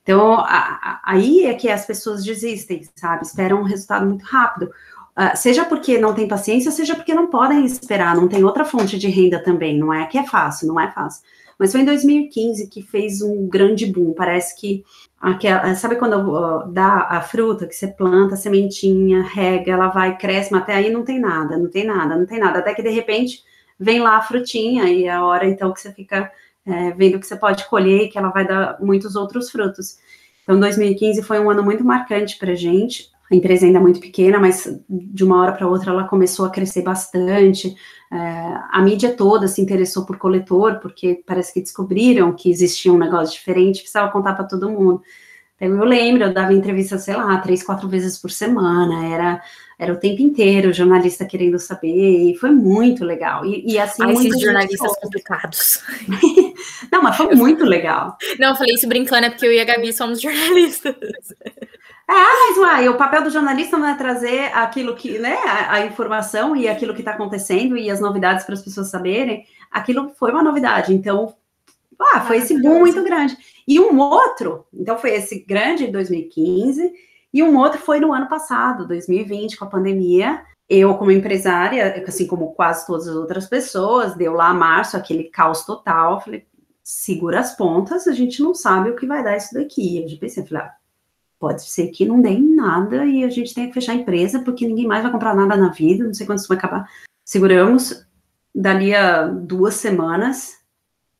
Então, 0.02 0.34
a, 0.34 0.44
a, 0.44 1.00
aí 1.04 1.46
é 1.46 1.54
que 1.54 1.68
as 1.68 1.86
pessoas 1.86 2.22
desistem, 2.22 2.82
sabe? 2.94 3.24
Esperam 3.24 3.60
um 3.60 3.64
resultado 3.64 4.04
muito 4.06 4.24
rápido. 4.24 4.70
Uh, 5.16 5.34
seja 5.34 5.64
porque 5.64 5.98
não 5.98 6.14
tem 6.14 6.28
paciência, 6.28 6.70
seja 6.70 6.94
porque 6.94 7.14
não 7.14 7.28
podem 7.28 7.64
esperar, 7.64 8.14
não 8.14 8.28
tem 8.28 8.44
outra 8.44 8.64
fonte 8.64 8.98
de 8.98 9.08
renda 9.08 9.42
também. 9.42 9.78
Não 9.78 9.92
é 9.92 10.06
que 10.06 10.18
é 10.18 10.26
fácil, 10.26 10.68
não 10.68 10.78
é 10.78 10.90
fácil. 10.90 11.22
Mas 11.58 11.72
foi 11.72 11.80
em 11.80 11.84
2015 11.84 12.68
que 12.68 12.82
fez 12.82 13.22
um 13.22 13.48
grande 13.48 13.86
boom. 13.86 14.12
Parece 14.12 14.58
que 14.58 14.84
aquela, 15.20 15.74
sabe 15.74 15.96
quando 15.96 16.16
uh, 16.16 16.68
dá 16.70 17.06
a 17.08 17.22
fruta 17.22 17.66
que 17.66 17.74
você 17.74 17.88
planta 17.88 18.34
a 18.34 18.38
sementinha, 18.38 19.22
rega, 19.22 19.72
ela 19.72 19.88
vai, 19.88 20.16
cresce, 20.16 20.52
mas 20.52 20.62
até 20.62 20.74
aí 20.74 20.90
não 20.90 21.02
tem 21.02 21.18
nada, 21.18 21.56
não 21.58 21.68
tem 21.68 21.84
nada, 21.84 22.16
não 22.16 22.26
tem 22.26 22.38
nada. 22.38 22.58
Até 22.58 22.74
que 22.74 22.82
de 22.82 22.90
repente 22.90 23.42
vem 23.80 24.00
lá 24.00 24.18
a 24.18 24.22
frutinha 24.22 24.84
e 24.84 25.04
é 25.04 25.10
a 25.10 25.24
hora 25.24 25.48
então 25.48 25.72
que 25.72 25.80
você 25.80 25.90
fica 25.90 26.30
é, 26.66 26.90
vendo 26.92 27.18
que 27.18 27.26
você 27.26 27.34
pode 27.34 27.66
colher 27.66 28.02
e 28.02 28.08
que 28.08 28.18
ela 28.18 28.28
vai 28.28 28.46
dar 28.46 28.78
muitos 28.80 29.16
outros 29.16 29.50
frutos. 29.50 29.98
Então, 30.42 30.60
2015 30.60 31.22
foi 31.22 31.40
um 31.40 31.50
ano 31.50 31.62
muito 31.62 31.84
marcante 31.84 32.36
para 32.38 32.52
a 32.52 32.56
gente. 32.56 33.08
A 33.30 33.34
empresa 33.34 33.64
ainda 33.64 33.78
é 33.78 33.82
muito 33.82 34.00
pequena, 34.00 34.38
mas 34.38 34.68
de 34.88 35.24
uma 35.24 35.40
hora 35.40 35.52
para 35.52 35.68
outra 35.68 35.92
ela 35.92 36.04
começou 36.04 36.44
a 36.44 36.50
crescer 36.50 36.82
bastante. 36.82 37.74
É, 38.12 38.16
a 38.70 38.82
mídia 38.82 39.14
toda 39.16 39.46
se 39.46 39.62
interessou 39.62 40.04
por 40.04 40.18
coletor, 40.18 40.80
porque 40.80 41.22
parece 41.24 41.54
que 41.54 41.60
descobriram 41.60 42.34
que 42.34 42.50
existia 42.50 42.92
um 42.92 42.98
negócio 42.98 43.34
diferente, 43.34 43.80
precisava 43.80 44.10
contar 44.10 44.34
para 44.34 44.44
todo 44.44 44.70
mundo. 44.70 45.00
Então, 45.60 45.76
eu 45.76 45.84
lembro, 45.84 46.24
eu 46.24 46.32
dava 46.32 46.54
entrevista, 46.54 46.96
sei 46.98 47.14
lá, 47.14 47.36
três, 47.38 47.62
quatro 47.62 47.88
vezes 47.88 48.16
por 48.16 48.30
semana, 48.30 49.06
era 49.06 49.42
era 49.80 49.94
o 49.94 49.96
tempo 49.96 50.20
inteiro 50.20 50.68
o 50.68 50.72
jornalista 50.74 51.24
querendo 51.24 51.58
saber, 51.58 51.88
e 51.88 52.36
foi 52.36 52.50
muito 52.50 53.02
legal. 53.02 53.46
E, 53.46 53.64
e 53.72 53.78
assim, 53.78 54.02
Ai, 54.02 54.12
esses 54.12 54.38
jornalistas 54.38 54.94
complicados. 55.00 55.82
não, 56.92 57.02
mas 57.02 57.16
foi 57.16 57.34
muito 57.34 57.64
legal. 57.64 58.18
Não, 58.38 58.50
eu 58.50 58.56
falei 58.56 58.74
isso 58.74 58.86
brincando, 58.86 59.24
é 59.24 59.30
porque 59.30 59.46
eu 59.46 59.52
e 59.52 59.58
a 59.58 59.64
Gabi 59.64 59.90
somos 59.94 60.20
jornalistas. 60.20 60.94
Ah, 62.06 62.48
mas 62.48 62.58
uai, 62.58 62.88
o 62.90 62.98
papel 62.98 63.22
do 63.22 63.30
jornalista 63.30 63.78
não 63.78 63.88
é 63.88 63.94
trazer 63.94 64.52
aquilo 64.52 64.94
que, 64.94 65.18
né, 65.18 65.38
a, 65.46 65.76
a 65.76 65.86
informação 65.86 66.54
e 66.54 66.68
aquilo 66.68 66.92
que 66.92 67.00
está 67.00 67.12
acontecendo 67.12 67.74
e 67.74 67.90
as 67.90 68.00
novidades 68.00 68.44
para 68.44 68.54
as 68.54 68.62
pessoas 68.62 68.90
saberem. 68.90 69.46
Aquilo 69.70 70.12
foi 70.18 70.30
uma 70.30 70.42
novidade, 70.42 70.92
então, 70.92 71.34
ah, 72.02 72.20
foi 72.22 72.38
esse 72.38 72.60
boom 72.60 72.80
muito 72.80 73.02
grande. 73.02 73.36
E 73.66 73.78
um 73.78 73.98
outro, 73.98 74.66
então 74.72 74.98
foi 74.98 75.10
esse 75.14 75.44
grande 75.44 75.86
de 75.86 75.92
2015, 75.92 76.92
e 77.32 77.42
um 77.42 77.56
outro 77.56 77.78
foi 77.78 78.00
no 78.00 78.12
ano 78.12 78.28
passado, 78.28 78.86
2020, 78.86 79.56
com 79.56 79.64
a 79.64 79.68
pandemia. 79.68 80.42
Eu, 80.68 80.94
como 80.96 81.10
empresária, 81.10 82.04
assim 82.06 82.26
como 82.26 82.52
quase 82.54 82.86
todas 82.86 83.08
as 83.08 83.16
outras 83.16 83.46
pessoas, 83.46 84.14
deu 84.14 84.32
lá 84.32 84.54
março 84.54 84.96
aquele 84.96 85.24
caos 85.24 85.64
total. 85.64 86.20
Falei, 86.20 86.46
segura 86.82 87.40
as 87.40 87.56
pontas, 87.56 88.06
a 88.06 88.12
gente 88.12 88.42
não 88.42 88.54
sabe 88.54 88.90
o 88.90 88.96
que 88.96 89.06
vai 89.06 89.22
dar 89.22 89.36
isso 89.36 89.54
daqui. 89.54 90.02
Eu 90.02 90.18
pensei, 90.18 90.44
falei, 90.44 90.64
ah, 90.64 90.72
pode 91.38 91.62
ser 91.62 91.88
que 91.88 92.04
não 92.04 92.20
dê 92.20 92.36
nada 92.38 93.04
e 93.06 93.24
a 93.24 93.30
gente 93.30 93.54
tenha 93.54 93.68
que 93.68 93.74
fechar 93.74 93.92
a 93.92 93.96
empresa 93.96 94.40
porque 94.40 94.66
ninguém 94.66 94.86
mais 94.86 95.02
vai 95.02 95.10
comprar 95.10 95.34
nada 95.34 95.56
na 95.56 95.70
vida, 95.70 96.04
não 96.04 96.14
sei 96.14 96.26
quando 96.26 96.38
isso 96.38 96.48
vai 96.48 96.58
acabar. 96.58 96.88
Seguramos, 97.24 98.06
dali 98.54 98.94
a 98.94 99.26
duas 99.26 99.74
semanas, 99.74 100.59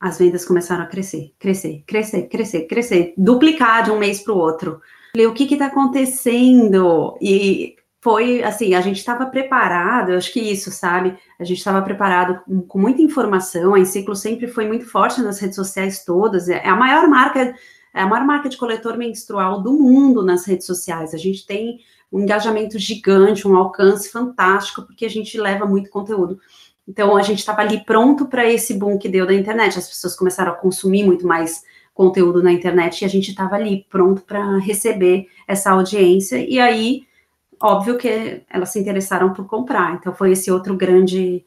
as 0.01 0.17
vendas 0.17 0.43
começaram 0.43 0.83
a 0.83 0.87
crescer, 0.87 1.31
crescer, 1.37 1.83
crescer, 1.85 2.23
crescer, 2.23 2.61
crescer, 2.61 3.13
duplicar 3.15 3.83
de 3.83 3.91
um 3.91 3.99
mês 3.99 4.19
para 4.23 4.33
o 4.33 4.37
outro. 4.37 4.81
Falei, 5.11 5.27
o 5.27 5.33
que 5.33 5.43
está 5.43 5.67
acontecendo? 5.67 7.15
E 7.21 7.75
foi 8.01 8.41
assim, 8.41 8.73
a 8.73 8.81
gente 8.81 8.97
estava 8.97 9.27
preparado, 9.27 10.09
eu 10.09 10.17
acho 10.17 10.33
que 10.33 10.39
isso, 10.39 10.71
sabe? 10.71 11.15
A 11.39 11.43
gente 11.43 11.59
estava 11.59 11.83
preparado 11.83 12.41
com, 12.43 12.61
com, 12.63 12.79
muita 12.79 13.03
informação, 13.03 13.75
a 13.75 13.79
Enciclo 13.79 14.15
sempre 14.15 14.47
foi 14.47 14.67
muito 14.67 14.87
forte 14.87 15.21
nas 15.21 15.39
redes 15.39 15.55
sociais 15.55 16.03
todas, 16.03 16.49
é 16.49 16.67
a 16.67 16.75
maior 16.75 17.07
marca, 17.07 17.53
é 17.93 18.01
a 18.01 18.07
maior 18.07 18.25
marca 18.25 18.49
de 18.49 18.57
coletor 18.57 18.97
menstrual 18.97 19.61
do 19.61 19.73
mundo 19.73 20.25
nas 20.25 20.47
redes 20.47 20.65
sociais. 20.65 21.13
A 21.13 21.17
gente 21.17 21.45
tem 21.45 21.79
um 22.11 22.21
engajamento 22.21 22.79
gigante, 22.79 23.47
um 23.47 23.55
alcance 23.55 24.11
fantástico, 24.11 24.81
porque 24.81 25.05
a 25.05 25.09
gente 25.09 25.39
leva 25.39 25.67
muito 25.67 25.91
conteúdo. 25.91 26.39
Então, 26.87 27.15
a 27.15 27.21
gente 27.21 27.39
estava 27.39 27.61
ali 27.61 27.83
pronto 27.85 28.25
para 28.25 28.49
esse 28.49 28.73
boom 28.73 28.97
que 28.97 29.07
deu 29.07 29.25
da 29.25 29.33
internet. 29.33 29.77
As 29.77 29.87
pessoas 29.87 30.15
começaram 30.15 30.51
a 30.51 30.55
consumir 30.55 31.03
muito 31.03 31.25
mais 31.25 31.63
conteúdo 31.93 32.41
na 32.41 32.51
internet 32.51 33.01
e 33.01 33.05
a 33.05 33.07
gente 33.07 33.29
estava 33.29 33.55
ali 33.55 33.85
pronto 33.89 34.21
para 34.21 34.57
receber 34.57 35.27
essa 35.47 35.71
audiência. 35.71 36.37
E 36.37 36.59
aí, 36.59 37.03
óbvio 37.61 37.97
que 37.97 38.41
elas 38.49 38.69
se 38.69 38.79
interessaram 38.79 39.33
por 39.33 39.45
comprar. 39.45 39.95
Então, 39.95 40.13
foi 40.13 40.31
esse 40.31 40.51
outro 40.51 40.75
grande, 40.75 41.45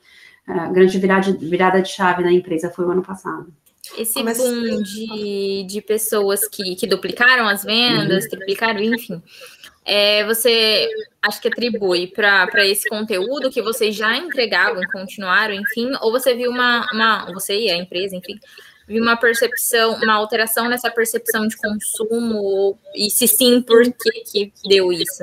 uh, 0.49 0.73
grande 0.73 0.99
virada, 0.99 1.33
virada 1.33 1.83
de 1.83 1.89
chave 1.89 2.23
na 2.23 2.33
empresa, 2.33 2.71
foi 2.71 2.85
o 2.85 2.91
ano 2.91 3.03
passado. 3.03 3.53
Esse 3.99 4.23
boom 4.23 4.83
de, 4.83 5.67
de 5.69 5.83
pessoas 5.83 6.49
que, 6.49 6.75
que 6.75 6.87
duplicaram 6.87 7.47
as 7.47 7.65
vendas, 7.65 8.25
uhum. 8.25 8.31
triplicaram, 8.31 8.81
enfim 8.81 9.23
é, 9.85 10.25
você 10.25 10.89
acho 11.21 11.41
que 11.41 11.49
atribui 11.49 12.07
para 12.07 12.67
esse 12.67 12.89
conteúdo 12.89 13.51
que 13.51 13.61
vocês 13.61 13.95
já 13.95 14.17
entregavam 14.17 14.83
continuaram, 14.91 15.55
enfim, 15.55 15.91
ou 16.01 16.11
você 16.11 16.35
viu 16.35 16.51
uma, 16.51 16.89
uma 16.93 17.33
você 17.33 17.59
e 17.59 17.71
a 17.71 17.77
empresa, 17.77 18.17
enfim, 18.17 18.39
viu 18.89 19.03
uma 19.03 19.17
percepção, 19.17 19.95
uma 19.97 20.15
alteração 20.15 20.69
nessa 20.69 20.91
percepção 20.91 21.47
de 21.47 21.57
consumo, 21.57 22.79
e 22.95 23.11
se 23.11 23.29
sim, 23.29 23.61
por 23.61 23.83
que, 23.85 24.23
que 24.25 24.53
deu 24.69 24.91
isso? 24.91 25.23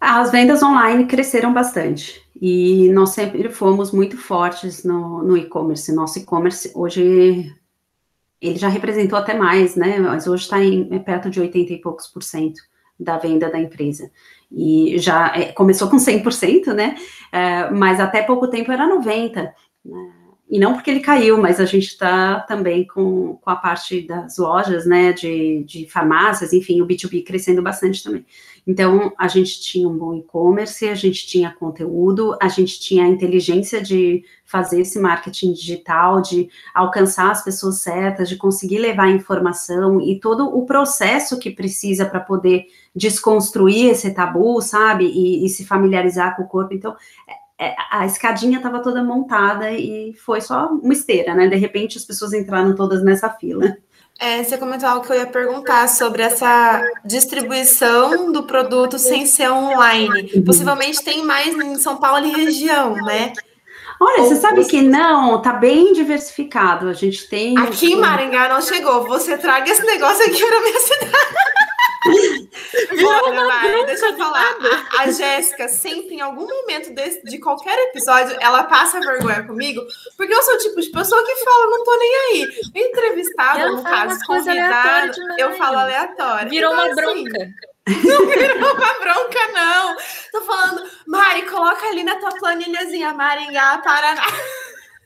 As 0.00 0.30
vendas 0.30 0.62
online 0.62 1.06
cresceram 1.06 1.52
bastante 1.52 2.22
e 2.40 2.88
nós 2.90 3.10
sempre 3.10 3.48
fomos 3.48 3.90
muito 3.90 4.16
fortes 4.16 4.84
no, 4.84 5.24
no 5.24 5.36
e-commerce. 5.36 5.92
Nosso 5.92 6.20
e-commerce 6.20 6.70
hoje 6.72 7.52
ele 8.40 8.56
já 8.56 8.68
representou 8.68 9.18
até 9.18 9.34
mais, 9.34 9.74
né? 9.74 9.98
Mas 9.98 10.28
hoje 10.28 10.44
está 10.44 10.62
em 10.62 10.88
é 10.92 11.00
perto 11.00 11.28
de 11.28 11.40
80 11.40 11.72
e 11.72 11.80
poucos 11.80 12.06
por 12.06 12.22
cento 12.22 12.60
da 12.98 13.18
venda 13.18 13.50
da 13.50 13.58
empresa. 13.58 14.10
E 14.50 14.98
já 14.98 15.32
é, 15.36 15.52
começou 15.52 15.88
com 15.88 15.96
100%, 15.96 16.72
né? 16.72 16.96
É, 17.30 17.70
mas 17.70 18.00
até 18.00 18.22
pouco 18.22 18.48
tempo 18.48 18.72
era 18.72 18.88
90%. 18.88 19.52
Né? 19.84 20.12
E 20.50 20.58
não 20.58 20.72
porque 20.72 20.90
ele 20.90 21.00
caiu, 21.00 21.36
mas 21.36 21.60
a 21.60 21.66
gente 21.66 21.88
está 21.88 22.40
também 22.40 22.86
com, 22.86 23.36
com 23.36 23.50
a 23.50 23.56
parte 23.56 24.00
das 24.00 24.38
lojas, 24.38 24.86
né? 24.86 25.12
De, 25.12 25.62
de 25.64 25.86
farmácias, 25.86 26.54
enfim, 26.54 26.80
o 26.80 26.86
B2B 26.86 27.22
crescendo 27.22 27.60
bastante 27.60 28.02
também. 28.02 28.24
Então, 28.68 29.14
a 29.16 29.26
gente 29.28 29.62
tinha 29.62 29.88
um 29.88 29.96
bom 29.96 30.14
e-commerce, 30.14 30.86
a 30.86 30.94
gente 30.94 31.26
tinha 31.26 31.50
conteúdo, 31.50 32.36
a 32.38 32.48
gente 32.48 32.78
tinha 32.78 33.02
a 33.02 33.08
inteligência 33.08 33.82
de 33.82 34.22
fazer 34.44 34.82
esse 34.82 35.00
marketing 35.00 35.54
digital, 35.54 36.20
de 36.20 36.50
alcançar 36.74 37.30
as 37.30 37.42
pessoas 37.42 37.80
certas, 37.80 38.28
de 38.28 38.36
conseguir 38.36 38.76
levar 38.76 39.08
informação 39.08 40.02
e 40.02 40.20
todo 40.20 40.54
o 40.54 40.66
processo 40.66 41.38
que 41.38 41.50
precisa 41.50 42.04
para 42.04 42.20
poder 42.20 42.66
desconstruir 42.94 43.86
esse 43.88 44.12
tabu, 44.12 44.60
sabe? 44.60 45.06
E, 45.06 45.46
e, 45.46 45.48
se 45.48 45.64
familiarizar 45.64 46.36
com 46.36 46.42
o 46.42 46.48
corpo. 46.48 46.74
Então, 46.74 46.94
é, 47.58 47.70
é 47.70 47.76
a 47.90 48.04
escadinha 48.04 48.58
estava 48.58 48.82
toda 48.82 49.02
montada 49.02 49.72
e 49.72 50.12
foi 50.12 50.42
só 50.42 50.66
uma 50.66 50.92
esteira, 50.92 51.34
né? 51.34 51.48
De 51.48 51.56
repente, 51.56 51.96
as 51.96 52.04
pessoas 52.04 52.34
entraram 52.34 52.74
todas 52.74 53.02
nessa 53.02 53.30
fila. 53.30 53.78
É, 54.20 54.42
você 54.42 54.58
comentou 54.58 54.88
algo 54.88 55.06
que 55.06 55.12
eu 55.12 55.16
ia 55.16 55.26
perguntar 55.26 55.88
sobre 55.88 56.22
essa 56.22 56.82
distribuição 57.04 58.32
do 58.32 58.42
produto 58.42 58.98
sem 58.98 59.24
ser 59.26 59.48
online. 59.48 60.32
Uhum. 60.34 60.44
Possivelmente 60.44 61.04
tem 61.04 61.24
mais 61.24 61.54
em 61.54 61.76
São 61.76 61.98
Paulo 61.98 62.26
e 62.26 62.32
região, 62.32 62.94
né? 62.94 63.32
Olha, 64.00 64.24
você 64.24 64.36
sabe 64.36 64.64
que 64.64 64.82
não, 64.82 65.40
tá 65.40 65.52
bem 65.52 65.92
diversificado. 65.92 66.88
A 66.88 66.92
gente 66.92 67.28
tem. 67.28 67.56
Aqui 67.58 67.92
em 67.92 67.96
Maringá 67.96 68.48
não 68.48 68.60
chegou. 68.60 69.06
Você 69.06 69.36
traga 69.38 69.70
esse 69.70 69.84
negócio 69.84 70.24
aqui 70.24 70.44
para 70.44 70.60
minha 70.60 70.80
cidade. 70.80 71.12
Olha, 73.24 73.44
Mari, 73.44 73.86
deixa 73.86 74.06
eu 74.06 74.16
falar. 74.16 74.56
A, 74.96 75.02
a 75.02 75.10
Jéssica, 75.10 75.68
sempre, 75.68 76.16
em 76.16 76.20
algum 76.20 76.46
momento 76.46 76.92
desse, 76.94 77.22
de 77.24 77.38
qualquer 77.38 77.78
episódio, 77.88 78.36
ela 78.40 78.64
passa 78.64 79.00
vergonha 79.00 79.42
comigo, 79.44 79.80
porque 80.16 80.34
eu 80.34 80.42
sou 80.42 80.54
o 80.54 80.58
tipo 80.58 80.80
de 80.80 80.90
pessoa 80.90 81.24
que 81.24 81.36
fala, 81.36 81.66
não 81.70 81.84
tô 81.84 81.96
nem 81.98 82.16
aí. 82.16 82.48
Entrevistado, 82.74 83.60
eu 83.60 83.76
no 83.76 83.82
caso, 83.82 84.18
convidado, 84.26 85.12
eu 85.38 85.52
falo 85.54 85.78
aleatório. 85.78 86.50
Virou 86.50 86.72
então, 86.72 86.84
uma 86.84 86.92
assim, 86.92 87.24
bronca. 87.24 87.48
Não 87.88 88.26
virou 88.26 88.74
uma 88.74 88.94
bronca, 89.00 89.38
não. 89.54 89.96
Tô 90.30 90.42
falando, 90.42 90.90
Mari, 91.06 91.42
coloca 91.42 91.86
ali 91.86 92.04
na 92.04 92.16
tua 92.16 92.30
planilhazinha, 92.30 93.14
Maringá, 93.14 93.78
Paraná. 93.78 94.22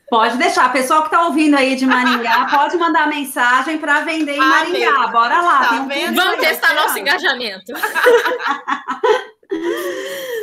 Pode 0.09 0.37
deixar. 0.37 0.71
Pessoal 0.71 1.01
que 1.01 1.07
está 1.07 1.25
ouvindo 1.25 1.55
aí 1.55 1.75
de 1.75 1.85
Maringá, 1.85 2.47
pode 2.51 2.77
mandar 2.77 3.07
mensagem 3.07 3.77
para 3.77 4.01
vender 4.01 4.35
em 4.35 4.39
ah, 4.39 4.45
Maringá. 4.45 5.07
Bora 5.07 5.41
lá. 5.41 5.65
Tá 5.65 5.73
um 5.81 5.87
Vamos 6.13 6.39
testar 6.39 6.75
nosso 6.75 6.99
engajamento. 6.99 7.73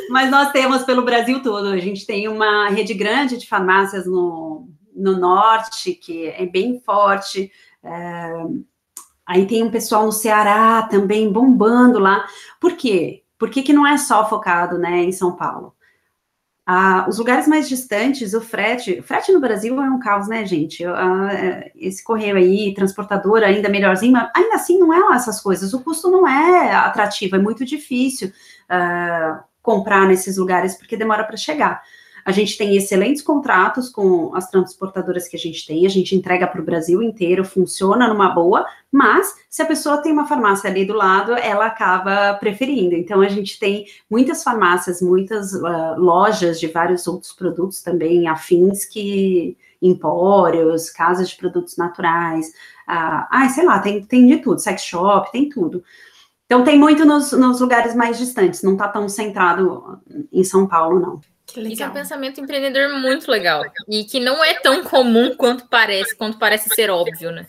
Mas 0.09 0.29
nós 0.29 0.51
temos 0.51 0.83
pelo 0.83 1.03
Brasil 1.03 1.41
todo. 1.41 1.67
A 1.67 1.77
gente 1.77 2.05
tem 2.05 2.27
uma 2.27 2.69
rede 2.69 2.93
grande 2.93 3.37
de 3.37 3.47
farmácias 3.47 4.05
no, 4.05 4.67
no 4.95 5.17
norte, 5.17 5.93
que 5.93 6.27
é 6.27 6.45
bem 6.45 6.81
forte. 6.85 7.51
É, 7.83 8.33
aí 9.25 9.45
tem 9.45 9.63
um 9.63 9.71
pessoal 9.71 10.05
no 10.05 10.11
Ceará 10.11 10.83
também 10.83 11.31
bombando 11.31 11.99
lá. 11.99 12.25
Por 12.59 12.73
quê? 12.73 13.23
Por 13.37 13.49
que, 13.49 13.63
que 13.63 13.73
não 13.73 13.87
é 13.87 13.97
só 13.97 14.27
focado 14.27 14.77
né, 14.77 15.03
em 15.03 15.11
São 15.11 15.35
Paulo? 15.35 15.73
Ah, 16.73 17.05
os 17.05 17.17
lugares 17.17 17.49
mais 17.49 17.67
distantes, 17.67 18.33
o 18.33 18.39
frete, 18.39 19.01
frete 19.01 19.29
no 19.33 19.41
Brasil 19.41 19.81
é 19.81 19.89
um 19.89 19.99
caos, 19.99 20.29
né, 20.29 20.45
gente? 20.45 20.85
Ah, 20.85 21.69
esse 21.75 22.01
correio 22.01 22.37
aí, 22.37 22.73
transportador 22.73 23.43
ainda 23.43 23.67
melhorzinho, 23.67 24.13
mas 24.13 24.29
ainda 24.33 24.55
assim 24.55 24.79
não 24.79 24.93
é 24.93 24.99
lá 24.99 25.15
essas 25.15 25.41
coisas. 25.41 25.73
O 25.73 25.81
custo 25.81 26.09
não 26.09 26.25
é 26.25 26.73
atrativo, 26.73 27.35
é 27.35 27.39
muito 27.39 27.65
difícil 27.65 28.31
ah, 28.69 29.43
comprar 29.61 30.07
nesses 30.07 30.37
lugares 30.37 30.73
porque 30.77 30.95
demora 30.95 31.25
para 31.25 31.35
chegar. 31.35 31.83
A 32.25 32.31
gente 32.31 32.57
tem 32.57 32.75
excelentes 32.75 33.21
contratos 33.21 33.89
com 33.89 34.35
as 34.35 34.49
transportadoras 34.49 35.27
que 35.27 35.35
a 35.35 35.39
gente 35.39 35.65
tem, 35.65 35.85
a 35.85 35.89
gente 35.89 36.15
entrega 36.15 36.47
para 36.47 36.61
o 36.61 36.65
Brasil 36.65 37.01
inteiro, 37.01 37.43
funciona 37.43 38.07
numa 38.07 38.29
boa, 38.29 38.65
mas 38.91 39.35
se 39.49 39.61
a 39.61 39.65
pessoa 39.65 40.01
tem 40.01 40.11
uma 40.11 40.27
farmácia 40.27 40.69
ali 40.69 40.85
do 40.85 40.93
lado, 40.93 41.33
ela 41.33 41.65
acaba 41.65 42.33
preferindo. 42.35 42.95
Então, 42.95 43.21
a 43.21 43.27
gente 43.27 43.59
tem 43.59 43.85
muitas 44.09 44.43
farmácias, 44.43 45.01
muitas 45.01 45.53
uh, 45.53 45.95
lojas 45.97 46.59
de 46.59 46.67
vários 46.67 47.07
outros 47.07 47.31
produtos 47.31 47.81
também 47.81 48.27
afins 48.27 48.85
que 48.85 49.57
empórios, 49.81 50.89
casas 50.89 51.29
de 51.29 51.37
produtos 51.37 51.75
naturais, 51.75 52.49
uh, 52.87 53.25
ah, 53.29 53.49
sei 53.49 53.65
lá, 53.65 53.79
tem, 53.79 54.03
tem 54.03 54.27
de 54.27 54.37
tudo, 54.37 54.59
sex 54.59 54.83
shop, 54.83 55.31
tem 55.31 55.49
tudo. 55.49 55.83
Então, 56.45 56.63
tem 56.65 56.77
muito 56.77 57.05
nos, 57.05 57.31
nos 57.31 57.61
lugares 57.61 57.95
mais 57.95 58.17
distantes, 58.17 58.61
não 58.61 58.73
está 58.73 58.87
tão 58.87 59.07
centrado 59.07 59.99
em 60.31 60.43
São 60.43 60.67
Paulo, 60.67 60.99
não. 60.99 61.21
Isso 61.59 61.83
é 61.83 61.87
um 61.87 61.93
pensamento 61.93 62.39
empreendedor 62.39 62.99
muito 62.99 63.29
legal. 63.29 63.63
E 63.89 64.03
que 64.03 64.19
não 64.19 64.43
é 64.43 64.53
tão 64.55 64.83
comum 64.83 65.35
quanto 65.35 65.67
parece, 65.67 66.15
quanto 66.15 66.37
parece 66.37 66.69
ser 66.73 66.89
óbvio, 66.89 67.31
né? 67.31 67.45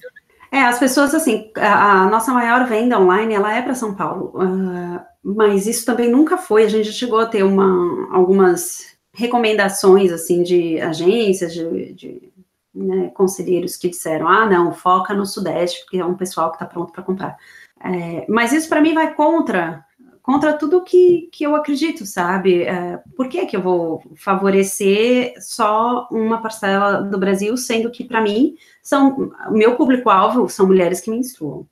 É, 0.50 0.61
as 0.62 0.78
pessoas, 0.78 1.14
assim, 1.14 1.50
a, 1.57 2.03
a 2.03 2.07
nossa 2.11 2.32
maior 2.32 2.66
venda 2.66 2.98
online, 2.98 3.34
ela 3.34 3.57
é 3.57 3.62
para 3.62 3.74
São 3.74 3.94
Paulo. 3.94 4.32
Uh, 4.34 5.00
mas 5.22 5.66
isso 5.66 5.86
também 5.86 6.11
nunca 6.11 6.36
foi. 6.36 6.64
A 6.64 6.68
gente 6.68 6.86
já 6.86 6.92
chegou 6.92 7.20
a 7.20 7.26
ter 7.26 7.42
uma, 7.42 8.14
algumas 8.14 8.92
recomendações, 9.14 10.12
assim, 10.12 10.42
de 10.42 10.80
agências, 10.80 11.55
de, 11.55 11.92
de 11.94 12.32
né, 12.74 13.11
conselheiros 13.14 13.76
que 13.76 13.88
disseram, 13.88 14.28
ah, 14.28 14.46
não, 14.46 14.72
foca 14.72 15.14
no 15.14 15.26
Sudeste, 15.26 15.80
porque 15.80 15.98
é 15.98 16.05
um 16.05 16.16
pessoal 16.16 16.50
que 16.50 16.57
está 16.57 16.66
pronto 16.66 16.92
para 16.92 17.03
comprar. 17.03 17.36
É, 17.84 18.24
mas 18.28 18.53
isso, 18.53 18.68
para 18.68 18.80
mim, 18.80 18.94
vai 18.94 19.14
contra 19.14 19.84
contra 20.23 20.57
tudo 20.57 20.85
que, 20.85 21.29
que 21.33 21.45
eu 21.45 21.57
acredito, 21.57 22.07
sabe? 22.07 22.62
É, 22.62 23.03
por 23.16 23.29
que, 23.29 23.45
que 23.45 23.57
eu 23.57 23.61
vou 23.61 24.03
favorecer 24.16 25.35
só 25.41 26.09
uma 26.11 26.41
parcela 26.41 27.03
do 27.03 27.18
Brasil, 27.18 27.57
sendo 27.57 27.91
que, 27.91 28.05
para 28.05 28.20
mim, 28.20 28.55
são 28.83 29.33
o 29.49 29.53
meu 29.53 29.77
público-alvo 29.77 30.49
são 30.49 30.66
mulheres 30.66 31.01
que 31.01 31.11
menstruam. 31.11 31.66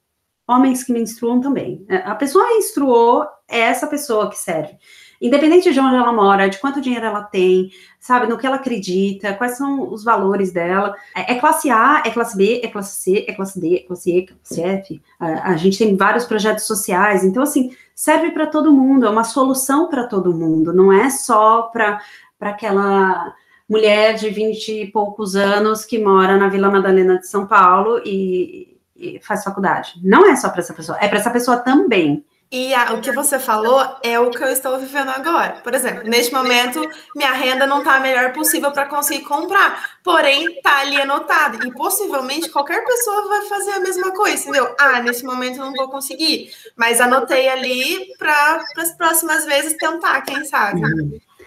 Homens 0.49 0.83
que 0.83 0.93
menstruam 0.93 1.41
também. 1.41 1.85
É, 1.89 1.99
a 1.99 2.15
pessoa 2.17 2.45
menstruou, 2.49 3.25
é 3.49 3.61
essa 3.61 3.87
pessoa 3.87 4.29
que 4.29 4.37
serve. 4.37 4.77
Independente 5.21 5.73
de 5.73 5.79
onde 5.79 5.97
ela 5.97 6.13
mora, 6.13 6.49
de 6.49 6.59
quanto 6.59 6.81
dinheiro 6.81 7.07
ela 7.07 7.23
tem, 7.23 7.71
sabe, 7.99 8.27
no 8.27 8.39
que 8.39 8.47
ela 8.47 8.57
acredita, 8.57 9.35
quais 9.35 9.57
são 9.57 9.93
os 9.93 10.03
valores 10.03 10.53
dela. 10.53 10.95
É, 11.15 11.35
é 11.35 11.39
classe 11.39 11.71
A, 11.71 12.03
é 12.05 12.11
classe 12.11 12.37
B, 12.37 12.61
é 12.65 12.69
classe 12.69 13.01
C, 13.01 13.25
é 13.29 13.33
classe 13.35 13.61
D, 13.61 13.77
é 13.77 13.81
classe 13.81 14.11
E, 14.11 14.19
é 14.19 14.27
classe 14.27 14.63
F. 14.63 15.03
A, 15.19 15.51
a 15.51 15.57
gente 15.57 15.79
tem 15.79 15.97
vários 15.97 16.25
projetos 16.25 16.65
sociais, 16.65 17.23
então, 17.23 17.43
assim, 17.43 17.75
serve 17.95 18.31
para 18.31 18.47
todo 18.47 18.73
mundo, 18.73 19.05
é 19.05 19.11
uma 19.11 19.25
solução 19.25 19.89
para 19.89 20.07
todo 20.07 20.33
mundo, 20.33 20.73
não 20.73 20.93
é 20.93 21.11
só 21.11 21.63
para 21.63 22.01
aquela 22.41 23.35
mulher 23.69 24.15
de 24.15 24.31
vinte 24.31 24.73
e 24.73 24.87
poucos 24.87 25.37
anos 25.37 25.85
que 25.85 25.99
mora 25.99 26.37
na 26.37 26.49
Vila 26.49 26.71
Madalena 26.71 27.19
de 27.19 27.29
São 27.29 27.47
Paulo 27.47 28.01
e, 28.05 28.77
e 28.97 29.21
faz 29.23 29.45
faculdade. 29.45 30.01
Não 30.03 30.27
é 30.27 30.35
só 30.35 30.49
para 30.49 30.61
essa 30.61 30.75
pessoa, 30.75 30.99
é 31.01 31.07
para 31.07 31.19
essa 31.19 31.31
pessoa 31.31 31.59
também. 31.59 32.25
E 32.53 32.75
a, 32.75 32.95
o 32.95 33.01
que 33.01 33.13
você 33.13 33.39
falou 33.39 33.81
é 34.03 34.19
o 34.19 34.29
que 34.29 34.43
eu 34.43 34.49
estou 34.49 34.77
vivendo 34.77 35.11
agora. 35.11 35.61
Por 35.63 35.73
exemplo, 35.73 36.03
neste 36.03 36.33
momento, 36.33 36.81
minha 37.15 37.31
renda 37.33 37.65
não 37.65 37.79
está 37.79 37.95
a 37.95 38.01
melhor 38.01 38.33
possível 38.33 38.73
para 38.73 38.87
conseguir 38.87 39.23
comprar, 39.23 39.99
porém 40.03 40.57
está 40.57 40.81
ali 40.81 41.01
anotado. 41.01 41.65
E 41.65 41.73
possivelmente 41.73 42.51
qualquer 42.51 42.85
pessoa 42.85 43.29
vai 43.29 43.43
fazer 43.43 43.71
a 43.71 43.81
mesma 43.81 44.11
coisa, 44.11 44.43
entendeu? 44.43 44.75
Ah, 44.81 45.01
nesse 45.01 45.25
momento 45.25 45.61
eu 45.61 45.67
não 45.67 45.75
vou 45.75 45.89
conseguir, 45.91 46.53
mas 46.75 47.01
anotei 47.01 47.49
ali 47.49 48.13
para 48.19 48.65
as 48.79 48.97
próximas 48.97 49.45
vezes 49.45 49.75
tentar, 49.75 50.21
quem 50.23 50.45
sabe. 50.45 50.81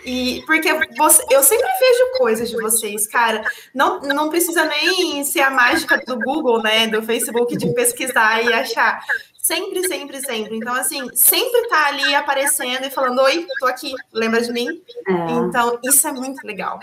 E 0.06 0.42
porque 0.46 0.70
você, 0.98 1.24
eu 1.30 1.44
sempre 1.44 1.68
vejo 1.80 2.18
coisas 2.18 2.50
de 2.50 2.58
vocês, 2.58 3.08
cara. 3.08 3.44
Não, 3.74 4.00
não 4.02 4.30
precisa 4.30 4.66
nem 4.66 5.24
ser 5.24 5.42
a 5.42 5.50
mágica 5.50 5.98
do 6.06 6.18
Google, 6.18 6.62
né? 6.62 6.88
Do 6.88 7.02
Facebook 7.02 7.58
de 7.58 7.74
pesquisar 7.74 8.44
e 8.44 8.54
achar. 8.54 9.04
Sempre, 9.44 9.86
sempre, 9.86 10.22
sempre. 10.22 10.56
Então, 10.56 10.74
assim, 10.74 11.06
sempre 11.14 11.68
tá 11.68 11.88
ali 11.88 12.16
aparecendo 12.16 12.86
e 12.86 12.90
falando: 12.90 13.20
Oi, 13.24 13.46
tô 13.60 13.66
aqui, 13.66 13.94
lembra 14.14 14.42
de 14.42 14.54
mim? 14.54 14.82
É. 15.06 15.32
Então, 15.34 15.78
isso 15.84 16.08
é 16.08 16.14
muito 16.14 16.48
legal. 16.48 16.80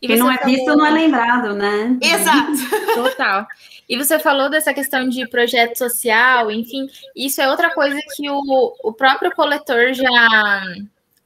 E 0.00 0.06
Quem 0.06 0.16
não 0.16 0.30
é 0.30 0.38
visto 0.44 0.66
não 0.76 0.86
é 0.86 0.90
lembrado, 0.90 1.52
né? 1.52 1.98
Exato. 2.00 2.52
Total. 2.94 3.44
E 3.88 3.96
você 3.98 4.20
falou 4.20 4.48
dessa 4.48 4.72
questão 4.72 5.08
de 5.08 5.28
projeto 5.28 5.76
social, 5.76 6.48
enfim, 6.48 6.86
isso 7.14 7.42
é 7.42 7.50
outra 7.50 7.74
coisa 7.74 7.98
que 8.14 8.30
o, 8.30 8.76
o 8.84 8.92
próprio 8.92 9.32
coletor 9.32 9.92
já 9.92 10.62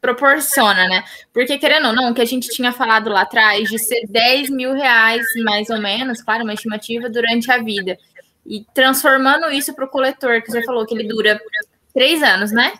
proporciona, 0.00 0.88
né? 0.88 1.04
Porque, 1.32 1.58
querendo 1.58 1.88
ou 1.88 1.94
não, 1.94 2.10
o 2.10 2.14
que 2.14 2.22
a 2.22 2.26
gente 2.26 2.48
tinha 2.48 2.72
falado 2.72 3.10
lá 3.10 3.20
atrás 3.20 3.68
de 3.68 3.78
ser 3.78 4.06
10 4.08 4.48
mil 4.48 4.72
reais, 4.72 5.24
mais 5.44 5.68
ou 5.68 5.78
menos, 5.78 6.22
claro, 6.22 6.42
uma 6.42 6.54
estimativa, 6.54 7.10
durante 7.10 7.52
a 7.52 7.58
vida. 7.58 7.98
E 8.46 8.64
transformando 8.74 9.50
isso 9.50 9.74
para 9.74 9.84
o 9.84 9.88
coletor, 9.88 10.42
que 10.42 10.50
você 10.50 10.62
falou 10.64 10.86
que 10.86 10.94
ele 10.94 11.08
dura 11.08 11.40
três 11.92 12.22
anos, 12.22 12.52
né? 12.52 12.74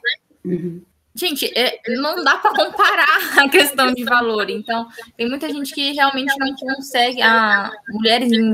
Uhum. 0.45 0.83
Gente, 1.17 1.47
é, 1.57 1.79
não 1.91 2.25
dá 2.25 2.37
para 2.39 2.51
comparar 2.51 3.07
a 3.39 3.49
questão 3.49 3.95
de 3.95 4.03
valor. 4.03 4.51
Então, 4.51 4.89
tem 5.17 5.29
muita 5.29 5.49
gente 5.49 5.73
que 5.73 5.93
realmente 5.93 6.35
não 6.39 6.55
consegue. 6.57 7.23
A 7.23 7.71
mulheres 7.91 8.33
em 8.33 8.53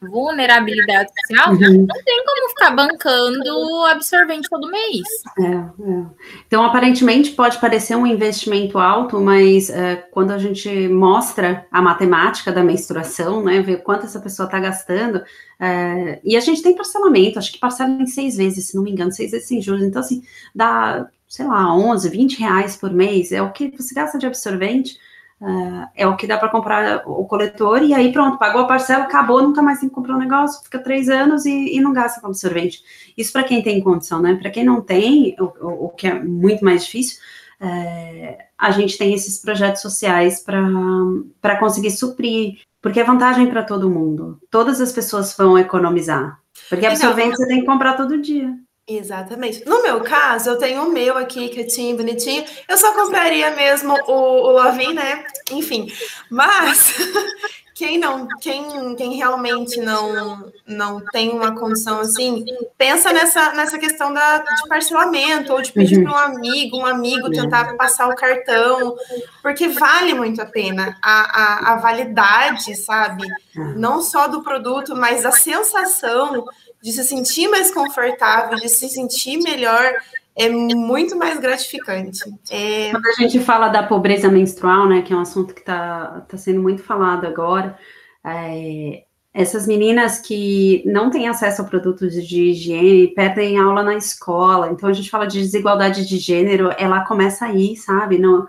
vulnerabilidade 0.00 1.10
social 1.20 1.52
uhum. 1.52 1.86
não 1.86 2.04
tem 2.04 2.24
como 2.24 2.48
ficar 2.50 2.70
bancando 2.70 3.84
absorvente 3.86 4.48
todo 4.48 4.70
mês. 4.70 5.02
É, 5.40 5.46
é. 5.46 6.06
Então, 6.46 6.64
aparentemente, 6.64 7.32
pode 7.32 7.58
parecer 7.58 7.96
um 7.96 8.06
investimento 8.06 8.78
alto, 8.78 9.20
mas 9.20 9.68
é, 9.68 9.96
quando 9.96 10.30
a 10.30 10.38
gente 10.38 10.88
mostra 10.88 11.66
a 11.72 11.82
matemática 11.82 12.52
da 12.52 12.62
menstruação, 12.62 13.42
né, 13.42 13.60
ver 13.60 13.82
quanto 13.82 14.06
essa 14.06 14.20
pessoa 14.20 14.46
está 14.46 14.60
gastando, 14.60 15.24
é, 15.58 16.20
e 16.22 16.36
a 16.36 16.40
gente 16.40 16.62
tem 16.62 16.76
parcelamento, 16.76 17.38
acho 17.38 17.50
que 17.50 17.58
parcela 17.58 17.90
em 17.90 18.06
seis 18.06 18.36
vezes, 18.36 18.68
se 18.68 18.76
não 18.76 18.84
me 18.84 18.92
engano, 18.92 19.10
seis 19.10 19.32
vezes 19.32 19.48
sem 19.48 19.60
juros. 19.60 19.82
Então, 19.82 20.00
assim, 20.00 20.22
dá 20.54 21.08
sei 21.28 21.46
lá, 21.46 21.74
11, 21.74 22.08
20 22.08 22.38
reais 22.38 22.76
por 22.76 22.92
mês, 22.92 23.32
é 23.32 23.42
o 23.42 23.52
que 23.52 23.72
você 23.76 23.94
gasta 23.94 24.18
de 24.18 24.26
absorvente, 24.26 24.98
uh, 25.40 25.88
é 25.94 26.06
o 26.06 26.16
que 26.16 26.26
dá 26.26 26.38
para 26.38 26.48
comprar 26.48 27.02
o 27.06 27.24
coletor, 27.24 27.82
e 27.82 27.92
aí 27.92 28.12
pronto, 28.12 28.38
pagou 28.38 28.62
a 28.62 28.66
parcela, 28.66 29.04
acabou, 29.04 29.42
nunca 29.42 29.62
mais 29.62 29.80
tem 29.80 29.88
que 29.88 29.94
comprar 29.94 30.14
um 30.14 30.20
negócio, 30.20 30.62
fica 30.62 30.78
três 30.78 31.08
anos 31.08 31.44
e, 31.44 31.76
e 31.76 31.80
não 31.80 31.92
gasta 31.92 32.20
com 32.20 32.28
absorvente. 32.28 32.82
Isso 33.16 33.32
para 33.32 33.44
quem 33.44 33.62
tem 33.62 33.82
condição, 33.82 34.20
né? 34.20 34.34
Para 34.34 34.50
quem 34.50 34.64
não 34.64 34.80
tem, 34.80 35.36
o, 35.38 35.86
o, 35.86 35.88
que 35.88 36.06
é 36.06 36.14
muito 36.14 36.64
mais 36.64 36.84
difícil, 36.84 37.18
é, 37.60 38.46
a 38.58 38.70
gente 38.70 38.98
tem 38.98 39.14
esses 39.14 39.38
projetos 39.38 39.82
sociais 39.82 40.42
para 40.42 41.58
conseguir 41.58 41.90
suprir, 41.90 42.58
porque 42.80 43.00
é 43.00 43.04
vantagem 43.04 43.48
para 43.48 43.64
todo 43.64 43.90
mundo. 43.90 44.38
Todas 44.50 44.80
as 44.80 44.92
pessoas 44.92 45.36
vão 45.36 45.58
economizar. 45.58 46.38
Porque 46.68 46.86
absorvente 46.86 47.36
você 47.36 47.46
tem 47.46 47.60
que 47.60 47.66
comprar 47.66 47.96
todo 47.96 48.20
dia. 48.20 48.54
Exatamente. 48.88 49.66
No 49.66 49.82
meu 49.82 50.00
caso, 50.02 50.50
eu 50.50 50.58
tenho 50.58 50.84
o 50.84 50.92
meu 50.92 51.18
aqui, 51.18 51.48
quietinho, 51.48 51.96
bonitinho. 51.96 52.44
Eu 52.68 52.78
só 52.78 52.92
compraria 52.92 53.50
mesmo 53.50 53.92
o, 54.06 54.12
o 54.12 54.50
Lovin, 54.52 54.94
né? 54.94 55.24
Enfim. 55.50 55.92
Mas 56.30 56.94
quem 57.74 57.98
não, 57.98 58.28
quem, 58.40 58.94
quem 58.94 59.16
realmente 59.16 59.80
não, 59.80 60.52
não 60.64 61.04
tem 61.12 61.30
uma 61.30 61.54
condição 61.54 61.98
assim, 61.98 62.44
pensa 62.78 63.12
nessa, 63.12 63.52
nessa 63.54 63.76
questão 63.76 64.14
da, 64.14 64.38
de 64.38 64.68
parcelamento, 64.68 65.52
ou 65.52 65.60
de 65.60 65.72
pedir 65.72 65.98
uhum. 65.98 66.04
para 66.04 66.12
um 66.12 66.36
amigo, 66.36 66.76
um 66.78 66.86
amigo 66.86 67.28
tentar 67.30 67.76
passar 67.76 68.08
o 68.08 68.14
cartão, 68.14 68.96
porque 69.42 69.66
vale 69.66 70.14
muito 70.14 70.40
a 70.40 70.46
pena 70.46 70.96
a, 71.02 71.42
a, 71.42 71.72
a 71.72 71.76
validade, 71.76 72.76
sabe? 72.76 73.24
Ah. 73.58 73.74
Não 73.76 74.00
só 74.00 74.28
do 74.28 74.42
produto, 74.42 74.94
mas 74.94 75.26
a 75.26 75.32
sensação 75.32 76.46
de 76.86 76.92
se 76.92 77.02
sentir 77.02 77.48
mais 77.48 77.74
confortável, 77.74 78.56
de 78.58 78.68
se 78.68 78.88
sentir 78.88 79.38
melhor, 79.38 79.92
é 80.36 80.48
muito 80.48 81.16
mais 81.16 81.36
gratificante. 81.40 82.20
É... 82.48 82.92
Quando 82.92 83.06
a 83.06 83.22
gente 83.22 83.40
fala 83.40 83.66
da 83.66 83.82
pobreza 83.82 84.28
menstrual, 84.28 84.88
né, 84.88 85.02
que 85.02 85.12
é 85.12 85.16
um 85.16 85.20
assunto 85.20 85.52
que 85.52 85.62
está 85.62 86.24
tá 86.28 86.36
sendo 86.36 86.62
muito 86.62 86.84
falado 86.84 87.26
agora, 87.26 87.76
é, 88.24 89.02
essas 89.34 89.66
meninas 89.66 90.20
que 90.20 90.84
não 90.86 91.10
têm 91.10 91.26
acesso 91.26 91.60
a 91.60 91.64
produtos 91.64 92.24
de 92.24 92.50
higiene 92.50 93.08
perdem 93.08 93.58
aula 93.58 93.82
na 93.82 93.96
escola. 93.96 94.68
Então 94.70 94.88
a 94.88 94.92
gente 94.92 95.10
fala 95.10 95.26
de 95.26 95.40
desigualdade 95.40 96.06
de 96.06 96.18
gênero, 96.18 96.70
ela 96.78 97.04
começa 97.04 97.46
aí, 97.46 97.74
sabe? 97.74 98.16
No, 98.16 98.46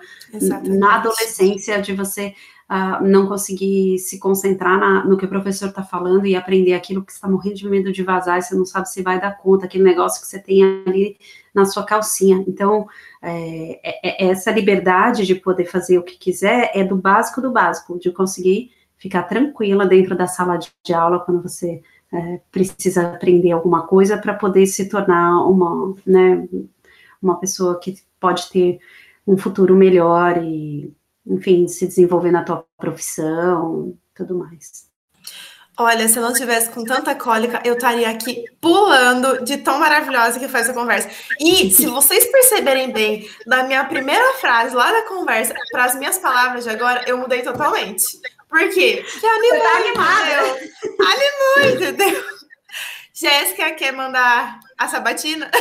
na 0.77 0.97
adolescência 0.97 1.81
de 1.81 1.91
você 1.91 2.35
uh, 2.69 3.03
não 3.03 3.27
conseguir 3.27 3.97
se 3.99 4.19
concentrar 4.19 4.79
na, 4.79 5.05
no 5.05 5.17
que 5.17 5.25
o 5.25 5.29
professor 5.29 5.69
está 5.69 5.83
falando 5.83 6.25
e 6.25 6.35
aprender 6.35 6.73
aquilo 6.73 7.03
que 7.03 7.11
está 7.11 7.27
morrendo 7.27 7.55
de 7.55 7.69
medo 7.69 7.91
de 7.91 8.03
vazar 8.03 8.37
e 8.37 8.41
você 8.41 8.55
não 8.55 8.65
sabe 8.65 8.89
se 8.89 9.01
vai 9.01 9.19
dar 9.19 9.37
conta, 9.37 9.65
aquele 9.65 9.83
negócio 9.83 10.21
que 10.21 10.27
você 10.27 10.39
tem 10.39 10.63
ali 10.85 11.17
na 11.53 11.65
sua 11.65 11.83
calcinha. 11.83 12.43
Então, 12.47 12.87
é, 13.21 13.79
é, 13.83 14.25
é, 14.25 14.29
essa 14.29 14.51
liberdade 14.51 15.25
de 15.25 15.35
poder 15.35 15.65
fazer 15.65 15.97
o 15.97 16.03
que 16.03 16.17
quiser 16.17 16.71
é 16.73 16.83
do 16.83 16.95
básico 16.95 17.41
do 17.41 17.51
básico, 17.51 17.99
de 17.99 18.11
conseguir 18.11 18.71
ficar 18.97 19.23
tranquila 19.23 19.85
dentro 19.85 20.15
da 20.15 20.27
sala 20.27 20.57
de, 20.57 20.71
de 20.83 20.93
aula 20.93 21.19
quando 21.19 21.41
você 21.41 21.81
é, 22.11 22.39
precisa 22.51 23.13
aprender 23.13 23.51
alguma 23.51 23.85
coisa 23.85 24.17
para 24.17 24.33
poder 24.33 24.65
se 24.65 24.89
tornar 24.89 25.45
uma, 25.45 25.93
né, 26.05 26.47
uma 27.21 27.39
pessoa 27.39 27.79
que 27.79 27.95
pode 28.19 28.49
ter 28.49 28.79
um 29.25 29.37
futuro 29.37 29.75
melhor 29.75 30.41
e 30.41 30.93
enfim, 31.29 31.67
se 31.67 31.87
desenvolver 31.87 32.31
na 32.31 32.43
tua 32.43 32.65
profissão, 32.77 33.97
tudo 34.15 34.37
mais. 34.37 34.87
Olha, 35.79 36.07
se 36.07 36.17
eu 36.17 36.23
não 36.23 36.33
tivesse 36.33 36.71
com 36.71 36.83
tanta 36.83 37.13
cólica, 37.13 37.61
eu 37.63 37.75
estaria 37.75 38.09
aqui 38.09 38.45
pulando 38.59 39.45
de 39.45 39.57
tão 39.57 39.79
maravilhosa 39.79 40.39
que 40.39 40.47
foi 40.47 40.61
essa 40.61 40.73
conversa. 40.73 41.07
E 41.39 41.69
se 41.69 41.85
vocês 41.87 42.25
perceberem 42.31 42.91
bem, 42.91 43.29
da 43.45 43.63
minha 43.63 43.85
primeira 43.85 44.33
frase 44.39 44.75
lá 44.75 44.91
da 44.91 45.03
conversa 45.03 45.53
para 45.71 45.85
as 45.85 45.95
minhas 45.95 46.17
palavras 46.17 46.63
de 46.63 46.71
agora, 46.71 47.03
eu 47.05 47.17
mudei 47.19 47.43
totalmente. 47.43 48.03
Por 48.49 48.67
quê? 48.69 49.05
Porque 49.11 49.27
animou, 49.27 49.61
tá 49.61 49.77
animada. 49.77 50.59
Animou, 50.99 51.75
entendeu? 51.75 52.23
Jéssica 53.13 53.71
quer 53.71 53.91
mandar 53.91 54.59
a 54.77 54.87
sabatina? 54.87 55.51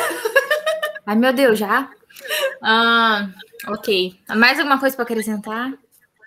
Ai, 1.04 1.16
meu 1.16 1.32
Deus, 1.32 1.58
já? 1.58 1.90
Ah, 2.62 3.28
Ok. 3.68 4.14
Mais 4.28 4.58
alguma 4.58 4.78
coisa 4.78 4.94
para 4.94 5.04
acrescentar? 5.04 5.72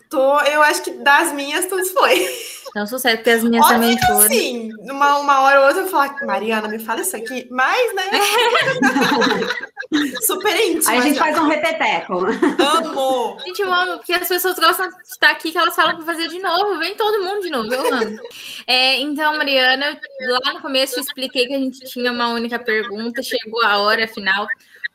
Tô, 0.10 0.40
eu 0.42 0.62
acho 0.64 0.82
que 0.82 0.92
das 0.92 1.32
minhas 1.34 1.68
tudo 1.68 1.86
foi. 1.86 2.28
Então, 2.70 2.86
sucesso, 2.86 3.18
porque 3.18 3.30
as 3.30 3.44
minhas 3.44 3.66
Óbvio 3.66 3.80
também 3.80 3.98
foram. 4.08 4.28
Sim, 4.28 4.70
uma, 4.92 5.20
uma 5.20 5.42
hora 5.42 5.62
ou 5.62 5.68
outra 5.68 5.84
eu 5.84 5.88
falo, 5.88 6.14
Mariana, 6.26 6.68
me 6.68 6.80
fala 6.80 7.02
isso 7.02 7.16
aqui, 7.16 7.48
mas, 7.50 7.96
né? 7.96 8.04
Super 10.22 10.56
íntimo. 10.56 10.90
Aí 10.90 11.00
a 11.00 11.02
gente 11.02 11.16
já. 11.16 11.24
faz 11.24 11.40
um 11.40 11.48
repeteco. 11.48 12.26
Amo! 12.60 13.38
Gente, 13.46 13.62
eu 13.62 13.74
amo, 13.74 13.98
porque 13.98 14.14
as 14.14 14.28
pessoas 14.28 14.58
gostam 14.58 14.90
de 14.90 14.96
estar 15.04 15.32
aqui, 15.32 15.52
que 15.52 15.58
elas 15.58 15.76
falam 15.76 15.96
para 15.96 16.06
fazer 16.06 16.28
de 16.28 16.40
novo. 16.40 16.78
Vem 16.78 16.96
todo 16.96 17.24
mundo 17.24 17.42
de 17.42 17.50
novo, 17.50 17.74
eu 17.74 17.94
amo. 17.94 18.20
É, 18.68 19.00
então, 19.00 19.36
Mariana, 19.38 20.00
lá 20.44 20.54
no 20.54 20.62
começo 20.62 21.00
eu 21.00 21.04
expliquei 21.04 21.48
que 21.48 21.56
a 21.56 21.60
gente 21.60 21.80
tinha 21.88 22.12
uma 22.12 22.30
única 22.30 22.60
pergunta, 22.60 23.24
chegou 23.24 23.64
a 23.64 23.80
hora 23.80 24.08
final. 24.08 24.48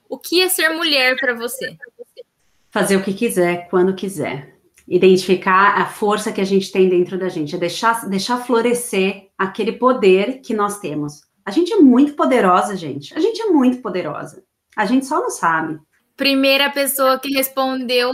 O 0.09 0.19
que 0.19 0.41
é 0.41 0.49
ser 0.49 0.71
mulher 0.71 1.17
para 1.19 1.35
você? 1.35 1.77
fazer 2.75 2.97
o 2.97 3.05
que 3.05 3.15
quiser, 3.15 3.69
quando 3.71 3.95
quiser. 3.95 4.57
Identificar 4.89 5.81
a 5.81 5.87
força 5.87 6.33
que 6.33 6.41
a 6.41 6.45
gente 6.45 6.73
tem 6.73 6.89
dentro 6.89 7.17
da 7.17 7.29
gente, 7.29 7.55
é 7.55 7.59
deixar, 7.59 8.09
deixar 8.09 8.39
florescer 8.39 9.29
aquele 9.39 9.71
poder 9.71 10.41
que 10.41 10.53
nós 10.53 10.81
temos. 10.81 11.23
A 11.47 11.53
gente 11.53 11.73
é 11.73 11.77
muito 11.77 12.15
poderosa, 12.15 12.77
gente. 12.77 13.17
A 13.17 13.21
gente 13.21 13.41
é 13.41 13.47
muito 13.47 13.81
poderosa. 13.81 14.43
A 14.77 14.87
gente 14.87 15.07
só 15.07 15.21
não 15.21 15.31
sabe. 15.31 15.79
Primeira 16.17 16.69
pessoa 16.69 17.17
que 17.17 17.33
respondeu 17.33 18.11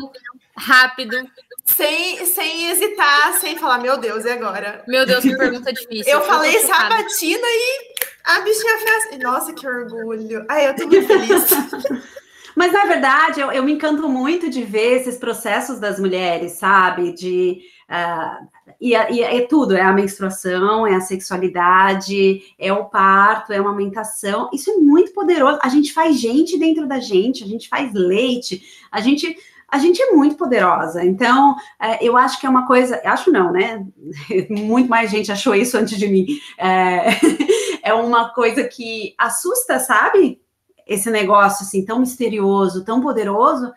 rápido. 0.54 1.16
Sem, 1.64 2.26
sem 2.26 2.68
hesitar, 2.68 3.32
sem 3.40 3.56
falar, 3.56 3.78
meu 3.78 3.96
Deus, 3.96 4.26
e 4.26 4.30
agora? 4.30 4.84
Meu 4.86 5.06
Deus, 5.06 5.22
que 5.22 5.36
pergunta 5.36 5.72
difícil. 5.72 6.12
Eu, 6.12 6.20
eu 6.20 6.26
falei 6.26 6.58
sabatina 6.58 7.46
e 7.46 7.89
a 8.24 8.40
bichinha 8.40 8.78
fez 8.78 9.06
assim. 9.06 9.18
Nossa, 9.18 9.52
que 9.52 9.66
orgulho. 9.66 10.44
Ai, 10.48 10.68
eu 10.68 10.76
tô 10.76 10.86
muito 10.86 11.06
feliz. 11.06 11.50
Mas, 12.56 12.72
na 12.72 12.84
verdade, 12.84 13.40
eu, 13.40 13.52
eu 13.52 13.62
me 13.62 13.72
encanto 13.72 14.08
muito 14.08 14.50
de 14.50 14.62
ver 14.62 15.00
esses 15.00 15.16
processos 15.16 15.78
das 15.78 15.98
mulheres, 15.98 16.52
sabe? 16.52 17.12
De. 17.12 17.60
Uh, 17.88 18.48
e, 18.80 18.90
e, 18.90 19.22
é 19.22 19.46
tudo, 19.46 19.76
é 19.76 19.82
a 19.82 19.92
menstruação, 19.92 20.86
é 20.86 20.94
a 20.94 21.00
sexualidade, 21.00 22.42
é 22.58 22.72
o 22.72 22.84
parto, 22.86 23.52
é 23.52 23.56
a 23.56 23.60
amamentação. 23.60 24.50
Isso 24.52 24.70
é 24.70 24.76
muito 24.76 25.12
poderoso. 25.12 25.58
A 25.62 25.68
gente 25.68 25.92
faz 25.92 26.18
gente 26.18 26.58
dentro 26.58 26.86
da 26.86 26.98
gente, 26.98 27.44
a 27.44 27.46
gente 27.46 27.68
faz 27.68 27.92
leite, 27.92 28.62
a 28.90 29.00
gente 29.00 29.36
a 29.70 29.78
gente 29.78 30.02
é 30.02 30.10
muito 30.10 30.34
poderosa. 30.34 31.04
Então, 31.04 31.54
é, 31.80 32.04
eu 32.04 32.16
acho 32.16 32.40
que 32.40 32.46
é 32.46 32.50
uma 32.50 32.66
coisa, 32.66 33.00
acho 33.04 33.30
não, 33.30 33.52
né? 33.52 33.84
Muito 34.50 34.90
mais 34.90 35.10
gente 35.10 35.30
achou 35.30 35.54
isso 35.54 35.78
antes 35.78 35.96
de 35.96 36.08
mim. 36.08 36.26
É, 36.58 37.10
é 37.82 37.92
uma 37.92 38.32
coisa 38.32 38.64
que 38.64 39.14
assusta, 39.18 39.78
sabe? 39.78 40.40
Esse 40.86 41.10
negócio 41.10 41.64
assim 41.64 41.84
tão 41.84 42.00
misterioso, 42.00 42.84
tão 42.84 43.00
poderoso, 43.00 43.72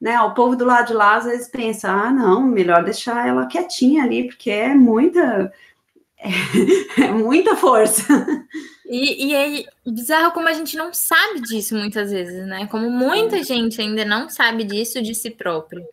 né? 0.00 0.20
O 0.22 0.34
povo 0.34 0.56
do 0.56 0.64
lado 0.64 0.88
de 0.88 0.94
lá 0.94 1.16
às 1.16 1.24
vezes 1.24 1.48
pensa, 1.48 1.90
ah, 1.90 2.10
não, 2.10 2.42
melhor 2.42 2.82
deixar 2.84 3.26
ela 3.26 3.46
quietinha 3.46 4.02
ali, 4.02 4.26
porque 4.26 4.50
é 4.50 4.74
muita, 4.74 5.52
é, 6.18 6.28
é 7.02 7.12
muita 7.12 7.54
força. 7.56 8.04
E, 8.84 9.28
e 9.28 9.34
é 9.34 9.64
bizarro 9.86 10.32
como 10.32 10.48
a 10.48 10.52
gente 10.52 10.76
não 10.76 10.92
sabe 10.92 11.40
disso 11.40 11.74
muitas 11.74 12.10
vezes, 12.10 12.46
né? 12.46 12.66
Como 12.66 12.90
muita 12.90 13.42
gente 13.42 13.80
ainda 13.80 14.04
não 14.04 14.28
sabe 14.28 14.64
disso 14.64 15.00
de 15.00 15.14
si 15.14 15.30
próprio. 15.30 15.86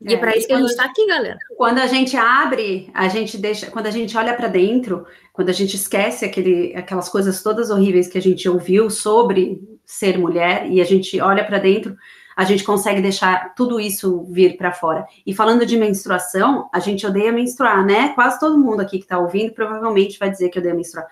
E 0.00 0.14
é, 0.14 0.16
para 0.16 0.36
isso 0.36 0.46
que 0.46 0.52
a 0.52 0.58
gente 0.58 0.70
está 0.70 0.84
aqui, 0.84 1.06
galera. 1.06 1.38
Quando 1.56 1.78
a 1.78 1.86
gente 1.86 2.16
abre, 2.16 2.90
a 2.92 3.08
gente 3.08 3.38
deixa, 3.38 3.70
quando 3.70 3.86
a 3.86 3.90
gente 3.90 4.16
olha 4.16 4.34
para 4.34 4.48
dentro, 4.48 5.06
quando 5.32 5.48
a 5.48 5.52
gente 5.52 5.76
esquece 5.76 6.24
aquele, 6.24 6.74
aquelas 6.76 7.08
coisas 7.08 7.42
todas 7.42 7.70
horríveis 7.70 8.08
que 8.08 8.18
a 8.18 8.22
gente 8.22 8.48
ouviu 8.48 8.90
sobre 8.90 9.60
ser 9.84 10.18
mulher 10.18 10.70
e 10.70 10.80
a 10.80 10.84
gente 10.84 11.20
olha 11.20 11.44
para 11.44 11.58
dentro, 11.58 11.96
a 12.36 12.44
gente 12.44 12.64
consegue 12.64 13.00
deixar 13.00 13.54
tudo 13.54 13.80
isso 13.80 14.26
vir 14.30 14.58
para 14.58 14.70
fora. 14.70 15.06
E 15.26 15.34
falando 15.34 15.64
de 15.64 15.78
menstruação, 15.78 16.68
a 16.70 16.78
gente 16.78 17.06
odeia 17.06 17.32
menstruar, 17.32 17.84
né? 17.84 18.10
Quase 18.10 18.38
todo 18.38 18.58
mundo 18.58 18.80
aqui 18.80 18.98
que 18.98 19.04
está 19.04 19.18
ouvindo 19.18 19.54
provavelmente 19.54 20.18
vai 20.18 20.30
dizer 20.30 20.50
que 20.50 20.58
odeia 20.58 20.74
menstruar. 20.74 21.06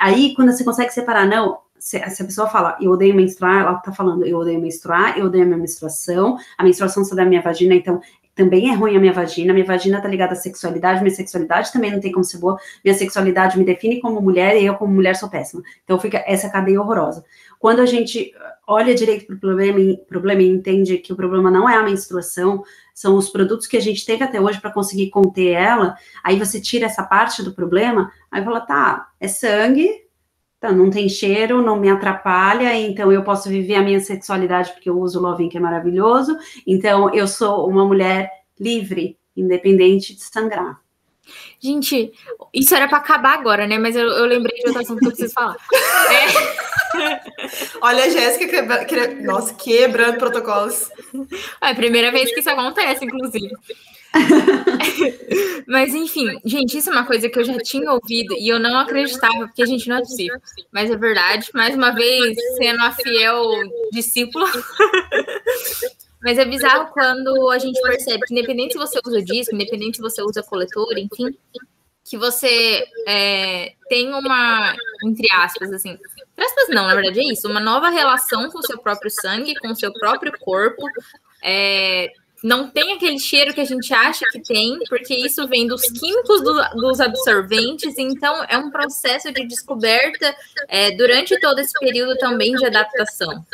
Aí, 0.00 0.34
quando 0.34 0.52
você 0.52 0.64
consegue 0.64 0.92
separar, 0.94 1.26
não, 1.26 1.58
se, 1.86 2.00
se, 2.10 2.20
a 2.20 2.26
pessoa 2.26 2.48
fala, 2.48 2.76
eu 2.80 2.90
odeio 2.90 3.14
menstruar, 3.14 3.60
ela 3.60 3.74
tá 3.74 3.92
falando, 3.92 4.26
eu 4.26 4.38
odeio 4.38 4.60
menstruar, 4.60 5.16
eu 5.16 5.26
odeio 5.26 5.44
a 5.44 5.46
minha 5.46 5.56
menstruação, 5.56 6.36
a 6.58 6.64
menstruação 6.64 7.04
sai 7.04 7.16
da 7.16 7.24
minha 7.24 7.40
vagina, 7.40 7.76
então 7.76 8.00
também 8.34 8.70
é 8.70 8.74
ruim 8.74 8.96
a 8.96 8.98
minha 8.98 9.12
vagina, 9.12 9.52
minha 9.52 9.64
vagina 9.64 10.00
tá 10.00 10.08
ligada 10.08 10.32
à 10.32 10.36
sexualidade, 10.36 11.00
minha 11.00 11.14
sexualidade 11.14 11.72
também 11.72 11.92
não 11.92 12.00
tem 12.00 12.10
como 12.10 12.24
ser 12.24 12.38
boa, 12.38 12.58
minha 12.84 12.96
sexualidade 12.96 13.56
me 13.56 13.64
define 13.64 14.00
como 14.00 14.20
mulher 14.20 14.60
e 14.60 14.66
eu 14.66 14.74
como 14.74 14.92
mulher 14.92 15.14
sou 15.14 15.30
péssima. 15.30 15.62
Então 15.84 15.96
fica 16.00 16.24
essa 16.26 16.50
cadeia 16.50 16.80
horrorosa. 16.80 17.24
Quando 17.56 17.78
a 17.78 17.86
gente 17.86 18.32
olha 18.66 18.92
direito 18.92 19.28
para 19.28 19.36
o 19.36 19.38
problema, 19.38 19.96
problema 20.08 20.42
e 20.42 20.48
entende 20.48 20.98
que 20.98 21.12
o 21.12 21.16
problema 21.16 21.52
não 21.52 21.70
é 21.70 21.76
a 21.76 21.84
menstruação, 21.84 22.64
são 22.92 23.16
os 23.16 23.28
produtos 23.28 23.68
que 23.68 23.76
a 23.76 23.80
gente 23.80 24.04
teve 24.04 24.24
até 24.24 24.40
hoje 24.40 24.60
para 24.60 24.72
conseguir 24.72 25.08
conter 25.10 25.52
ela, 25.52 25.96
aí 26.24 26.36
você 26.36 26.60
tira 26.60 26.86
essa 26.86 27.04
parte 27.04 27.44
do 27.44 27.54
problema, 27.54 28.10
aí 28.28 28.42
fala, 28.42 28.60
tá, 28.60 29.08
é 29.20 29.28
sangue, 29.28 30.04
não 30.72 30.90
tem 30.90 31.08
cheiro, 31.08 31.62
não 31.62 31.78
me 31.78 31.88
atrapalha, 31.88 32.74
então 32.74 33.12
eu 33.12 33.22
posso 33.22 33.48
viver 33.48 33.76
a 33.76 33.82
minha 33.82 34.00
sexualidade 34.00 34.72
porque 34.72 34.88
eu 34.88 34.98
uso 34.98 35.18
o 35.18 35.22
Loving, 35.22 35.48
que 35.48 35.56
é 35.56 35.60
maravilhoso, 35.60 36.36
então 36.66 37.12
eu 37.14 37.28
sou 37.28 37.68
uma 37.68 37.84
mulher 37.84 38.30
livre, 38.58 39.18
independente 39.36 40.14
de 40.14 40.22
sangrar. 40.22 40.80
Gente, 41.58 42.12
isso 42.54 42.74
era 42.74 42.86
para 42.86 42.98
acabar 42.98 43.34
agora, 43.34 43.66
né? 43.66 43.78
Mas 43.78 43.96
eu, 43.96 44.06
eu 44.06 44.24
lembrei 44.26 44.56
de 44.60 44.68
outra 44.68 44.82
assunto 44.82 45.00
que 45.00 45.06
eu 45.06 45.10
preciso 45.10 45.34
falar. 45.34 45.56
É... 46.96 47.20
Olha 47.82 48.04
a 48.04 48.08
Jéssica, 48.08 48.48
quebra... 48.48 48.84
Que... 48.86 49.06
nossa, 49.22 49.52
quebrando 49.52 50.16
protocolos. 50.16 50.88
É 51.60 51.70
a 51.70 51.74
primeira 51.74 52.10
vez 52.10 52.32
que 52.32 52.40
isso 52.40 52.48
acontece, 52.48 53.04
inclusive. 53.04 53.50
Mas 55.66 55.94
enfim, 55.94 56.38
gente, 56.44 56.78
isso 56.78 56.90
é 56.90 56.92
uma 56.92 57.06
coisa 57.06 57.28
que 57.28 57.38
eu 57.38 57.44
já 57.44 57.58
tinha 57.58 57.92
ouvido 57.92 58.34
e 58.38 58.48
eu 58.48 58.58
não 58.58 58.78
acreditava, 58.78 59.46
porque 59.46 59.62
a 59.62 59.66
gente 59.66 59.88
não 59.88 59.96
é 59.96 60.00
possível. 60.00 60.40
Mas 60.70 60.90
é 60.90 60.96
verdade, 60.96 61.50
mais 61.52 61.74
uma 61.74 61.90
vez, 61.90 62.36
sendo 62.56 62.80
a 62.82 62.92
fiel 62.92 63.44
discípula. 63.92 64.46
Mas 66.22 66.38
é 66.38 66.44
bizarro 66.44 66.90
quando 66.92 67.50
a 67.50 67.58
gente 67.58 67.80
percebe 67.82 68.20
que, 68.26 68.34
independente 68.34 68.72
se 68.72 68.78
você 68.78 68.98
usa 69.06 69.22
disco, 69.22 69.54
independente 69.54 69.96
se 69.96 70.02
você 70.02 70.22
usa 70.22 70.42
coletor, 70.42 70.96
enfim, 70.98 71.36
que 72.04 72.16
você 72.16 72.84
é, 73.06 73.74
tem 73.88 74.12
uma, 74.12 74.74
entre 75.04 75.28
aspas, 75.32 75.72
assim, 75.72 75.90
entre 75.90 76.44
aspas 76.44 76.68
não, 76.68 76.86
na 76.86 76.94
verdade 76.94 77.20
é 77.20 77.32
isso, 77.32 77.48
uma 77.48 77.60
nova 77.60 77.90
relação 77.90 78.50
com 78.50 78.58
o 78.58 78.66
seu 78.66 78.78
próprio 78.78 79.10
sangue, 79.10 79.54
com 79.56 79.68
o 79.68 79.76
seu 79.76 79.92
próprio 79.92 80.32
corpo, 80.38 80.82
é, 81.42 82.12
não 82.42 82.68
tem 82.68 82.92
aquele 82.92 83.18
cheiro 83.18 83.54
que 83.54 83.60
a 83.60 83.64
gente 83.64 83.92
acha 83.92 84.24
que 84.30 84.40
tem, 84.40 84.78
porque 84.88 85.14
isso 85.14 85.46
vem 85.48 85.66
dos 85.66 85.82
químicos 85.82 86.42
do, 86.42 86.54
dos 86.74 87.00
absorventes, 87.00 87.96
então 87.98 88.44
é 88.48 88.58
um 88.58 88.70
processo 88.70 89.32
de 89.32 89.46
descoberta 89.46 90.34
é, 90.68 90.90
durante 90.96 91.38
todo 91.40 91.58
esse 91.58 91.72
período 91.78 92.16
também 92.18 92.52
de 92.52 92.66
adaptação. 92.66 93.44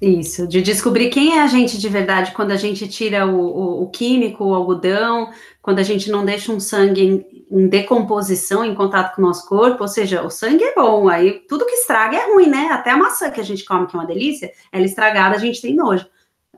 Isso, 0.00 0.46
de 0.46 0.60
descobrir 0.60 1.08
quem 1.08 1.38
é 1.38 1.42
a 1.42 1.46
gente 1.46 1.78
de 1.78 1.88
verdade 1.88 2.32
quando 2.32 2.50
a 2.50 2.56
gente 2.56 2.86
tira 2.86 3.26
o, 3.26 3.40
o, 3.40 3.82
o 3.84 3.90
químico, 3.90 4.44
o 4.44 4.54
algodão, 4.54 5.30
quando 5.62 5.78
a 5.78 5.82
gente 5.82 6.10
não 6.10 6.22
deixa 6.22 6.52
um 6.52 6.60
sangue 6.60 7.00
em, 7.00 7.26
em, 7.50 7.66
decomposição 7.66 8.62
em 8.62 8.74
contato 8.74 9.16
com 9.16 9.22
o 9.22 9.24
nosso 9.24 9.48
corpo, 9.48 9.82
ou 9.82 9.88
seja, 9.88 10.22
o 10.22 10.28
sangue 10.28 10.62
é 10.62 10.74
bom, 10.74 11.08
aí 11.08 11.40
tudo 11.48 11.64
que 11.64 11.72
estraga 11.72 12.14
é 12.14 12.30
ruim, 12.30 12.46
né? 12.46 12.68
Até 12.70 12.90
a 12.90 12.96
maçã 12.96 13.30
que 13.30 13.40
a 13.40 13.44
gente 13.44 13.64
come, 13.64 13.86
que 13.86 13.96
é 13.96 13.98
uma 13.98 14.06
delícia, 14.06 14.52
ela 14.70 14.84
estragada, 14.84 15.34
a 15.34 15.38
gente 15.38 15.62
tem 15.62 15.74
nojo. 15.74 16.06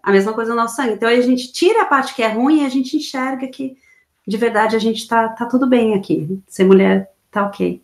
A 0.09 0.13
mesma 0.13 0.33
coisa 0.33 0.51
no 0.51 0.57
nosso 0.57 0.77
sangue. 0.77 0.95
Então 0.95 1.09
aí 1.09 1.19
a 1.19 1.23
gente 1.23 1.53
tira 1.53 1.83
a 1.83 1.87
parte 1.87 2.15
que 2.15 2.23
é 2.23 2.29
ruim 2.29 2.63
e 2.63 2.67
a 2.67 2.69
gente 2.69 2.97
enxerga 2.97 3.47
que 3.47 3.77
de 4.27 4.37
verdade 4.37 4.75
a 4.75 4.79
gente 4.79 5.07
tá, 5.07 5.29
tá 5.29 5.45
tudo 5.45 5.67
bem 5.67 5.95
aqui. 5.95 6.41
Ser 6.49 6.65
mulher 6.65 7.11
tá 7.31 7.45
ok. 7.45 7.83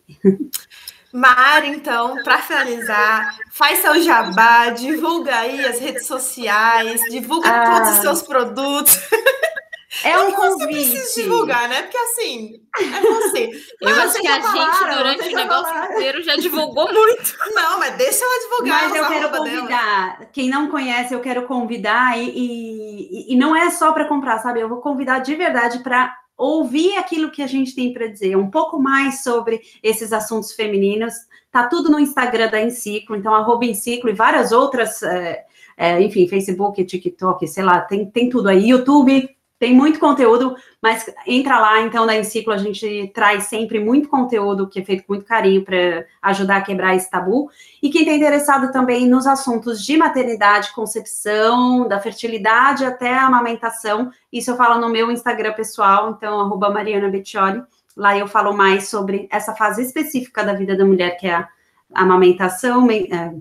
Mar, 1.13 1.63
então, 1.65 2.21
para 2.23 2.39
finalizar, 2.39 3.37
faz 3.51 3.79
seu 3.79 4.01
jabá, 4.01 4.71
divulga 4.71 5.33
aí 5.33 5.65
as 5.65 5.79
redes 5.79 6.07
sociais, 6.07 6.99
divulga 7.09 7.47
ah, 7.47 7.71
todos 7.71 7.95
os 7.95 8.01
seus 8.01 8.21
produtos. 8.21 8.99
É 10.03 10.19
um 10.19 10.31
convite. 10.31 10.97
Você 10.97 11.23
divulgar, 11.23 11.69
né? 11.69 11.83
Porque 11.83 11.97
assim, 11.97 12.61
é 12.77 13.01
você. 13.01 13.51
Eu 13.81 13.89
acho 13.89 14.19
que 14.19 14.27
a 14.27 14.39
gente, 14.39 14.97
durante 14.97 15.29
o 15.29 15.35
negócio 15.35 15.73
falaram. 15.73 15.93
inteiro, 15.93 16.23
já 16.23 16.35
divulgou 16.35 16.91
muito. 16.91 17.35
Não, 17.53 17.79
mas 17.79 17.95
deixa 17.95 18.23
ela 18.23 18.39
divulgar. 18.41 18.89
Mas 18.89 18.95
eu 18.95 19.07
quero 19.07 19.29
convidar. 19.31 20.17
Dela. 20.17 20.29
Quem 20.33 20.49
não 20.49 20.69
conhece, 20.69 21.13
eu 21.13 21.21
quero 21.21 21.43
convidar. 21.43 22.17
E, 22.19 22.29
e, 22.29 23.33
e 23.33 23.35
não 23.35 23.55
é 23.55 23.69
só 23.69 23.91
para 23.91 24.05
comprar, 24.05 24.39
sabe? 24.39 24.59
Eu 24.59 24.69
vou 24.69 24.81
convidar 24.81 25.19
de 25.19 25.35
verdade 25.35 25.79
para 25.79 26.13
ouvir 26.37 26.97
aquilo 26.97 27.31
que 27.31 27.41
a 27.41 27.47
gente 27.47 27.73
tem 27.73 27.93
para 27.93 28.07
dizer, 28.07 28.35
um 28.35 28.49
pouco 28.49 28.79
mais 28.79 29.23
sobre 29.23 29.61
esses 29.81 30.11
assuntos 30.11 30.51
femininos. 30.51 31.13
Tá 31.51 31.67
tudo 31.67 31.89
no 31.89 31.99
Instagram 31.99 32.49
da 32.49 32.61
Enciclo, 32.61 33.15
então 33.15 33.33
arroba 33.33 33.65
Enciclo 33.65 34.09
e 34.09 34.13
várias 34.13 34.51
outras, 34.51 35.01
é, 35.01 35.45
é, 35.77 36.01
enfim, 36.01 36.27
Facebook, 36.27 36.83
TikTok, 36.83 37.47
sei 37.47 37.63
lá, 37.63 37.81
tem, 37.81 38.09
tem 38.09 38.29
tudo 38.29 38.49
aí, 38.49 38.69
YouTube, 38.69 39.29
tem 39.65 39.73
muito 39.73 39.99
conteúdo, 39.99 40.55
mas 40.79 41.11
entra 41.25 41.57
lá, 41.59 41.81
então, 41.81 42.05
na 42.05 42.15
Enciclo, 42.15 42.53
a 42.53 42.57
gente 42.59 43.11
traz 43.15 43.45
sempre 43.45 43.79
muito 43.79 44.07
conteúdo 44.07 44.69
que 44.69 44.79
é 44.79 44.85
feito 44.85 45.03
com 45.07 45.13
muito 45.13 45.25
carinho 45.25 45.65
para 45.65 46.05
ajudar 46.21 46.57
a 46.57 46.61
quebrar 46.61 46.95
esse 46.95 47.09
tabu. 47.09 47.49
E 47.81 47.89
quem 47.89 48.03
está 48.03 48.13
interessado 48.13 48.71
também 48.71 49.07
nos 49.07 49.25
assuntos 49.25 49.83
de 49.83 49.97
maternidade, 49.97 50.71
concepção, 50.71 51.87
da 51.87 51.99
fertilidade 51.99 52.85
até 52.85 53.11
a 53.11 53.25
amamentação, 53.25 54.11
isso 54.31 54.51
eu 54.51 54.55
falo 54.55 54.79
no 54.79 54.87
meu 54.87 55.09
Instagram 55.09 55.53
pessoal, 55.53 56.11
então, 56.11 56.39
arroba 56.39 56.69
Mariana 56.69 57.09
Bettioli. 57.09 57.63
Lá 57.97 58.15
eu 58.15 58.27
falo 58.27 58.53
mais 58.55 58.87
sobre 58.87 59.27
essa 59.31 59.55
fase 59.55 59.81
específica 59.81 60.43
da 60.43 60.53
vida 60.53 60.77
da 60.77 60.85
mulher, 60.85 61.17
que 61.17 61.25
é 61.25 61.33
a 61.33 61.49
amamentação, 61.91 62.87
é, 62.91 63.33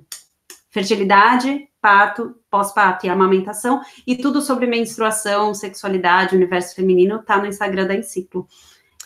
fertilidade, 0.70 1.68
parto, 1.84 2.34
pós-parto 2.50 3.04
e 3.04 3.10
amamentação, 3.10 3.82
e 4.06 4.16
tudo 4.16 4.40
sobre 4.40 4.66
menstruação, 4.66 5.52
sexualidade, 5.52 6.34
universo 6.34 6.74
feminino, 6.74 7.22
tá 7.22 7.36
no 7.36 7.46
Instagram 7.46 7.86
da 7.86 7.94
Enciclo. 7.94 8.46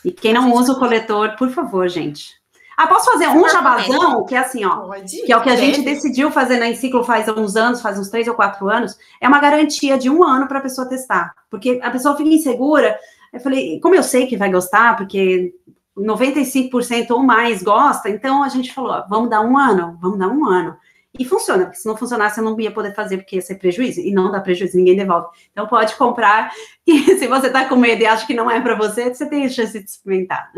E 0.05 0.13
quem 0.13 0.33
não 0.33 0.53
usa 0.53 0.71
o 0.71 0.79
coletor, 0.79 1.35
por 1.35 1.49
favor, 1.49 1.89
gente. 1.89 2.39
Ah, 2.77 2.87
posso 2.87 3.11
fazer 3.11 3.27
um 3.27 3.49
jabazão, 3.49 4.25
que 4.25 4.33
é 4.33 4.37
assim, 4.37 4.63
ó, 4.63 4.77
Pode, 4.77 5.23
que 5.23 5.29
é 5.29 5.35
o 5.35 5.41
que 5.41 5.49
a 5.49 5.57
gente 5.57 5.81
decidiu 5.81 6.31
fazer 6.31 6.57
na 6.57 6.69
Enciclo 6.69 7.03
faz 7.03 7.27
uns 7.27 7.57
anos, 7.57 7.81
faz 7.81 7.99
uns 7.99 8.07
três 8.07 8.25
ou 8.29 8.33
quatro 8.33 8.69
anos, 8.69 8.97
é 9.19 9.27
uma 9.27 9.41
garantia 9.41 9.97
de 9.97 10.09
um 10.09 10.23
ano 10.23 10.47
para 10.47 10.59
a 10.59 10.61
pessoa 10.61 10.87
testar, 10.87 11.33
porque 11.49 11.81
a 11.83 11.91
pessoa 11.91 12.15
fica 12.15 12.29
insegura. 12.29 12.97
Eu 13.33 13.41
falei, 13.41 13.77
como 13.81 13.93
eu 13.93 14.03
sei 14.03 14.25
que 14.25 14.37
vai 14.37 14.49
gostar, 14.49 14.95
porque 14.95 15.53
95% 15.97 17.11
ou 17.11 17.23
mais 17.23 17.61
gosta, 17.61 18.09
então 18.09 18.41
a 18.41 18.47
gente 18.47 18.73
falou, 18.73 18.91
ó, 18.91 19.05
vamos 19.09 19.29
dar 19.29 19.41
um 19.41 19.57
ano, 19.57 19.97
vamos 20.01 20.17
dar 20.17 20.29
um 20.29 20.45
ano. 20.45 20.77
E 21.17 21.25
funciona, 21.25 21.65
porque 21.65 21.79
se 21.79 21.87
não 21.87 21.97
funcionasse, 21.97 22.39
eu 22.39 22.43
não 22.43 22.59
ia 22.59 22.71
poder 22.71 22.93
fazer, 22.93 23.17
porque 23.17 23.37
ia 23.37 23.41
ser 23.41 23.55
prejuízo. 23.55 23.99
E 23.99 24.11
não 24.11 24.31
dá 24.31 24.39
prejuízo, 24.39 24.77
ninguém 24.77 24.95
devolve. 24.95 25.27
Então 25.51 25.67
pode 25.67 25.95
comprar. 25.95 26.51
E 26.87 27.19
se 27.19 27.27
você 27.27 27.47
está 27.47 27.65
com 27.65 27.75
medo 27.75 28.01
e 28.01 28.07
acha 28.07 28.25
que 28.25 28.33
não 28.33 28.49
é 28.49 28.59
para 28.59 28.73
você, 28.73 29.13
você 29.13 29.29
tem 29.29 29.45
a 29.45 29.49
chance 29.49 29.77
de 29.77 29.85
experimentar. 29.85 30.51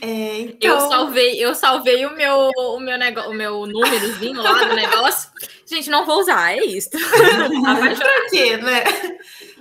É, 0.00 0.40
então... 0.40 0.68
Eu 0.68 0.80
salvei, 0.80 1.44
eu 1.44 1.54
salvei 1.54 2.04
o 2.06 2.16
meu, 2.16 2.50
o 2.56 2.80
meu 2.80 2.98
negócio, 2.98 3.30
o 3.30 3.34
meu 3.34 3.66
númerozinho 3.66 4.42
lá 4.42 4.64
do 4.64 4.74
negócio. 4.74 5.30
Gente, 5.64 5.88
não 5.90 6.04
vou 6.04 6.18
usar, 6.18 6.56
é 6.56 6.64
isso. 6.64 6.90
pra 6.90 8.30
quê, 8.30 8.56
né? 8.56 8.82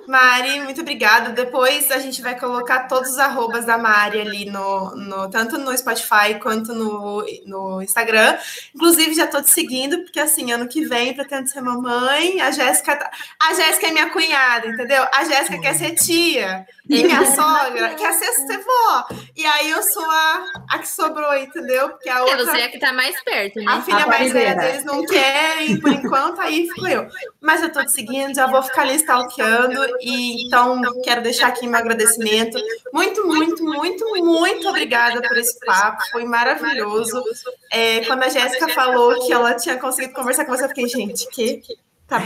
Mari, 0.08 0.62
muito 0.62 0.82
obrigada. 0.82 1.30
Depois 1.30 1.90
a 1.92 2.00
gente 2.00 2.22
vai 2.22 2.40
colocar 2.40 2.88
todos 2.88 3.12
os 3.12 3.18
arrobas 3.18 3.66
da 3.66 3.78
Mari 3.78 4.22
ali 4.22 4.46
no, 4.46 4.96
no 4.96 5.30
tanto 5.30 5.58
no 5.58 5.76
Spotify 5.78 6.40
quanto 6.42 6.74
no, 6.74 7.26
no 7.46 7.82
Instagram. 7.82 8.38
Inclusive, 8.74 9.14
já 9.14 9.28
tô 9.28 9.42
te 9.42 9.52
seguindo, 9.52 10.00
porque 10.04 10.20
assim, 10.20 10.52
ano 10.52 10.68
que 10.68 10.86
vem 10.86 11.14
pretendo 11.14 11.50
ser 11.50 11.62
mamãe. 11.62 12.40
A 12.42 12.52
Jéssica 12.52 12.96
tá... 12.96 13.10
A 13.42 13.54
Jéssica 13.54 13.88
é 13.88 13.92
minha 13.92 14.10
cunhada, 14.10 14.68
entendeu? 14.68 15.06
A 15.14 15.24
Jéssica 15.24 15.60
quer 15.60 15.76
ser 15.76 15.96
tia. 15.96 16.66
E 16.88 17.04
minha 17.04 17.26
sogra 17.34 17.96
quer 17.96 18.14
ser, 18.14 18.32
ser 18.32 18.60
vó. 18.60 19.08
E 19.36 19.46
aí 19.46 19.72
eu 19.72 19.82
sou 19.84 20.06
a, 20.06 20.46
a 20.70 20.80
que 20.80 20.88
sobrou, 20.88 21.36
entendeu? 21.36 21.90
Porque 21.90 22.10
a 22.10 22.22
outra. 22.22 22.46
Você 22.46 22.58
é 22.58 22.68
que 22.68 22.80
tá 22.80 22.94
mais 22.94 23.22
perto, 23.24 23.60
né? 23.60 23.72
A 23.72 23.82
filha 23.82 24.04
a 24.04 24.08
mais 24.08 24.32
velha 24.32 24.56
deles 24.56 24.86
não 24.86 25.06
querem, 25.06 25.80
por 25.80 25.92
enquanto, 25.92 26.42
aí 26.42 26.68
fico 26.70 26.88
eu. 26.88 27.08
Mas 27.42 27.62
eu 27.62 27.72
tô 27.72 27.84
te 27.84 27.92
seguindo, 27.92 28.36
já 28.36 28.48
vou 28.48 28.62
ficar 28.62 28.84
ali 28.84 28.96
stalkeando 28.96 29.95
e 30.02 30.46
então 30.46 30.82
quero 31.04 31.22
deixar 31.22 31.48
aqui 31.48 31.68
meu 31.68 31.80
agradecimento. 31.80 32.58
Muito, 32.94 33.26
muito, 33.26 33.64
muito, 33.64 34.06
muito 34.24 34.68
obrigada 34.70 35.22
por 35.22 35.38
esse 35.38 35.60
papo. 35.66 36.04
Foi 36.12 36.24
maravilhoso. 36.26 37.24
É, 37.72 38.02
quando 38.06 38.24
a 38.24 38.30
Jéssica 38.30 38.68
falou 38.70 39.26
que 39.26 39.34
ela 39.34 39.54
tinha 39.54 39.78
conseguido 39.78 40.14
conversar 40.14 40.46
com 40.46 40.56
você, 40.56 40.66
eu 40.66 40.70
fiquei, 40.70 40.88
gente, 40.88 41.28
que. 41.30 41.62
Tá. 42.08 42.22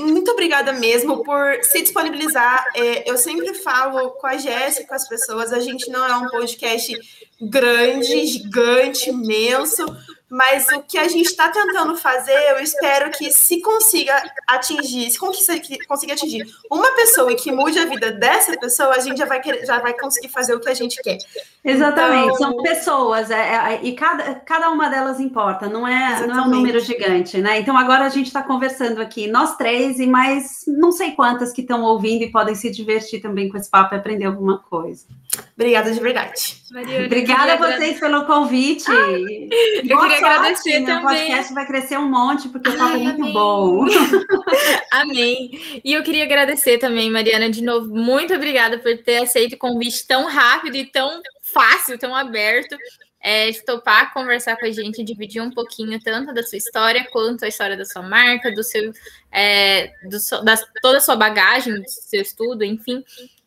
Muito 0.00 0.30
obrigada 0.30 0.72
mesmo 0.72 1.22
por 1.22 1.62
se 1.62 1.82
disponibilizar. 1.82 2.64
É, 2.74 3.10
eu 3.10 3.18
sempre 3.18 3.52
falo 3.54 4.10
com 4.12 4.26
a 4.26 4.38
Jéssica, 4.38 4.88
com 4.88 4.94
as 4.94 5.06
pessoas, 5.06 5.52
a 5.52 5.60
gente 5.60 5.90
não 5.90 6.06
é 6.06 6.16
um 6.16 6.28
podcast 6.28 6.98
grande, 7.40 8.26
gigante, 8.26 9.10
imenso, 9.10 9.84
mas 10.30 10.68
o 10.68 10.82
que 10.82 10.98
a 10.98 11.08
gente 11.08 11.26
está 11.26 11.48
tentando 11.48 11.96
fazer, 11.96 12.38
eu 12.50 12.58
espero 12.58 13.10
que 13.10 13.30
se 13.30 13.60
consiga 13.60 14.22
atingir, 14.46 15.10
se 15.10 15.18
consiga 15.18 16.12
atingir 16.12 16.46
uma 16.70 16.94
pessoa 16.94 17.32
e 17.32 17.36
que 17.36 17.50
mude 17.50 17.78
a 17.78 17.86
vida 17.86 18.12
dessa 18.12 18.56
pessoa, 18.58 18.94
a 18.94 19.00
gente 19.00 19.18
já 19.18 19.24
vai, 19.24 19.40
querer, 19.40 19.64
já 19.64 19.78
vai 19.78 19.94
conseguir 19.94 20.28
fazer 20.28 20.54
o 20.54 20.60
que 20.60 20.68
a 20.68 20.74
gente 20.74 21.00
quer. 21.02 21.18
Exatamente, 21.64 22.34
então, 22.34 22.36
são 22.36 22.62
pessoas, 22.62 23.30
é, 23.30 23.74
é, 23.74 23.80
e 23.82 23.92
cada, 23.94 24.34
cada 24.36 24.70
uma 24.70 24.88
delas 24.88 25.18
importa, 25.18 25.68
não 25.68 25.88
é, 25.88 26.26
não 26.26 26.38
é 26.38 26.42
um 26.42 26.50
número 26.50 26.78
gigante, 26.80 27.38
né? 27.38 27.58
Então 27.58 27.76
agora 27.76 28.04
a 28.04 28.10
gente 28.10 28.26
está 28.26 28.42
conversando 28.42 29.00
aqui, 29.00 29.26
nós 29.26 29.56
três 29.56 29.98
e 29.98 30.06
mais 30.06 30.64
não 30.66 30.92
sei 30.92 31.12
quantas 31.12 31.52
que 31.52 31.62
estão 31.62 31.82
ouvindo 31.82 32.22
e 32.22 32.30
podem 32.30 32.54
se 32.54 32.70
divertir 32.70 33.20
também 33.20 33.48
com 33.48 33.56
esse 33.56 33.70
papo 33.70 33.94
e 33.94 33.98
aprender 33.98 34.26
alguma 34.26 34.58
coisa. 34.58 35.06
Obrigada 35.54 35.90
de 35.90 36.00
verdade. 36.00 36.62
Mariana, 36.70 37.06
Obrigada 37.06 37.52
a 37.54 37.56
vocês 37.56 37.98
pelo 37.98 38.26
convite. 38.26 38.90
Eu 38.90 40.00
queria 40.00 40.17
agradecer 40.18 40.84
também. 40.84 40.98
O 40.98 41.02
podcast 41.02 41.54
vai 41.54 41.66
crescer 41.66 41.98
um 41.98 42.08
monte, 42.08 42.48
porque 42.48 42.70
o 42.70 42.76
papo 42.76 42.96
é 42.96 42.98
muito 42.98 43.22
amém. 43.22 43.32
bom. 43.32 43.86
amém. 44.92 45.80
E 45.84 45.92
eu 45.92 46.02
queria 46.02 46.24
agradecer 46.24 46.78
também, 46.78 47.10
Mariana, 47.10 47.50
de 47.50 47.62
novo. 47.62 47.94
Muito 47.94 48.34
obrigada 48.34 48.78
por 48.78 48.96
ter 48.98 49.18
aceito 49.18 49.54
o 49.54 49.58
convite 49.58 50.06
tão 50.06 50.26
rápido 50.26 50.76
e 50.76 50.86
tão 50.86 51.22
fácil, 51.42 51.98
tão 51.98 52.14
aberto. 52.14 52.76
É, 53.20 53.52
topar 53.66 54.14
conversar 54.14 54.56
com 54.56 54.64
a 54.64 54.70
gente, 54.70 55.02
dividir 55.02 55.42
um 55.42 55.50
pouquinho 55.50 55.98
tanto 56.00 56.32
da 56.32 56.42
sua 56.42 56.56
história 56.56 57.04
quanto 57.10 57.44
a 57.44 57.48
história 57.48 57.76
da 57.76 57.84
sua 57.84 58.00
marca, 58.00 58.52
do 58.52 58.62
seu, 58.62 58.92
é, 59.32 59.90
do, 60.04 60.44
da, 60.44 60.56
toda 60.80 60.98
a 60.98 61.00
sua 61.00 61.16
bagagem, 61.16 61.74
do 61.74 61.88
seu 61.88 62.22
estudo, 62.22 62.64
enfim. 62.64 63.02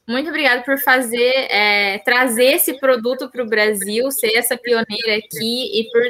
Muito 0.08 0.30
obrigada 0.30 0.62
por 0.64 0.78
fazer, 0.78 1.48
é, 1.50 2.00
trazer 2.00 2.56
esse 2.56 2.74
produto 2.80 3.30
para 3.30 3.44
o 3.44 3.48
Brasil, 3.48 4.12
ser 4.12 4.36
essa 4.36 4.58
pioneira 4.58 5.16
aqui 5.18 5.80
e 5.80 5.90
por, 5.90 6.02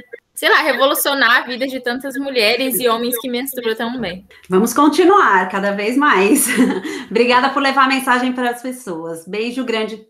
sei 0.42 0.50
lá, 0.50 0.64
revolucionar 0.64 1.38
a 1.38 1.42
vida 1.42 1.68
de 1.68 1.80
tantas 1.80 2.16
mulheres 2.16 2.80
e 2.80 2.90
homens 2.90 3.16
que 3.22 3.30
menstruam 3.30 3.76
também. 3.76 4.26
Vamos 4.50 4.74
continuar 4.74 5.48
cada 5.50 5.72
vez 5.72 5.96
mais. 5.96 6.48
obrigada 7.12 7.52
por 7.52 7.62
levar 7.62 7.84
a 7.84 7.88
mensagem 7.88 8.34
para 8.34 8.50
as 8.50 8.60
pessoas. 8.60 9.28
Beijo 9.28 9.64
grande 9.64 10.04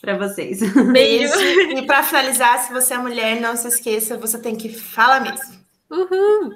para 0.00 0.18
vocês. 0.18 0.58
Beijo. 0.92 1.32
E 1.40 1.86
para 1.86 2.02
finalizar, 2.02 2.58
se 2.58 2.72
você 2.72 2.94
é 2.94 2.98
mulher, 2.98 3.40
não 3.40 3.54
se 3.54 3.68
esqueça, 3.68 4.18
você 4.18 4.40
tem 4.40 4.56
que 4.56 4.70
falar 4.70 5.20
mesmo. 5.20 5.54
Uhul. 5.88 6.50